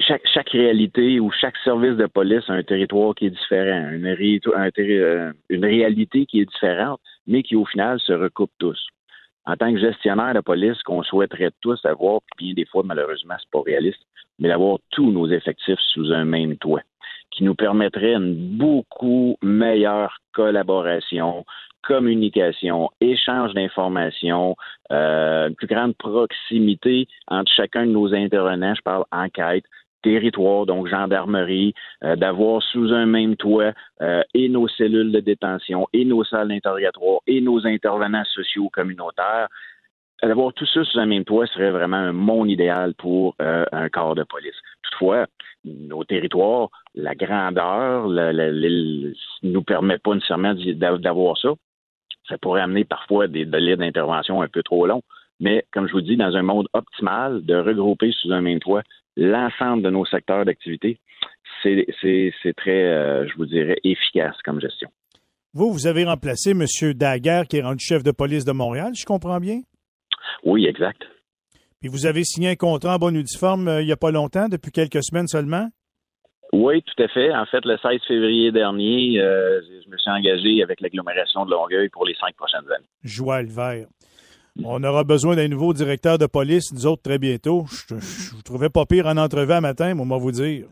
chaque, 0.00 0.26
chaque 0.34 0.50
réalité 0.50 1.20
ou 1.20 1.30
chaque 1.30 1.56
service 1.58 1.96
de 1.96 2.06
police 2.06 2.50
a 2.50 2.54
un 2.54 2.64
territoire 2.64 3.14
qui 3.14 3.26
est 3.26 3.30
différent, 3.30 3.90
une, 3.92 4.06
un 4.06 4.70
euh, 4.78 5.32
une 5.48 5.64
réalité 5.64 6.26
qui 6.26 6.40
est 6.40 6.46
différente, 6.46 7.00
mais 7.28 7.44
qui 7.44 7.54
au 7.54 7.64
final 7.64 8.00
se 8.00 8.12
recoupe 8.12 8.50
tous 8.58 8.88
en 9.48 9.56
tant 9.56 9.72
que 9.72 9.80
gestionnaire 9.80 10.34
de 10.34 10.40
police, 10.40 10.80
qu'on 10.82 11.02
souhaiterait 11.02 11.50
tous 11.62 11.82
avoir, 11.86 12.20
puis 12.36 12.46
bien 12.46 12.54
des 12.54 12.66
fois, 12.66 12.82
malheureusement, 12.84 13.34
c'est 13.38 13.50
pas 13.50 13.62
réaliste, 13.62 14.04
mais 14.38 14.48
d'avoir 14.48 14.78
tous 14.90 15.10
nos 15.10 15.26
effectifs 15.26 15.80
sous 15.92 16.12
un 16.12 16.24
même 16.24 16.56
toit. 16.58 16.82
qui 17.30 17.44
nous 17.44 17.54
permettrait 17.54 18.14
une 18.14 18.56
beaucoup 18.56 19.36
meilleure 19.42 20.16
collaboration, 20.32 21.44
communication, 21.82 22.90
échange 23.00 23.52
d'informations, 23.52 24.56
euh, 24.90 25.48
une 25.48 25.54
plus 25.54 25.66
grande 25.66 25.94
proximité 25.96 27.06
entre 27.28 27.52
chacun 27.52 27.84
de 27.86 27.92
nos 27.92 28.14
intervenants. 28.14 28.74
Je 28.74 28.82
parle 28.82 29.04
enquête, 29.12 29.64
territoire, 30.02 30.66
donc 30.66 30.88
gendarmerie, 30.88 31.74
euh, 32.04 32.16
d'avoir 32.16 32.62
sous 32.62 32.92
un 32.92 33.06
même 33.06 33.36
toit 33.36 33.72
euh, 34.00 34.22
et 34.34 34.48
nos 34.48 34.68
cellules 34.68 35.12
de 35.12 35.20
détention, 35.20 35.88
et 35.92 36.04
nos 36.04 36.24
salles 36.24 36.48
d'interrogatoire, 36.48 37.20
et 37.26 37.40
nos 37.40 37.66
intervenants 37.66 38.24
sociaux 38.24 38.68
communautaires. 38.70 39.48
D'avoir 40.22 40.52
tout 40.52 40.66
ça 40.66 40.82
sous 40.84 40.98
un 40.98 41.06
même 41.06 41.24
toit 41.24 41.46
serait 41.46 41.70
vraiment 41.70 41.96
un 41.96 42.12
monde 42.12 42.50
idéal 42.50 42.94
pour 42.94 43.36
euh, 43.40 43.64
un 43.70 43.88
corps 43.88 44.16
de 44.16 44.24
police. 44.24 44.56
Toutefois, 44.82 45.26
nos 45.64 46.02
territoires, 46.04 46.70
la 46.94 47.14
grandeur, 47.14 48.08
ne 48.08 49.12
nous 49.44 49.62
permet 49.62 49.98
pas 49.98 50.14
nécessairement 50.14 50.54
d'avoir 50.54 51.38
ça. 51.38 51.50
Ça 52.28 52.36
pourrait 52.36 52.62
amener 52.62 52.84
parfois 52.84 53.28
des 53.28 53.46
délais 53.46 53.76
d'intervention 53.76 54.42
un 54.42 54.48
peu 54.48 54.62
trop 54.62 54.86
longs. 54.86 55.02
Mais 55.40 55.64
comme 55.72 55.86
je 55.86 55.92
vous 55.92 56.00
dis, 56.00 56.16
dans 56.16 56.36
un 56.36 56.42
monde 56.42 56.68
optimal, 56.72 57.44
de 57.44 57.54
regrouper 57.54 58.12
sous 58.12 58.32
un 58.32 58.40
même 58.40 58.58
toit 58.58 58.82
l'ensemble 59.18 59.82
de 59.82 59.90
nos 59.90 60.06
secteurs 60.06 60.44
d'activité, 60.44 60.98
c'est 61.62 62.54
très, 62.56 62.84
euh, 62.84 63.26
je 63.28 63.34
vous 63.36 63.46
dirais, 63.46 63.76
efficace 63.84 64.36
comme 64.44 64.60
gestion. 64.60 64.88
Vous, 65.52 65.72
vous 65.72 65.86
avez 65.86 66.04
remplacé 66.04 66.52
M. 66.52 66.64
Daguerre, 66.94 67.46
qui 67.48 67.56
est 67.56 67.62
rendu 67.62 67.84
chef 67.84 68.02
de 68.04 68.12
police 68.12 68.44
de 68.44 68.52
Montréal, 68.52 68.92
je 68.96 69.04
comprends 69.04 69.40
bien? 69.40 69.60
Oui, 70.44 70.66
exact. 70.66 71.02
Puis 71.80 71.88
vous 71.88 72.06
avez 72.06 72.22
signé 72.24 72.50
un 72.50 72.54
contrat 72.54 72.94
en 72.94 72.98
bonne 72.98 73.16
uniforme 73.16 73.68
euh, 73.68 73.82
il 73.82 73.86
n'y 73.86 73.92
a 73.92 73.96
pas 73.96 74.12
longtemps, 74.12 74.48
depuis 74.48 74.70
quelques 74.70 75.02
semaines 75.02 75.26
seulement? 75.26 75.68
Oui, 76.52 76.82
tout 76.82 77.02
à 77.02 77.08
fait. 77.08 77.34
En 77.34 77.44
fait, 77.46 77.64
le 77.64 77.76
16 77.76 78.00
février 78.06 78.52
dernier, 78.52 79.20
euh, 79.20 79.60
je 79.84 79.90
me 79.90 79.98
suis 79.98 80.10
engagé 80.10 80.62
avec 80.62 80.80
l'agglomération 80.80 81.44
de 81.44 81.50
Longueuil 81.50 81.88
pour 81.90 82.06
les 82.06 82.14
cinq 82.14 82.34
prochaines 82.36 82.70
années. 82.74 82.88
Joie 83.04 83.42
le 83.42 83.48
vert. 83.48 83.86
On 84.64 84.82
aura 84.82 85.04
besoin 85.04 85.36
d'un 85.36 85.48
nouveau 85.48 85.72
directeur 85.72 86.18
de 86.18 86.26
police, 86.26 86.72
nous 86.72 86.86
autres, 86.86 87.02
très 87.02 87.18
bientôt. 87.18 87.66
Je, 87.88 87.94
vous 88.34 88.42
trouvais 88.42 88.68
pas 88.68 88.86
pire 88.86 89.06
en 89.06 89.16
entrevue 89.16 89.52
un 89.52 89.60
matin, 89.60 89.94
mais 89.94 90.02
on 90.02 90.06
va 90.06 90.18
vous 90.18 90.32
dire. 90.32 90.66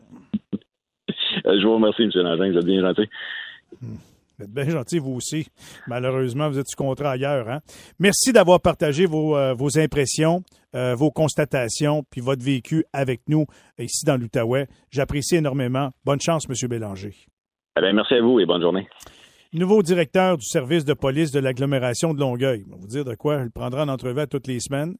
je 1.45 1.65
vous 1.65 1.75
remercie, 1.75 2.03
M. 2.03 2.11
Nantin, 2.15 2.51
vous 2.51 2.57
êtes 2.57 2.65
bien 2.65 2.81
gentil. 2.81 3.09
Hmm. 3.81 3.95
Vous 4.37 4.45
êtes 4.45 4.53
bien 4.53 4.69
gentil, 4.69 4.99
vous 4.99 5.13
aussi. 5.13 5.47
Malheureusement, 5.87 6.49
vous 6.49 6.59
êtes 6.59 6.67
sous 6.67 6.77
contrat 6.77 7.11
ailleurs. 7.11 7.49
Hein? 7.49 7.59
Merci 7.99 8.33
d'avoir 8.33 8.61
partagé 8.61 9.07
vos, 9.07 9.35
euh, 9.35 9.53
vos 9.53 9.79
impressions, 9.79 10.43
euh, 10.75 10.93
vos 10.93 11.09
constatations, 11.09 12.03
puis 12.11 12.21
votre 12.21 12.43
vécu 12.43 12.83
avec 12.93 13.21
nous 13.27 13.45
ici 13.79 14.05
dans 14.05 14.15
l'Outaouais. 14.15 14.67
J'apprécie 14.91 15.37
énormément. 15.37 15.89
Bonne 16.05 16.21
chance, 16.21 16.45
M. 16.47 16.69
Bélanger. 16.69 17.15
Eh 17.79 17.93
merci 17.93 18.15
à 18.15 18.21
vous 18.21 18.39
et 18.39 18.45
bonne 18.45 18.61
journée 18.61 18.87
nouveau 19.53 19.83
directeur 19.83 20.37
du 20.37 20.45
service 20.45 20.85
de 20.85 20.93
police 20.93 21.31
de 21.31 21.39
l'agglomération 21.39 22.13
de 22.13 22.19
Longueuil. 22.19 22.63
Je 22.65 22.71
vais 22.71 22.79
vous 22.79 22.87
dire 22.87 23.05
de 23.05 23.15
quoi, 23.15 23.39
je 23.39 23.43
le 23.43 23.49
prendrai 23.49 23.81
en 23.81 23.89
entrevue 23.89 24.27
toutes 24.27 24.47
les 24.47 24.59
semaines. 24.59 24.95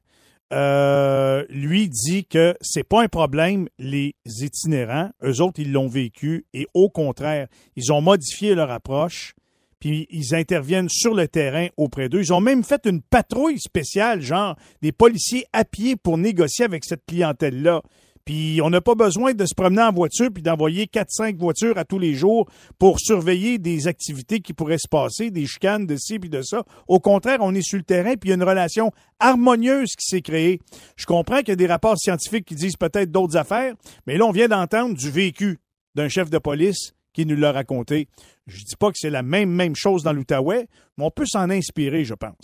Euh, 0.54 1.44
lui 1.50 1.90
dit 1.90 2.26
que 2.26 2.56
c'est 2.62 2.88
pas 2.88 3.04
un 3.04 3.10
problème, 3.10 3.68
les 3.80 4.16
itinérants. 4.26 5.10
Eux 5.24 5.42
autres, 5.42 5.60
ils 5.60 5.72
l'ont 5.72 5.90
vécu 5.90 6.46
et 6.54 6.68
au 6.74 6.90
contraire, 6.90 7.48
ils 7.76 7.92
ont 7.92 8.02
modifié 8.02 8.56
leur 8.56 8.72
approche 8.72 9.34
puis 9.80 10.08
ils 10.10 10.34
interviennent 10.34 10.90
sur 10.90 11.14
le 11.14 11.28
terrain 11.28 11.68
auprès 11.78 12.10
d'eux. 12.10 12.22
Ils 12.22 12.34
ont 12.34 12.42
même 12.42 12.64
fait 12.64 12.86
une 12.86 13.02
patrouille 13.02 13.60
spéciale, 13.60 14.22
genre 14.22 14.56
des 14.82 14.92
policiers 14.92 15.46
à 15.54 15.66
pied 15.66 15.96
pour 15.96 16.18
négocier 16.18 16.66
avec 16.66 16.84
cette 16.84 17.06
clientèle-là. 17.06 17.82
Puis 18.28 18.60
on 18.62 18.70
n'a 18.70 18.82
pas 18.82 18.94
besoin 18.94 19.34
de 19.34 19.46
se 19.46 19.56
promener 19.56 19.84
en 19.84 19.94
voiture 19.94 20.28
puis 20.34 20.44
d'envoyer 20.44 20.88
4-5 20.88 21.38
voitures 21.38 21.78
à 21.78 21.86
tous 21.86 21.98
les 21.98 22.14
jours 22.14 22.46
pour 22.78 23.00
surveiller 23.00 23.58
des 23.58 23.88
activités 23.88 24.42
qui 24.42 24.52
pourraient 24.52 24.78
se 24.78 24.90
passer, 24.90 25.32
des 25.32 25.46
chicanes 25.46 25.86
de 25.86 25.96
ci 25.96 26.20
puis 26.20 26.30
de 26.30 26.42
ça. 26.42 26.66
Au 26.90 27.00
contraire, 27.00 27.38
on 27.40 27.56
est 27.56 27.62
sur 27.62 27.78
le 27.78 27.86
terrain 27.86 28.16
puis 28.16 28.28
il 28.28 28.30
y 28.30 28.32
a 28.34 28.36
une 28.36 28.44
relation 28.44 28.92
harmonieuse 29.22 29.96
qui 29.96 30.06
s'est 30.06 30.22
créée. 30.22 30.60
Je 30.98 31.06
comprends 31.06 31.38
qu'il 31.38 31.50
y 31.50 31.52
a 31.52 31.56
des 31.56 31.68
rapports 31.68 31.98
scientifiques 31.98 32.44
qui 32.44 32.56
disent 32.56 32.76
peut-être 32.76 33.14
d'autres 33.14 33.38
affaires, 33.38 33.76
mais 34.08 34.18
là, 34.18 34.26
on 34.26 34.32
vient 34.32 34.50
d'entendre 34.50 34.94
du 34.94 35.10
vécu 35.10 35.60
d'un 35.96 36.10
chef 36.10 36.30
de 36.30 36.38
police 36.38 36.96
qui 37.14 37.26
nous 37.26 37.38
l'a 37.38 37.54
raconté. 37.54 38.10
Je 38.46 38.58
dis 38.58 38.76
pas 38.78 38.92
que 38.92 38.98
c'est 38.98 39.10
la 39.10 39.24
même, 39.24 39.52
même 39.52 39.78
chose 39.78 40.04
dans 40.04 40.12
l'Outaouais, 40.12 40.68
mais 40.98 41.06
on 41.06 41.12
peut 41.12 41.26
s'en 41.26 41.50
inspirer, 41.50 42.04
je 42.04 42.14
pense. 42.14 42.36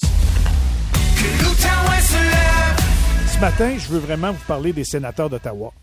Matin, 3.43 3.77
je 3.77 3.89
veux 3.89 3.99
vraiment 3.99 4.31
vous 4.31 4.45
parler 4.45 4.71
des 4.71 4.85
sénateurs 4.85 5.29
d'Ottawa. 5.29 5.73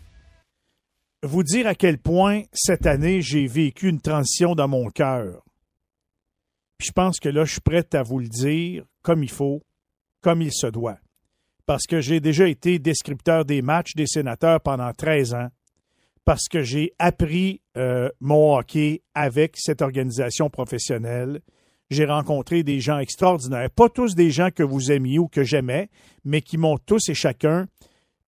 Vous 1.21 1.43
dire 1.43 1.67
à 1.67 1.75
quel 1.75 1.99
point 1.99 2.41
cette 2.51 2.87
année, 2.87 3.21
j'ai 3.21 3.45
vécu 3.45 3.87
une 3.87 4.01
transition 4.01 4.55
dans 4.55 4.67
mon 4.67 4.89
cœur. 4.89 5.45
Je 6.79 6.91
pense 6.91 7.19
que 7.19 7.29
là, 7.29 7.45
je 7.45 7.51
suis 7.51 7.61
prêt 7.61 7.85
à 7.93 8.01
vous 8.01 8.17
le 8.17 8.29
dire 8.29 8.83
comme 9.03 9.21
il 9.21 9.29
faut, 9.29 9.61
comme 10.21 10.41
il 10.41 10.51
se 10.51 10.65
doit. 10.65 10.97
Parce 11.67 11.85
que 11.85 12.01
j'ai 12.01 12.19
déjà 12.19 12.47
été 12.47 12.79
descripteur 12.79 13.45
des 13.45 13.61
matchs 13.61 13.93
des 13.93 14.07
sénateurs 14.07 14.61
pendant 14.61 14.91
13 14.91 15.35
ans. 15.35 15.49
Parce 16.25 16.47
que 16.47 16.63
j'ai 16.63 16.95
appris 16.97 17.61
euh, 17.77 18.09
mon 18.19 18.57
hockey 18.57 19.03
avec 19.13 19.55
cette 19.55 19.83
organisation 19.83 20.49
professionnelle 20.49 21.41
j'ai 21.91 22.05
rencontré 22.05 22.63
des 22.63 22.79
gens 22.79 22.99
extraordinaires. 22.99 23.69
Pas 23.69 23.89
tous 23.89 24.15
des 24.15 24.31
gens 24.31 24.49
que 24.49 24.63
vous 24.63 24.93
aimiez 24.93 25.19
ou 25.19 25.27
que 25.27 25.43
j'aimais, 25.43 25.89
mais 26.23 26.41
qui 26.41 26.57
m'ont 26.57 26.77
tous 26.77 27.09
et 27.09 27.13
chacun 27.13 27.67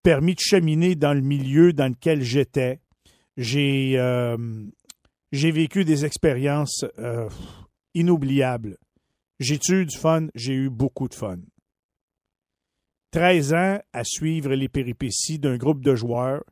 permis 0.04 0.36
de 0.36 0.42
cheminer 0.42 0.96
dans 0.96 1.14
le 1.14 1.22
milieu 1.22 1.72
dans 1.72 1.88
lequel 1.88 2.22
j'étais. 2.22 2.82
J'ai 3.38 3.94
euh, 3.98 4.38
vécu 5.32 5.86
des 5.86 6.04
expériences 6.04 6.84
euh, 7.00 7.30
inoubliables. 7.94 8.78
J'ai 9.40 9.58
eu 9.70 9.86
du 9.86 9.98
fun, 9.98 10.28
j'ai 10.36 10.54
eu 10.54 10.70
beaucoup 10.70 11.08
de 11.08 11.16
fun. 11.16 11.38
13 13.12 13.54
ans 13.54 13.80
à 13.94 14.04
suivre 14.04 14.54
les 14.56 14.68
péripéties 14.68 15.40
d'un 15.40 15.56
groupe 15.56 15.82
de 15.82 15.96
joueurs 15.96 16.44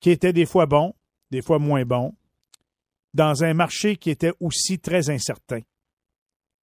qui 0.00 0.10
étaient 0.10 0.32
des 0.32 0.46
fois 0.46 0.66
bons, 0.66 0.92
des 1.30 1.42
fois 1.42 1.60
moins 1.60 1.84
bons, 1.84 2.14
dans 3.14 3.44
un 3.44 3.54
marché 3.54 3.96
qui 3.96 4.10
était 4.10 4.32
aussi 4.40 4.80
très 4.80 5.08
incertain. 5.08 5.60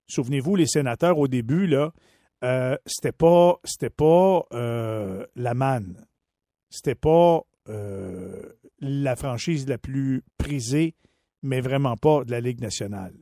Souvenez-vous, 0.07 0.55
les 0.55 0.67
sénateurs 0.67 1.17
au 1.17 1.27
début, 1.27 1.67
là, 1.67 1.91
euh, 2.43 2.77
c'était 2.85 3.11
pas, 3.11 3.59
euh, 4.53 5.25
la 5.35 5.53
manne. 5.53 6.05
C'était 6.69 6.95
pas 6.95 7.41
euh, 7.69 8.41
la 8.79 9.15
franchise 9.15 9.67
la 9.67 9.77
plus 9.77 10.23
prisée, 10.37 10.95
mais 11.41 11.61
vraiment 11.61 11.97
pas 11.97 12.23
de 12.23 12.31
la 12.31 12.39
Ligue 12.39 12.61
nationale. 12.61 13.13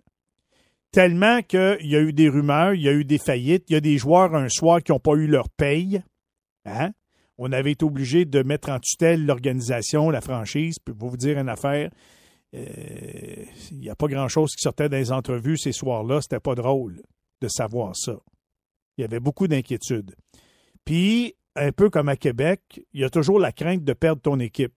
Tellement 0.91 1.41
qu'il 1.41 1.77
y 1.81 1.95
a 1.95 2.01
eu 2.01 2.13
des 2.13 2.29
rumeurs, 2.29 2.73
il 2.73 2.81
y 2.81 2.89
a 2.89 2.93
eu 2.93 3.03
des 3.03 3.17
faillites, 3.17 3.65
il 3.69 3.73
y 3.73 3.77
a 3.77 3.81
des 3.81 3.97
joueurs 3.97 4.33
un 4.35 4.49
soir 4.49 4.81
qui 4.81 4.91
n'ont 4.91 4.99
pas 4.99 5.13
eu 5.13 5.27
leur 5.27 5.49
paye. 5.49 6.01
Hein? 6.65 6.91
On 7.37 7.51
avait 7.51 7.71
été 7.71 7.83
obligé 7.83 8.25
de 8.25 8.43
mettre 8.43 8.69
en 8.69 8.79
tutelle 8.79 9.25
l'organisation, 9.25 10.09
la 10.09 10.21
franchise. 10.21 10.79
Pour 10.79 11.09
vous 11.09 11.17
dire 11.17 11.37
une 11.37 11.49
affaire, 11.49 11.89
il 12.53 12.59
euh, 12.59 13.45
n'y 13.73 13.89
a 13.89 13.95
pas 13.95 14.07
grand-chose 14.07 14.55
qui 14.55 14.61
sortait 14.61 14.87
les 14.89 15.11
entrevues 15.11 15.57
ces 15.57 15.71
soirs-là. 15.71 16.21
C'était 16.21 16.39
pas 16.39 16.55
drôle 16.55 17.01
de 17.41 17.47
savoir 17.47 17.95
ça. 17.95 18.17
Il 18.97 19.01
y 19.01 19.03
avait 19.03 19.19
beaucoup 19.19 19.47
d'inquiétudes. 19.47 20.15
Puis, 20.85 21.35
un 21.55 21.71
peu 21.71 21.89
comme 21.89 22.09
à 22.09 22.15
Québec, 22.15 22.81
il 22.93 23.01
y 23.01 23.03
a 23.03 23.09
toujours 23.09 23.39
la 23.39 23.51
crainte 23.51 23.83
de 23.83 23.93
perdre 23.93 24.21
ton 24.21 24.39
équipe, 24.39 24.75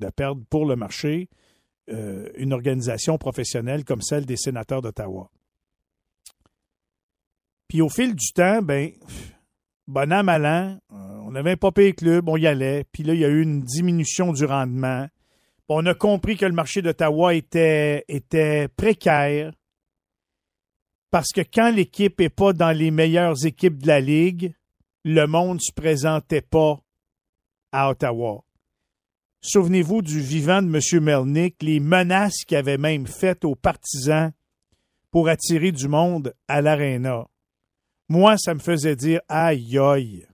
de 0.00 0.08
perdre 0.10 0.42
pour 0.50 0.66
le 0.66 0.76
marché 0.76 1.28
euh, 1.88 2.28
une 2.34 2.52
organisation 2.52 3.16
professionnelle 3.16 3.84
comme 3.84 4.02
celle 4.02 4.26
des 4.26 4.36
sénateurs 4.36 4.82
d'Ottawa. 4.82 5.30
Puis 7.68 7.80
au 7.80 7.88
fil 7.88 8.14
du 8.14 8.32
temps, 8.32 8.60
ben, 8.60 8.90
bon 9.86 10.12
an, 10.12 10.24
mal 10.24 10.46
an, 10.46 10.78
euh, 10.92 11.20
on 11.24 11.34
avait 11.36 11.52
un 11.52 11.56
papier 11.56 11.92
club, 11.92 12.28
on 12.28 12.36
y 12.36 12.46
allait. 12.46 12.84
Puis 12.90 13.04
là, 13.04 13.14
il 13.14 13.20
y 13.20 13.24
a 13.24 13.28
eu 13.28 13.40
une 13.40 13.62
diminution 13.62 14.32
du 14.32 14.44
rendement. 14.44 15.06
On 15.68 15.84
a 15.86 15.94
compris 15.94 16.36
que 16.36 16.46
le 16.46 16.52
marché 16.52 16.80
d'Ottawa 16.80 17.34
était, 17.34 18.04
précaire 18.76 19.52
parce 21.10 21.32
que 21.32 21.40
quand 21.40 21.70
l'équipe 21.70 22.20
n'est 22.20 22.28
pas 22.28 22.52
dans 22.52 22.76
les 22.76 22.90
meilleures 22.90 23.46
équipes 23.46 23.82
de 23.82 23.86
la 23.86 24.00
Ligue, 24.00 24.54
le 25.04 25.26
monde 25.26 25.56
ne 25.56 25.60
se 25.60 25.72
présentait 25.72 26.42
pas 26.42 26.78
à 27.72 27.90
Ottawa. 27.90 28.44
Souvenez-vous 29.40 30.02
du 30.02 30.20
vivant 30.20 30.62
de 30.62 30.66
M. 30.68 31.04
Melnick, 31.04 31.62
les 31.62 31.80
menaces 31.80 32.44
qu'il 32.44 32.56
avait 32.56 32.78
même 32.78 33.06
faites 33.06 33.44
aux 33.44 33.54
partisans 33.54 34.32
pour 35.10 35.28
attirer 35.28 35.72
du 35.72 35.88
monde 35.88 36.34
à 36.48 36.60
l'aréna. 36.60 37.26
Moi, 38.08 38.36
ça 38.36 38.54
me 38.54 38.60
faisait 38.60 38.96
dire 38.96 39.20
aïe 39.28 39.78
aïe, 39.78 40.26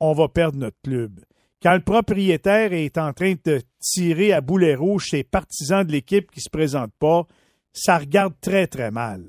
on 0.00 0.12
va 0.12 0.28
perdre 0.28 0.58
notre 0.58 0.80
club 0.82 1.20
quand 1.62 1.74
le 1.74 1.80
propriétaire 1.80 2.72
est 2.72 2.96
en 2.98 3.12
train 3.12 3.34
de 3.44 3.62
tirer 3.78 4.32
à 4.32 4.40
boulet 4.40 4.74
rouge 4.74 5.08
ses 5.10 5.24
partisans 5.24 5.86
de 5.86 5.92
l'équipe 5.92 6.30
qui 6.30 6.38
ne 6.38 6.44
se 6.44 6.50
présentent 6.50 6.94
pas, 6.98 7.26
ça 7.72 7.98
regarde 7.98 8.34
très, 8.40 8.66
très 8.66 8.90
mal. 8.90 9.24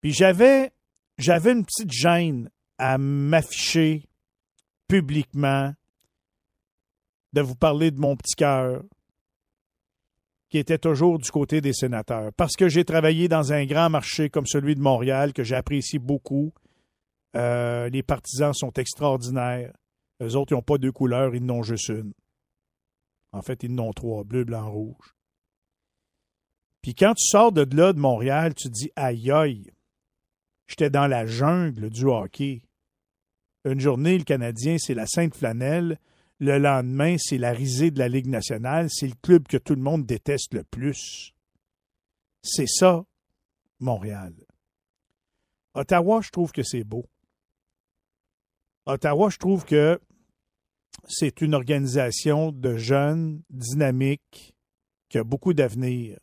Puis 0.00 0.12
j'avais, 0.12 0.72
j'avais 1.18 1.52
une 1.52 1.64
petite 1.64 1.90
gêne 1.90 2.50
à 2.78 2.98
m'afficher 2.98 4.04
publiquement, 4.88 5.74
de 7.32 7.40
vous 7.40 7.54
parler 7.56 7.90
de 7.90 7.98
mon 7.98 8.16
petit 8.16 8.34
cœur. 8.34 8.82
qui 10.48 10.58
était 10.58 10.78
toujours 10.78 11.18
du 11.18 11.28
côté 11.28 11.60
des 11.60 11.72
sénateurs. 11.72 12.32
Parce 12.36 12.54
que 12.54 12.68
j'ai 12.68 12.84
travaillé 12.84 13.26
dans 13.26 13.52
un 13.52 13.66
grand 13.66 13.90
marché 13.90 14.30
comme 14.30 14.46
celui 14.46 14.76
de 14.76 14.80
Montréal, 14.80 15.32
que 15.32 15.42
j'apprécie 15.42 15.98
beaucoup. 15.98 16.52
Euh, 17.34 17.88
les 17.88 18.04
partisans 18.04 18.54
sont 18.54 18.72
extraordinaires. 18.74 19.72
Eux 20.22 20.36
autres, 20.36 20.52
ils 20.52 20.56
n'ont 20.56 20.62
pas 20.62 20.78
deux 20.78 20.92
couleurs, 20.92 21.34
ils 21.34 21.44
n'ont 21.44 21.62
juste 21.62 21.88
une. 21.88 22.12
En 23.32 23.42
fait, 23.42 23.62
ils 23.62 23.74
n'ont 23.74 23.92
trois, 23.92 24.24
bleu, 24.24 24.44
blanc, 24.44 24.70
rouge. 24.70 25.14
Puis 26.80 26.94
quand 26.94 27.14
tu 27.14 27.26
sors 27.26 27.52
de 27.52 27.66
là, 27.76 27.92
de 27.92 27.98
Montréal, 27.98 28.54
tu 28.54 28.68
te 28.68 28.72
dis, 28.72 28.90
aïe 28.96 29.30
aïe, 29.30 29.72
j'étais 30.68 30.88
dans 30.88 31.06
la 31.06 31.26
jungle 31.26 31.90
du 31.90 32.04
hockey. 32.04 32.62
Une 33.64 33.80
journée, 33.80 34.16
le 34.16 34.24
Canadien, 34.24 34.76
c'est 34.78 34.94
la 34.94 35.06
Sainte 35.06 35.34
Flanelle. 35.34 35.98
Le 36.38 36.58
lendemain, 36.58 37.16
c'est 37.18 37.38
la 37.38 37.52
risée 37.52 37.90
de 37.90 37.98
la 37.98 38.08
Ligue 38.08 38.28
nationale. 38.28 38.88
C'est 38.90 39.08
le 39.08 39.16
club 39.20 39.48
que 39.48 39.56
tout 39.56 39.74
le 39.74 39.82
monde 39.82 40.06
déteste 40.06 40.54
le 40.54 40.62
plus. 40.62 41.32
C'est 42.42 42.68
ça, 42.68 43.04
Montréal. 43.80 44.34
Ottawa, 45.74 46.20
je 46.22 46.30
trouve 46.30 46.52
que 46.52 46.62
c'est 46.62 46.84
beau. 46.84 47.04
Ottawa, 48.86 49.28
je 49.30 49.38
trouve 49.38 49.64
que 49.64 50.00
c'est 51.08 51.40
une 51.40 51.54
organisation 51.54 52.52
de 52.52 52.76
jeunes, 52.76 53.42
dynamiques, 53.50 54.54
qui 55.08 55.18
a 55.18 55.24
beaucoup 55.24 55.54
d'avenir. 55.54 56.18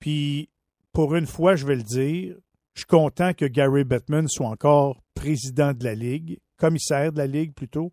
Puis, 0.00 0.48
pour 0.92 1.14
une 1.14 1.26
fois, 1.26 1.56
je 1.56 1.66
vais 1.66 1.76
le 1.76 1.82
dire, 1.82 2.36
je 2.74 2.80
suis 2.80 2.86
content 2.86 3.34
que 3.34 3.44
Gary 3.44 3.84
Bettman 3.84 4.28
soit 4.28 4.48
encore 4.48 5.02
président 5.14 5.72
de 5.72 5.84
la 5.84 5.94
Ligue, 5.94 6.38
commissaire 6.56 7.12
de 7.12 7.18
la 7.18 7.26
Ligue 7.26 7.52
plutôt, 7.54 7.92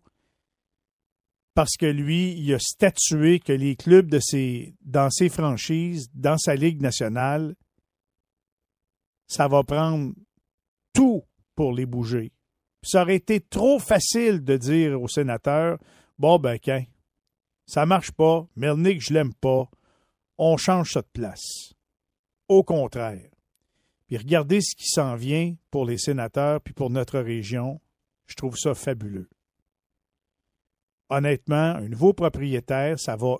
parce 1.54 1.76
que 1.76 1.86
lui, 1.86 2.32
il 2.38 2.52
a 2.54 2.58
statué 2.58 3.40
que 3.40 3.52
les 3.52 3.76
clubs 3.76 4.08
de 4.08 4.20
dans 4.82 5.10
ses 5.10 5.28
franchises, 5.28 6.08
dans 6.12 6.36
sa 6.36 6.54
Ligue 6.54 6.82
nationale, 6.82 7.56
ça 9.26 9.48
va 9.48 9.64
prendre 9.64 10.12
tout 10.92 11.24
pour 11.54 11.72
les 11.72 11.86
bouger. 11.86 12.30
Ça 12.86 13.02
aurait 13.02 13.16
été 13.16 13.40
trop 13.40 13.80
facile 13.80 14.44
de 14.44 14.56
dire 14.56 15.02
aux 15.02 15.08
sénateurs 15.08 15.78
Bon, 16.20 16.38
ben, 16.38 16.56
qu'un, 16.56 16.84
ça 17.66 17.84
marche 17.84 18.12
pas, 18.12 18.46
Melnick, 18.54 19.00
je 19.02 19.12
l'aime 19.12 19.34
pas, 19.34 19.68
on 20.38 20.56
change 20.56 20.92
ça 20.92 21.02
de 21.02 21.08
place. 21.12 21.74
Au 22.48 22.62
contraire. 22.62 23.28
Puis 24.06 24.16
regardez 24.16 24.60
ce 24.60 24.76
qui 24.76 24.86
s'en 24.86 25.16
vient 25.16 25.56
pour 25.72 25.84
les 25.84 25.98
sénateurs 25.98 26.60
puis 26.60 26.74
pour 26.74 26.90
notre 26.90 27.18
région. 27.18 27.80
Je 28.26 28.36
trouve 28.36 28.56
ça 28.56 28.72
fabuleux. 28.72 29.28
Honnêtement, 31.10 31.74
un 31.74 31.88
nouveau 31.88 32.12
propriétaire, 32.12 33.00
ça 33.00 33.16
va. 33.16 33.36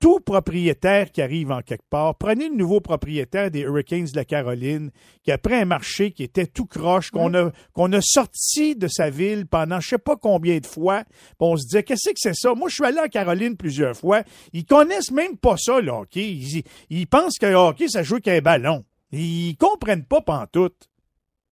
Tout 0.00 0.18
propriétaire 0.18 1.12
qui 1.12 1.22
arrive 1.22 1.52
en 1.52 1.62
quelque 1.62 1.88
part. 1.88 2.16
Prenez 2.16 2.48
le 2.48 2.56
nouveau 2.56 2.80
propriétaire 2.80 3.52
des 3.52 3.60
Hurricanes 3.60 4.06
de 4.06 4.16
la 4.16 4.24
Caroline, 4.24 4.90
qui 5.22 5.30
après 5.30 5.60
un 5.60 5.64
marché 5.64 6.10
qui 6.10 6.24
était 6.24 6.46
tout 6.46 6.66
croche, 6.66 7.12
qu'on 7.12 7.32
a, 7.34 7.52
qu'on 7.72 7.92
a 7.92 8.00
sorti 8.02 8.74
de 8.74 8.88
sa 8.88 9.10
ville 9.10 9.46
pendant 9.46 9.78
je 9.78 9.90
sais 9.90 9.98
pas 9.98 10.16
combien 10.16 10.58
de 10.58 10.66
fois. 10.66 11.04
On 11.38 11.56
se 11.56 11.66
disait, 11.66 11.84
qu'est-ce 11.84 12.10
que 12.10 12.16
c'est 12.16 12.34
ça? 12.34 12.54
Moi, 12.54 12.68
je 12.68 12.74
suis 12.74 12.84
allé 12.84 12.98
en 12.98 13.06
Caroline 13.06 13.56
plusieurs 13.56 13.96
fois. 13.96 14.24
Ils 14.52 14.66
connaissent 14.66 15.12
même 15.12 15.36
pas 15.36 15.56
ça, 15.56 15.80
le 15.80 15.92
hockey. 15.92 16.32
Ils, 16.32 16.64
ils 16.90 17.06
pensent 17.06 17.38
que 17.38 17.46
le 17.46 17.54
hockey, 17.54 17.86
ça 17.86 18.02
joue 18.02 18.18
qu'un 18.18 18.40
ballon. 18.40 18.84
Ils 19.12 19.56
comprennent 19.56 20.04
pas 20.04 20.20
pantoute. 20.20 20.88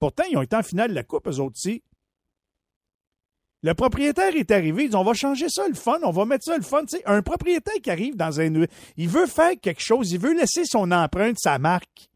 Pourtant, 0.00 0.24
ils 0.28 0.36
ont 0.36 0.42
été 0.42 0.56
en 0.56 0.64
finale 0.64 0.90
de 0.90 0.94
la 0.96 1.04
Coupe, 1.04 1.28
eux 1.28 1.38
autres 1.38 1.56
aussi. 1.56 1.84
Le 3.64 3.74
propriétaire 3.74 4.34
est 4.34 4.50
arrivé, 4.50 4.84
il 4.84 4.90
dit 4.90 4.96
on 4.96 5.04
va 5.04 5.14
changer 5.14 5.48
ça 5.48 5.68
le 5.68 5.74
fun, 5.74 6.00
on 6.02 6.10
va 6.10 6.24
mettre 6.24 6.44
ça 6.44 6.56
le 6.56 6.64
fun. 6.64 6.82
Un 7.06 7.22
propriétaire 7.22 7.80
qui 7.80 7.90
arrive 7.90 8.16
dans 8.16 8.40
un. 8.40 8.66
Il 8.96 9.08
veut 9.08 9.26
faire 9.26 9.52
quelque 9.60 9.82
chose, 9.82 10.10
il 10.10 10.18
veut 10.18 10.34
laisser 10.34 10.64
son 10.64 10.90
empreinte, 10.90 11.38
sa 11.38 11.58
marque. 11.58 12.08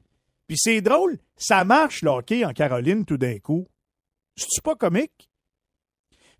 Puis 0.48 0.58
c'est 0.58 0.80
drôle, 0.80 1.18
ça 1.36 1.64
marche 1.64 2.02
le 2.02 2.10
en 2.10 2.52
Caroline 2.52 3.04
tout 3.04 3.16
d'un 3.16 3.38
coup. 3.38 3.66
C'est-tu 4.36 4.60
pas 4.60 4.74
comique? 4.74 5.30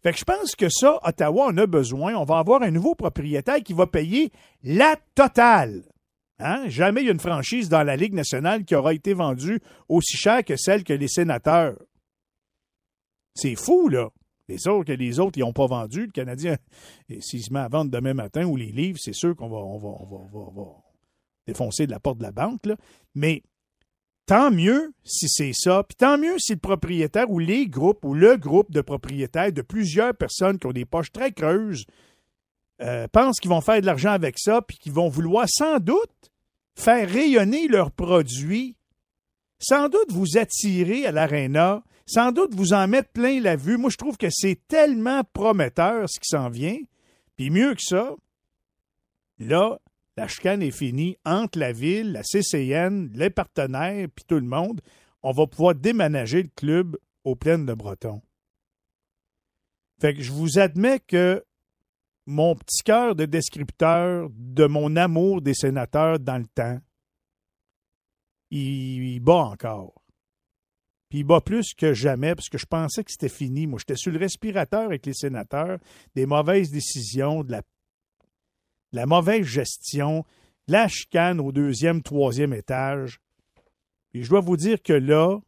Fait 0.02 0.12
que 0.12 0.18
je 0.18 0.24
pense 0.24 0.54
que 0.54 0.68
ça, 0.68 1.00
Ottawa 1.02 1.46
en 1.46 1.56
a 1.56 1.66
besoin. 1.66 2.14
On 2.14 2.24
va 2.24 2.38
avoir 2.38 2.62
un 2.62 2.70
nouveau 2.70 2.94
propriétaire 2.94 3.62
qui 3.62 3.72
va 3.72 3.86
payer 3.86 4.30
la 4.62 4.96
totale. 5.14 5.82
Hein? 6.38 6.68
Jamais 6.68 7.02
il 7.02 7.06
y 7.06 7.08
a 7.08 7.12
une 7.12 7.20
franchise 7.20 7.68
dans 7.68 7.82
la 7.82 7.96
Ligue 7.96 8.14
nationale 8.14 8.64
qui 8.64 8.74
aura 8.74 8.92
été 8.92 9.14
vendue 9.14 9.60
aussi 9.88 10.16
cher 10.16 10.44
que 10.44 10.56
celle 10.56 10.84
que 10.84 10.92
les 10.92 11.08
sénateurs. 11.08 11.76
C'est 13.34 13.54
fou, 13.54 13.88
là. 13.88 14.10
C'est 14.48 14.58
sûr 14.58 14.84
que 14.84 14.92
les 14.92 15.18
autres, 15.18 15.38
ils 15.38 15.40
n'ont 15.40 15.52
pas 15.52 15.66
vendu. 15.66 16.06
Le 16.06 16.12
Canadien, 16.12 16.56
s'il 17.20 17.42
se 17.42 17.52
met 17.52 17.60
à 17.60 17.68
vendre 17.68 17.90
demain 17.90 18.14
matin 18.14 18.44
ou 18.44 18.56
les 18.56 18.70
livres, 18.72 18.98
c'est 19.00 19.14
sûr 19.14 19.34
qu'on 19.34 19.48
va, 19.48 19.56
on 19.56 19.78
va, 19.78 19.88
on 19.88 20.04
va, 20.06 20.16
on 20.16 20.26
va- 20.28 20.50
on 20.50 20.52
va 20.64 20.70
défoncer 21.46 21.86
de 21.86 21.92
la 21.92 22.00
porte 22.00 22.18
de 22.18 22.22
la 22.22 22.32
banque. 22.32 22.60
Mais 23.14 23.42
tant 24.26 24.50
mieux 24.50 24.92
si 25.04 25.28
c'est 25.28 25.52
ça. 25.54 25.82
Puis 25.82 25.96
tant 25.96 26.16
mieux 26.18 26.38
si 26.38 26.52
le 26.52 26.58
propriétaire 26.58 27.30
ou 27.30 27.38
les 27.38 27.66
groupes 27.66 28.04
ou 28.04 28.14
le 28.14 28.36
groupe 28.36 28.70
de 28.70 28.80
propriétaires 28.80 29.52
de 29.52 29.62
plusieurs 29.62 30.14
personnes 30.14 30.58
qui 30.58 30.66
ont 30.66 30.72
des 30.72 30.84
poches 30.84 31.12
très 31.12 31.32
creuses 31.32 31.84
euh, 32.82 33.08
pensent 33.08 33.40
qu'ils 33.40 33.50
vont 33.50 33.60
faire 33.60 33.80
de 33.80 33.86
l'argent 33.86 34.10
avec 34.10 34.38
ça, 34.38 34.60
puis 34.62 34.76
qu'ils 34.76 34.92
vont 34.92 35.08
vouloir 35.08 35.46
sans 35.48 35.78
doute 35.78 36.10
faire 36.76 37.08
rayonner 37.08 37.68
leurs 37.68 37.90
produits, 37.90 38.76
sans 39.58 39.88
doute 39.88 40.12
vous 40.12 40.36
attirer 40.36 41.06
à 41.06 41.10
l'aréna, 41.12 41.82
sans 42.06 42.32
doute 42.32 42.54
vous 42.54 42.72
en 42.72 42.86
mettre 42.86 43.10
plein 43.10 43.40
la 43.40 43.56
vue. 43.56 43.76
Moi, 43.76 43.90
je 43.90 43.96
trouve 43.96 44.16
que 44.16 44.28
c'est 44.30 44.60
tellement 44.68 45.22
prometteur 45.32 46.08
ce 46.08 46.20
qui 46.20 46.28
s'en 46.28 46.48
vient. 46.48 46.78
Puis 47.36 47.50
mieux 47.50 47.74
que 47.74 47.82
ça, 47.82 48.14
là, 49.38 49.78
la 50.16 50.28
chicane 50.28 50.62
est 50.62 50.70
finie 50.70 51.18
entre 51.24 51.58
la 51.58 51.72
ville, 51.72 52.12
la 52.12 52.22
CCN, 52.22 53.10
les 53.12 53.30
partenaires, 53.30 54.08
puis 54.14 54.24
tout 54.26 54.36
le 54.36 54.46
monde. 54.46 54.80
On 55.22 55.32
va 55.32 55.46
pouvoir 55.46 55.74
déménager 55.74 56.42
le 56.42 56.50
club 56.54 56.96
aux 57.24 57.34
plaines 57.34 57.66
de 57.66 57.74
Breton. 57.74 58.22
Fait 60.00 60.14
que 60.14 60.22
je 60.22 60.30
vous 60.30 60.58
admets 60.58 61.00
que 61.00 61.44
mon 62.26 62.54
petit 62.54 62.82
cœur 62.84 63.14
de 63.14 63.24
descripteur 63.24 64.28
de 64.30 64.66
mon 64.66 64.94
amour 64.96 65.42
des 65.42 65.54
sénateurs 65.54 66.18
dans 66.18 66.38
le 66.38 66.46
temps, 66.46 66.78
il, 68.50 69.14
il 69.14 69.20
bat 69.20 69.34
encore. 69.34 69.94
Puis 71.08 71.20
il 71.20 71.40
plus 71.44 71.74
que 71.74 71.92
jamais 71.92 72.34
parce 72.34 72.48
que 72.48 72.58
je 72.58 72.66
pensais 72.66 73.04
que 73.04 73.12
c'était 73.12 73.28
fini. 73.28 73.66
Moi, 73.66 73.78
j'étais 73.78 73.96
sur 73.96 74.10
le 74.10 74.18
respirateur 74.18 74.82
avec 74.82 75.06
les 75.06 75.14
sénateurs, 75.14 75.78
des 76.14 76.26
mauvaises 76.26 76.70
décisions, 76.70 77.44
de 77.44 77.56
la, 78.92 79.06
mauvaise 79.06 79.46
gestion, 79.46 80.24
de 80.66 80.72
la 80.72 80.88
chicane 80.88 81.40
au 81.40 81.52
deuxième, 81.52 82.02
troisième 82.02 82.52
étage. 82.52 83.20
Puis 84.10 84.24
je 84.24 84.30
dois 84.30 84.40
vous 84.40 84.56
dire 84.56 84.82
que 84.82 84.92
là, 84.92 85.38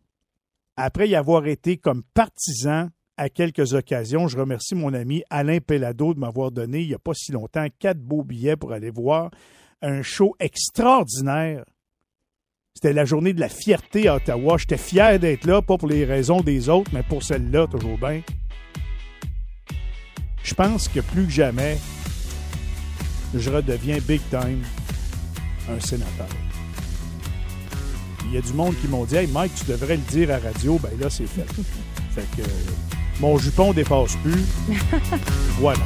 après 0.77 1.09
y 1.09 1.17
avoir 1.17 1.47
été 1.47 1.77
comme 1.77 2.05
partisan 2.15 2.89
à 3.17 3.29
quelques 3.29 3.75
occasions, 3.75 4.29
je 4.29 4.39
remercie 4.39 4.77
mon 4.77 4.95
ami 4.95 5.25
Alain 5.29 5.59
Pellado 5.59 6.15
de 6.15 6.21
m'avoir 6.21 6.53
donné, 6.53 6.83
il 6.83 6.89
n'y 6.89 6.95
a 6.95 7.01
pas 7.01 7.15
si 7.15 7.33
longtemps, 7.33 7.67
quatre 7.81 7.99
beaux 7.99 8.23
billets 8.23 8.57
pour 8.57 8.73
aller 8.73 8.91
voir 8.91 9.31
un 9.83 10.03
show 10.03 10.37
extraordinaire. 10.39 11.65
C'était 12.81 12.93
la 12.93 13.05
journée 13.05 13.33
de 13.33 13.41
la 13.41 13.49
fierté 13.49 14.07
à 14.07 14.15
Ottawa. 14.15 14.57
J'étais 14.57 14.77
fier 14.77 15.19
d'être 15.19 15.47
là, 15.47 15.61
pas 15.61 15.77
pour 15.77 15.89
les 15.89 16.05
raisons 16.05 16.43
des 16.43 16.69
autres, 16.69 16.93
mais 16.95 17.03
pour 17.03 17.25
celle-là, 17.25 17.67
toujours 17.67 17.99
bien. 17.99 18.21
Je 20.45 20.55
pense 20.55 20.87
que 20.87 21.01
plus 21.01 21.25
que 21.25 21.33
jamais, 21.33 21.77
je 23.35 23.51
redeviens 23.51 23.99
big 24.07 24.21
time 24.31 24.63
un 25.69 25.81
sénateur. 25.81 26.29
Il 28.27 28.35
y 28.35 28.39
a 28.39 28.43
du 28.43 28.53
monde 28.53 28.77
qui 28.81 28.87
m'ont 28.87 29.05
dit 29.05 29.17
Hey 29.17 29.27
Mike, 29.27 29.57
tu 29.57 29.65
devrais 29.73 29.97
le 29.97 30.03
dire 30.13 30.31
à 30.31 30.39
radio. 30.39 30.79
Ben 30.81 30.93
là, 31.01 31.11
c'est 31.11 31.27
fait. 31.27 31.47
fait 32.15 32.27
que 32.37 32.49
mon 33.19 33.39
jupon 33.39 33.73
dépasse 33.73 34.15
plus. 34.23 34.45
voilà. 35.59 35.83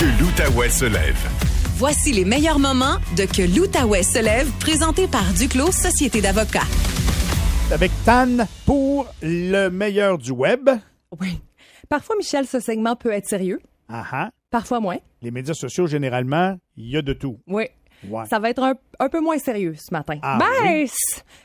Que 0.00 0.06
l'Outaouais 0.18 0.70
se 0.70 0.86
lève. 0.86 1.18
Voici 1.76 2.12
les 2.12 2.24
meilleurs 2.24 2.58
moments 2.58 2.96
de 3.16 3.24
Que 3.24 3.42
l'Outaouais 3.42 4.02
se 4.02 4.18
lève, 4.22 4.50
présenté 4.58 5.06
par 5.06 5.24
Duclos 5.34 5.72
Société 5.72 6.20
d'avocats. 6.22 6.66
Avec 7.70 7.90
Tan 8.06 8.46
pour 8.64 9.06
le 9.22 9.68
meilleur 9.68 10.16
du 10.18 10.30
web. 10.30 10.70
Oui. 11.20 11.38
Parfois, 11.88 12.16
Michel, 12.16 12.46
ce 12.46 12.60
segment 12.60 12.96
peut 12.96 13.12
être 13.12 13.26
sérieux, 13.26 13.60
Ah 13.88 14.06
ah. 14.10 14.30
parfois 14.50 14.80
moins. 14.80 14.96
Les 15.22 15.30
médias 15.30 15.54
sociaux, 15.54 15.86
généralement, 15.86 16.56
il 16.76 16.88
y 16.90 16.96
a 16.96 17.02
de 17.02 17.12
tout. 17.12 17.38
Oui. 17.46 17.64
Ouais. 18.08 18.24
Ça 18.26 18.38
va 18.38 18.50
être 18.50 18.62
un, 18.62 18.74
un 18.98 19.08
peu 19.08 19.20
moins 19.20 19.38
sérieux 19.38 19.74
ce 19.78 19.92
matin. 19.92 20.18
Ah, 20.22 20.38
ben, 20.38 20.46
oui. 20.82 20.90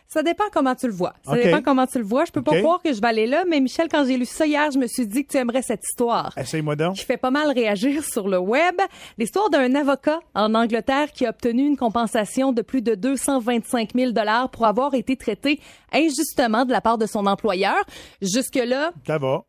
ça 0.07 0.23
dépend 0.23 0.45
comment 0.53 0.73
tu 0.75 0.87
le 0.87 0.93
vois. 0.93 1.13
Ça 1.25 1.33
OK. 1.33 1.43
dépend 1.43 1.61
comment 1.61 1.85
tu 1.85 1.97
le 1.97 2.05
vois. 2.05 2.25
Je 2.25 2.31
peux 2.31 2.41
pas 2.41 2.57
croire 2.59 2.81
que 2.81 2.93
je 2.93 3.01
vais 3.01 3.07
aller 3.07 3.27
là, 3.27 3.43
mais 3.47 3.59
Michel, 3.59 3.87
quand 3.91 4.05
j'ai 4.05 4.15
lu 4.17 4.25
ça 4.25 4.45
hier, 4.45 4.71
je 4.71 4.77
me 4.79 4.87
suis 4.87 5.05
dit 5.05 5.25
que 5.25 5.31
tu 5.31 5.37
aimerais 5.37 5.61
cette 5.61 5.83
histoire. 5.83 6.33
Essaye-moi 6.37 6.75
donc. 6.75 6.95
qui 6.95 7.03
fait 7.03 7.17
pas 7.17 7.31
mal 7.31 7.51
réagir 7.51 8.03
sur 8.11 8.27
le 8.29 8.37
web. 8.39 8.75
L'histoire 9.17 9.49
d'un 9.49 9.75
avocat 9.75 10.19
en 10.33 10.53
Angleterre 10.55 11.11
qui 11.11 11.25
a 11.25 11.29
obtenu 11.31 11.65
une 11.65 11.77
compensation 11.77 12.51
de 12.53 12.61
plus 12.61 12.81
de 12.81 12.95
225 12.95 13.89
000 13.95 14.11
dollars 14.11 14.49
pour 14.49 14.65
avoir 14.65 14.93
été 14.93 15.17
traité 15.17 15.59
injustement 15.93 16.65
de 16.65 16.71
la 16.71 16.81
part 16.81 16.97
de 16.97 17.05
son 17.05 17.25
employeur. 17.25 17.83
Jusque-là, 18.21 18.91
Ça 19.05 19.17
va. 19.17 19.43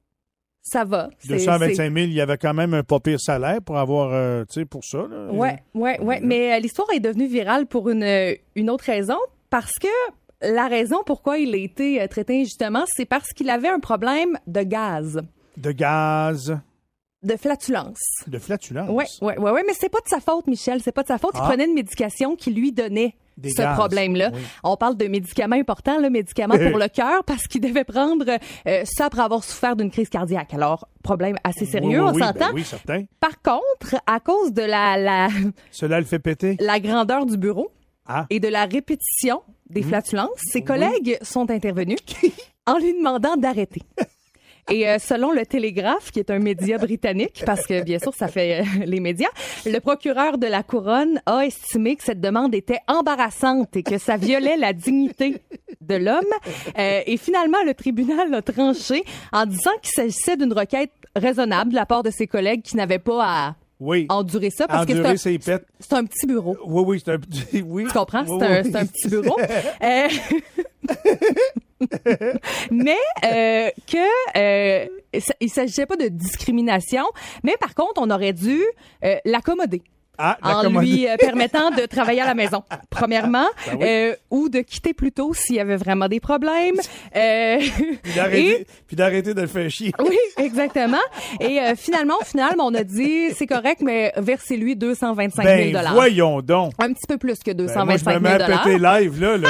Ça 0.68 0.84
va. 0.84 1.10
C'est- 1.18 1.28
225 1.28 1.76
000, 1.92 1.94
il 2.06 2.12
y 2.12 2.20
avait 2.20 2.36
quand 2.38 2.52
même 2.54 2.74
un 2.74 2.82
pas 2.82 2.98
pire 2.98 3.20
salaire 3.20 3.62
pour 3.62 3.78
avoir, 3.78 4.10
euh, 4.12 4.44
tu 4.50 4.60
sais, 4.60 4.64
pour 4.64 4.84
ça. 4.84 4.98
là. 5.08 5.32
Ouais, 5.32 5.62
ouais, 5.74 6.00
ouais. 6.00 6.20
Mais 6.22 6.54
euh, 6.54 6.58
l'histoire 6.58 6.88
est 6.92 6.98
devenue 7.00 7.28
virale 7.28 7.66
pour 7.66 7.88
une, 7.88 8.02
euh, 8.02 8.34
une 8.56 8.68
autre 8.70 8.84
raison. 8.84 9.18
Parce 9.48 9.72
que 9.80 9.86
la 10.42 10.66
raison 10.66 10.98
pourquoi 11.06 11.38
il 11.38 11.54
a 11.54 11.58
été 11.58 12.02
euh, 12.02 12.08
traité 12.08 12.40
injustement, 12.40 12.84
c'est 12.88 13.06
parce 13.06 13.28
qu'il 13.32 13.48
avait 13.48 13.68
un 13.68 13.78
problème 13.78 14.36
de 14.48 14.62
gaz, 14.62 15.22
De 15.56 15.70
gaz, 15.70 16.58
de 17.22 17.36
flatulence. 17.36 18.02
de 18.26 18.38
flatulence. 18.38 18.90
Ouais, 18.90 19.06
ouais, 19.22 19.38
ouais, 19.38 19.50
ouais, 19.52 19.62
mais 19.66 19.72
c'est 19.78 19.88
pas 19.88 20.00
de 20.00 20.08
sa 20.08 20.18
faute, 20.20 20.46
Michel. 20.48 20.80
C'est 20.82 20.92
pas 20.92 21.02
de 21.04 21.08
sa 21.08 21.18
faute. 21.18 21.30
Il 21.34 21.40
Ah. 21.42 21.46
prenait 21.48 21.66
une 21.66 21.74
médication 21.74 22.34
qui 22.36 22.50
lui 22.50 22.72
donnait 22.72 23.14
Des 23.37 23.51
ce 23.51 23.62
problème-là. 23.74 24.30
oui. 24.34 24.41
On 24.64 24.76
parle 24.76 24.97
de 24.97 25.07
médicaments 25.09 25.57
importants, 25.57 25.99
le 26.01 26.09
médicament 26.11 26.55
pour 26.57 26.78
le 26.78 26.89
cœur, 26.89 27.22
parce 27.24 27.47
qu'il 27.47 27.61
devait 27.61 27.84
prendre 27.84 28.24
euh, 28.66 28.82
ça 28.84 29.07
après 29.07 29.20
avoir 29.22 29.45
souffert 29.45 29.76
d'une 29.76 29.91
crise 29.91 30.09
cardiaque. 30.09 30.55
Alors, 30.55 30.89
problème 31.03 31.37
assez 31.45 31.66
sérieux, 31.66 32.03
Oui, 32.03 32.11
oui, 32.12 32.12
on 32.14 32.18
ben 32.18 32.26
s'entend. 32.32 32.55
oui, 32.55 32.64
certain. 32.64 33.05
Par 33.20 33.41
contre, 33.43 33.97
à 34.07 34.20
cause 34.20 34.53
de 34.53 34.62
la, 34.62 34.97
la, 34.97 35.28
Cela 35.70 36.01
le 36.01 36.07
fait 36.07 36.18
péter? 36.18 36.57
la 36.61 36.80
grandeur 36.80 37.26
du 37.26 37.37
bureau 37.37 37.70
Ah. 38.09 38.24
et 38.30 38.41
de 38.41 38.49
la 38.49 38.64
répétition 38.64 39.43
des 39.68 39.82
flatulences, 39.82 40.30
ses 40.39 40.62
collègues 40.62 41.18
sont 41.22 41.51
intervenus 41.51 41.99
en 42.66 42.78
lui 42.78 42.95
demandant 42.95 43.37
d'arrêter. 43.37 43.82
Et 44.70 44.88
euh, 44.88 44.98
selon 44.98 45.30
le 45.30 45.46
Télégraphe, 45.46 46.10
qui 46.10 46.18
est 46.18 46.30
un 46.30 46.40
média 46.40 46.76
britannique, 46.78 47.42
parce 47.46 47.66
que 47.66 47.84
bien 47.84 48.00
sûr 48.00 48.12
ça 48.14 48.26
fait 48.26 48.60
euh, 48.60 48.64
les 48.84 48.98
médias, 48.98 49.28
le 49.64 49.78
procureur 49.78 50.38
de 50.38 50.46
la 50.48 50.62
couronne 50.64 51.20
a 51.26 51.46
estimé 51.46 51.94
que 51.94 52.02
cette 52.02 52.20
demande 52.20 52.52
était 52.54 52.80
embarrassante 52.88 53.76
et 53.76 53.84
que 53.84 53.96
ça 53.98 54.16
violait 54.16 54.56
la 54.56 54.72
dignité 54.72 55.36
de 55.80 55.94
l'homme. 55.94 56.24
Euh, 56.78 57.00
et 57.06 57.16
finalement, 57.16 57.62
le 57.64 57.74
tribunal 57.74 58.34
a 58.34 58.42
tranché 58.42 59.04
en 59.32 59.46
disant 59.46 59.70
qu'il 59.82 59.92
s'agissait 59.92 60.36
d'une 60.36 60.52
requête 60.52 60.90
raisonnable 61.14 61.70
de 61.70 61.76
la 61.76 61.86
part 61.86 62.02
de 62.02 62.10
ses 62.10 62.26
collègues 62.26 62.62
qui 62.62 62.76
n'avaient 62.76 62.98
pas 62.98 63.22
à 63.24 63.54
Oui. 63.78 64.06
endurer 64.08 64.50
ça 64.50 64.66
parce 64.66 64.84
que 64.84 64.94
c'est 65.16 65.30
un, 65.30 65.60
c'est 65.78 66.02
petit 66.08 66.26
bureau. 66.26 66.56
Oui, 66.66 66.82
oui, 66.86 67.02
c'est 67.04 67.12
un 67.12 67.18
petit. 67.20 67.62
Oui. 67.62 67.84
Tu 67.84 67.92
comprends? 67.92 68.24
Oui, 68.26 68.38
C'est 68.40 68.46
un, 68.46 68.62
oui. 68.62 68.68
c'est 68.72 68.76
un 68.78 68.86
petit 68.86 69.08
bureau. 69.08 69.36
Mais 72.70 72.98
euh, 73.24 73.70
que 73.86 74.38
euh, 74.38 74.86
il 75.40 75.50
s'agissait 75.50 75.86
pas 75.86 75.96
de 75.96 76.08
discrimination, 76.08 77.04
mais 77.42 77.56
par 77.60 77.74
contre, 77.74 78.00
on 78.00 78.10
aurait 78.10 78.32
dû 78.32 78.62
euh, 79.04 79.16
l'accommoder. 79.24 79.82
Ah, 80.18 80.38
En 80.42 80.68
lui 80.80 81.06
euh, 81.08 81.16
permettant 81.18 81.70
de 81.70 81.86
travailler 81.86 82.20
à 82.22 82.26
la 82.26 82.34
maison, 82.34 82.62
premièrement, 82.90 83.46
Ben 83.66 83.76
oui. 83.78 83.84
euh, 83.86 84.14
ou 84.30 84.48
de 84.48 84.60
quitter 84.60 84.94
plus 84.94 85.12
tôt 85.12 85.34
s'il 85.34 85.56
y 85.56 85.60
avait 85.60 85.76
vraiment 85.76 86.08
des 86.08 86.20
problèmes. 86.20 86.76
Euh, 87.14 87.58
Puis 88.02 88.12
d'arrêter, 88.14 88.66
d'arrêter 88.92 89.34
de 89.34 89.40
le 89.42 89.46
faire 89.46 89.70
chier. 89.70 89.92
oui, 90.00 90.18
exactement. 90.38 90.96
Et 91.40 91.60
euh, 91.60 91.74
finalement, 91.76 92.14
au 92.20 92.24
final, 92.24 92.54
on 92.58 92.74
a 92.74 92.82
dit 92.84 93.30
c'est 93.34 93.46
correct, 93.46 93.80
mais 93.82 94.12
versez-lui 94.16 94.76
225 94.76 95.42
000 95.44 95.72
Ben, 95.72 95.90
voyons 95.92 96.40
donc. 96.40 96.72
Un 96.78 96.92
petit 96.92 97.06
peu 97.08 97.18
plus 97.18 97.38
que 97.40 97.52
Ben, 97.52 97.64
moi, 97.84 97.96
je 97.96 98.04
225 98.04 98.14
me 98.14 98.18
mets 98.20 98.38
000 98.38 98.42
à 98.42 98.58
péter 98.58 98.78
live, 98.78 99.20
là. 99.20 99.36
là. 99.36 99.48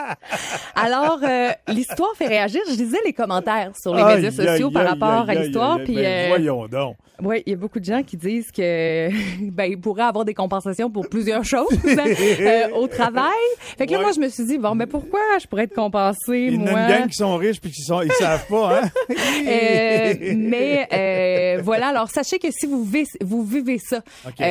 Alors, 0.75 1.19
euh, 1.23 1.49
l'histoire 1.67 2.09
fait 2.15 2.27
réagir. 2.27 2.61
Je 2.67 2.75
lisais 2.75 2.99
les 3.05 3.13
commentaires 3.13 3.71
sur 3.79 3.95
les 3.95 4.01
Aïe, 4.01 4.21
médias 4.21 4.31
sociaux 4.31 4.71
par 4.71 4.87
rapport 4.87 5.29
à 5.29 5.35
l'histoire. 5.35 5.77
Puis, 5.83 5.95
ben, 5.95 6.05
euh, 6.05 6.25
voyons 6.29 6.67
donc. 6.67 6.95
ouais, 7.21 7.43
il 7.45 7.51
y 7.51 7.53
a 7.53 7.57
beaucoup 7.57 7.79
de 7.79 7.85
gens 7.85 8.03
qui 8.03 8.17
disent 8.17 8.51
que 8.51 9.09
ben 9.51 9.65
il 9.65 9.79
pourrait 9.79 10.03
avoir 10.03 10.25
des 10.25 10.33
compensations 10.33 10.89
pour 10.89 11.07
plusieurs 11.09 11.43
choses 11.43 11.79
hein, 11.85 12.05
euh, 12.39 12.69
au 12.75 12.87
travail. 12.87 13.31
Fait 13.77 13.85
que 13.85 13.93
là, 13.93 14.01
moi, 14.01 14.11
je 14.15 14.19
me 14.19 14.29
suis 14.29 14.45
dit 14.45 14.57
bon, 14.57 14.75
mais 14.75 14.87
pourquoi 14.87 15.19
je 15.41 15.47
pourrais 15.47 15.63
être 15.63 15.75
compensée 15.75 16.49
Il 16.49 16.55
y 16.55 16.57
en 16.57 16.67
a 16.67 16.71
moi? 16.71 16.81
une 16.81 16.87
gang 16.87 17.07
qui 17.07 17.15
sont 17.15 17.35
riches 17.37 17.61
puis 17.61 17.71
qui 17.71 17.81
sont, 17.81 18.01
ils 18.01 18.11
savent 18.13 18.47
pas, 18.47 18.81
hein? 18.81 18.89
Euh, 19.47 20.33
mais 20.35 21.57
voilà, 21.63 21.87
alors 21.87 22.09
sachez 22.09 22.39
que 22.39 22.47
si 22.51 22.65
vous 22.65 22.83
vivez, 22.83 23.05
vous 23.21 23.43
vivez 23.43 23.77
ça 23.79 24.01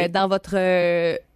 dans 0.08 0.28
votre 0.28 0.56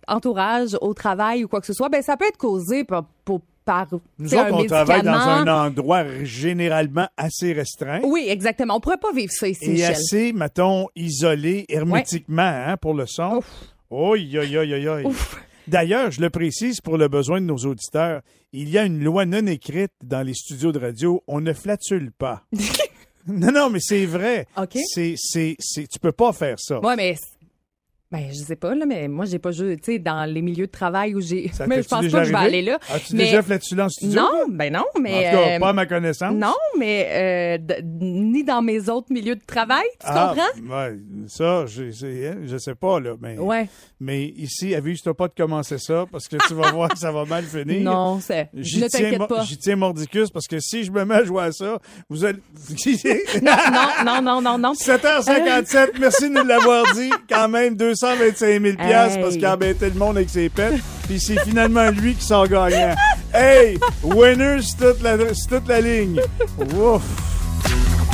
entourage, 0.08 0.76
au 0.80 0.94
travail 0.94 1.44
ou 1.44 1.48
quoi 1.48 1.60
que 1.60 1.66
ce 1.66 1.72
soit, 1.72 1.88
ben 1.88 2.02
ça 2.02 2.16
peut 2.16 2.26
être 2.26 2.36
causé 2.36 2.84
par, 2.84 3.04
pour, 3.24 3.40
par 3.64 3.86
Nous 4.18 4.34
autres, 4.34 4.44
un 4.44 4.52
on 4.52 4.64
travaille 4.66 5.02
dans 5.02 5.12
un 5.12 5.66
endroit 5.66 6.04
généralement 6.22 7.08
assez 7.16 7.52
restreint. 7.52 8.00
Oui, 8.04 8.26
exactement. 8.28 8.76
On 8.76 8.80
pourrait 8.80 8.98
pas 8.98 9.12
vivre 9.12 9.32
ça 9.32 9.48
ici, 9.48 9.64
et 9.64 9.68
Michel. 9.70 9.92
assez, 9.92 10.32
mettons, 10.32 10.88
isolé 10.94 11.64
hermétiquement 11.68 12.42
hein, 12.42 12.76
pour 12.76 12.94
le 12.94 13.06
son. 13.06 13.42
Oh, 13.90 14.14
aïe, 14.14 14.38
aïe, 14.38 14.56
aïe, 14.56 14.88
aïe. 14.88 15.04
Ouf. 15.04 15.36
D'ailleurs, 15.66 16.10
je 16.10 16.20
le 16.20 16.30
précise 16.30 16.80
pour 16.80 16.98
le 16.98 17.08
besoin 17.08 17.40
de 17.40 17.46
nos 17.46 17.56
auditeurs, 17.56 18.20
il 18.52 18.68
y 18.68 18.76
a 18.76 18.84
une 18.84 19.02
loi 19.02 19.24
non 19.24 19.46
écrite 19.46 19.92
dans 20.02 20.22
les 20.22 20.34
studios 20.34 20.72
de 20.72 20.78
radio, 20.78 21.22
on 21.26 21.40
ne 21.40 21.52
flatule 21.52 22.12
pas. 22.12 22.42
non, 23.26 23.50
non, 23.50 23.70
mais 23.70 23.80
c'est 23.80 24.04
vrai. 24.04 24.46
OK. 24.58 24.76
C'est, 24.84 25.14
c'est, 25.16 25.56
c'est, 25.58 25.86
tu 25.86 25.98
peux 25.98 26.12
pas 26.12 26.32
faire 26.32 26.56
ça. 26.58 26.80
Ouais, 26.80 26.96
mais 26.96 27.16
ben 28.14 28.28
je 28.30 28.36
sais 28.36 28.56
pas 28.56 28.74
là, 28.74 28.86
mais 28.86 29.08
moi 29.08 29.24
j'ai 29.24 29.38
pas 29.38 29.50
joué, 29.50 29.76
tu 29.76 29.92
sais, 29.92 29.98
dans 29.98 30.24
les 30.24 30.40
milieux 30.40 30.66
de 30.66 30.70
travail 30.72 31.14
où 31.14 31.20
j'ai. 31.20 31.50
Mais 31.66 31.82
je 31.82 31.88
pense 31.88 32.06
pas 32.06 32.20
que 32.20 32.24
je 32.24 32.30
vais 32.30 32.34
aller 32.36 32.62
là. 32.62 32.78
As-tu 32.92 33.16
mais 33.16 33.24
déjà 33.24 33.42
flatulé 33.42 33.82
en 33.82 33.88
studio? 33.88 34.20
non, 34.20 34.28
toi? 34.30 34.44
ben 34.50 34.72
non, 34.72 34.80
En 34.80 34.82
tout 34.94 35.02
mais 35.02 35.22
cas, 35.24 35.38
euh, 35.56 35.58
pas 35.58 35.68
à 35.68 35.72
ma 35.72 35.86
connaissance. 35.86 36.34
non, 36.34 36.54
mais 36.78 37.08
euh, 37.10 37.58
ni 37.82 38.44
dans 38.44 38.62
mes 38.62 38.88
autres 38.88 39.08
milieux 39.12 39.34
de 39.36 39.44
travail, 39.44 39.84
tu 40.00 40.06
Ah, 40.06 40.34
comprends? 40.34 40.76
ouais, 40.76 40.96
ça, 41.26 41.66
je, 41.66 41.82
hein, 41.84 42.36
je 42.46 42.56
sais 42.56 42.74
pas, 42.74 43.00
là. 43.00 43.14
Mais, 43.20 43.36
Ouais. 43.38 43.68
mais 44.00 44.24
ici, 44.36 44.74
avise-toi 44.74 45.14
pas 45.14 45.28
de 45.28 45.34
commencer 45.36 45.78
ça 45.78 46.04
parce 46.10 46.28
que 46.28 46.36
tu 46.46 46.54
vas 46.54 46.70
voir 46.70 46.88
que 46.90 46.98
ça 46.98 47.10
va 47.12 47.24
mal 47.24 47.44
finir. 47.44 47.80
Non, 47.82 48.20
c'est. 48.20 48.48
Ne 48.54 48.88
t'inquiète 48.88 49.26
pas. 49.28 49.42
j'y 49.44 49.58
tiens 49.58 49.76
mordicus 49.76 50.30
parce 50.30 50.46
que 50.46 50.60
si 50.60 50.84
je 50.84 50.90
me 50.92 51.04
mets 51.04 51.16
à 51.16 51.24
jouer 51.24 51.42
à 51.44 51.52
ça, 51.52 51.78
vous 52.08 52.24
allez. 52.24 52.38
Non, 53.42 53.52
non, 54.04 54.22
non, 54.22 54.40
non, 54.42 54.58
non. 54.58 54.72
7h57, 54.72 55.92
merci 56.00 56.28
de 56.28 56.34
nous 56.34 56.44
l'avoir 56.44 56.84
dit. 56.94 57.10
Quand 57.28 57.48
même, 57.48 57.76
225 58.04 58.62
000 58.62 58.76
piastres 58.76 59.20
parce 59.20 59.32
Hey. 59.32 59.38
qu'il 59.38 59.46
a 59.46 59.54
embêté 59.54 59.86
le 59.90 59.94
monde 59.98 60.16
avec 60.18 60.28
ses 60.30 60.48
pets. 60.48 60.74
Puis 61.08 61.18
c'est 61.20 61.40
finalement 61.44 61.90
lui 61.90 62.14
qui 62.14 62.24
sort 62.24 62.46
gagnant. 62.48 62.94
Hey! 63.32 63.78
Winner 64.02 64.60
sur 64.62 64.76
toute 64.94 65.02
la, 65.02 65.16
toute 65.18 65.68
la 65.68 65.80
ligne. 65.80 66.20
Ouf! 66.76 67.02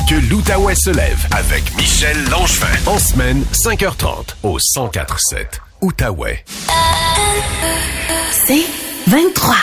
Que 0.09 0.15
l'Outaouais 0.29 0.75
se 0.75 0.89
lève 0.89 1.25
avec 1.31 1.75
Michel 1.77 2.17
Langevin. 2.29 2.67
En 2.85 2.97
semaine, 2.97 3.43
5h30 3.53 4.35
au 4.43 4.57
1047 4.75 5.61
Outaouais. 5.81 6.43
C'est 8.31 8.65
23. 9.07 9.55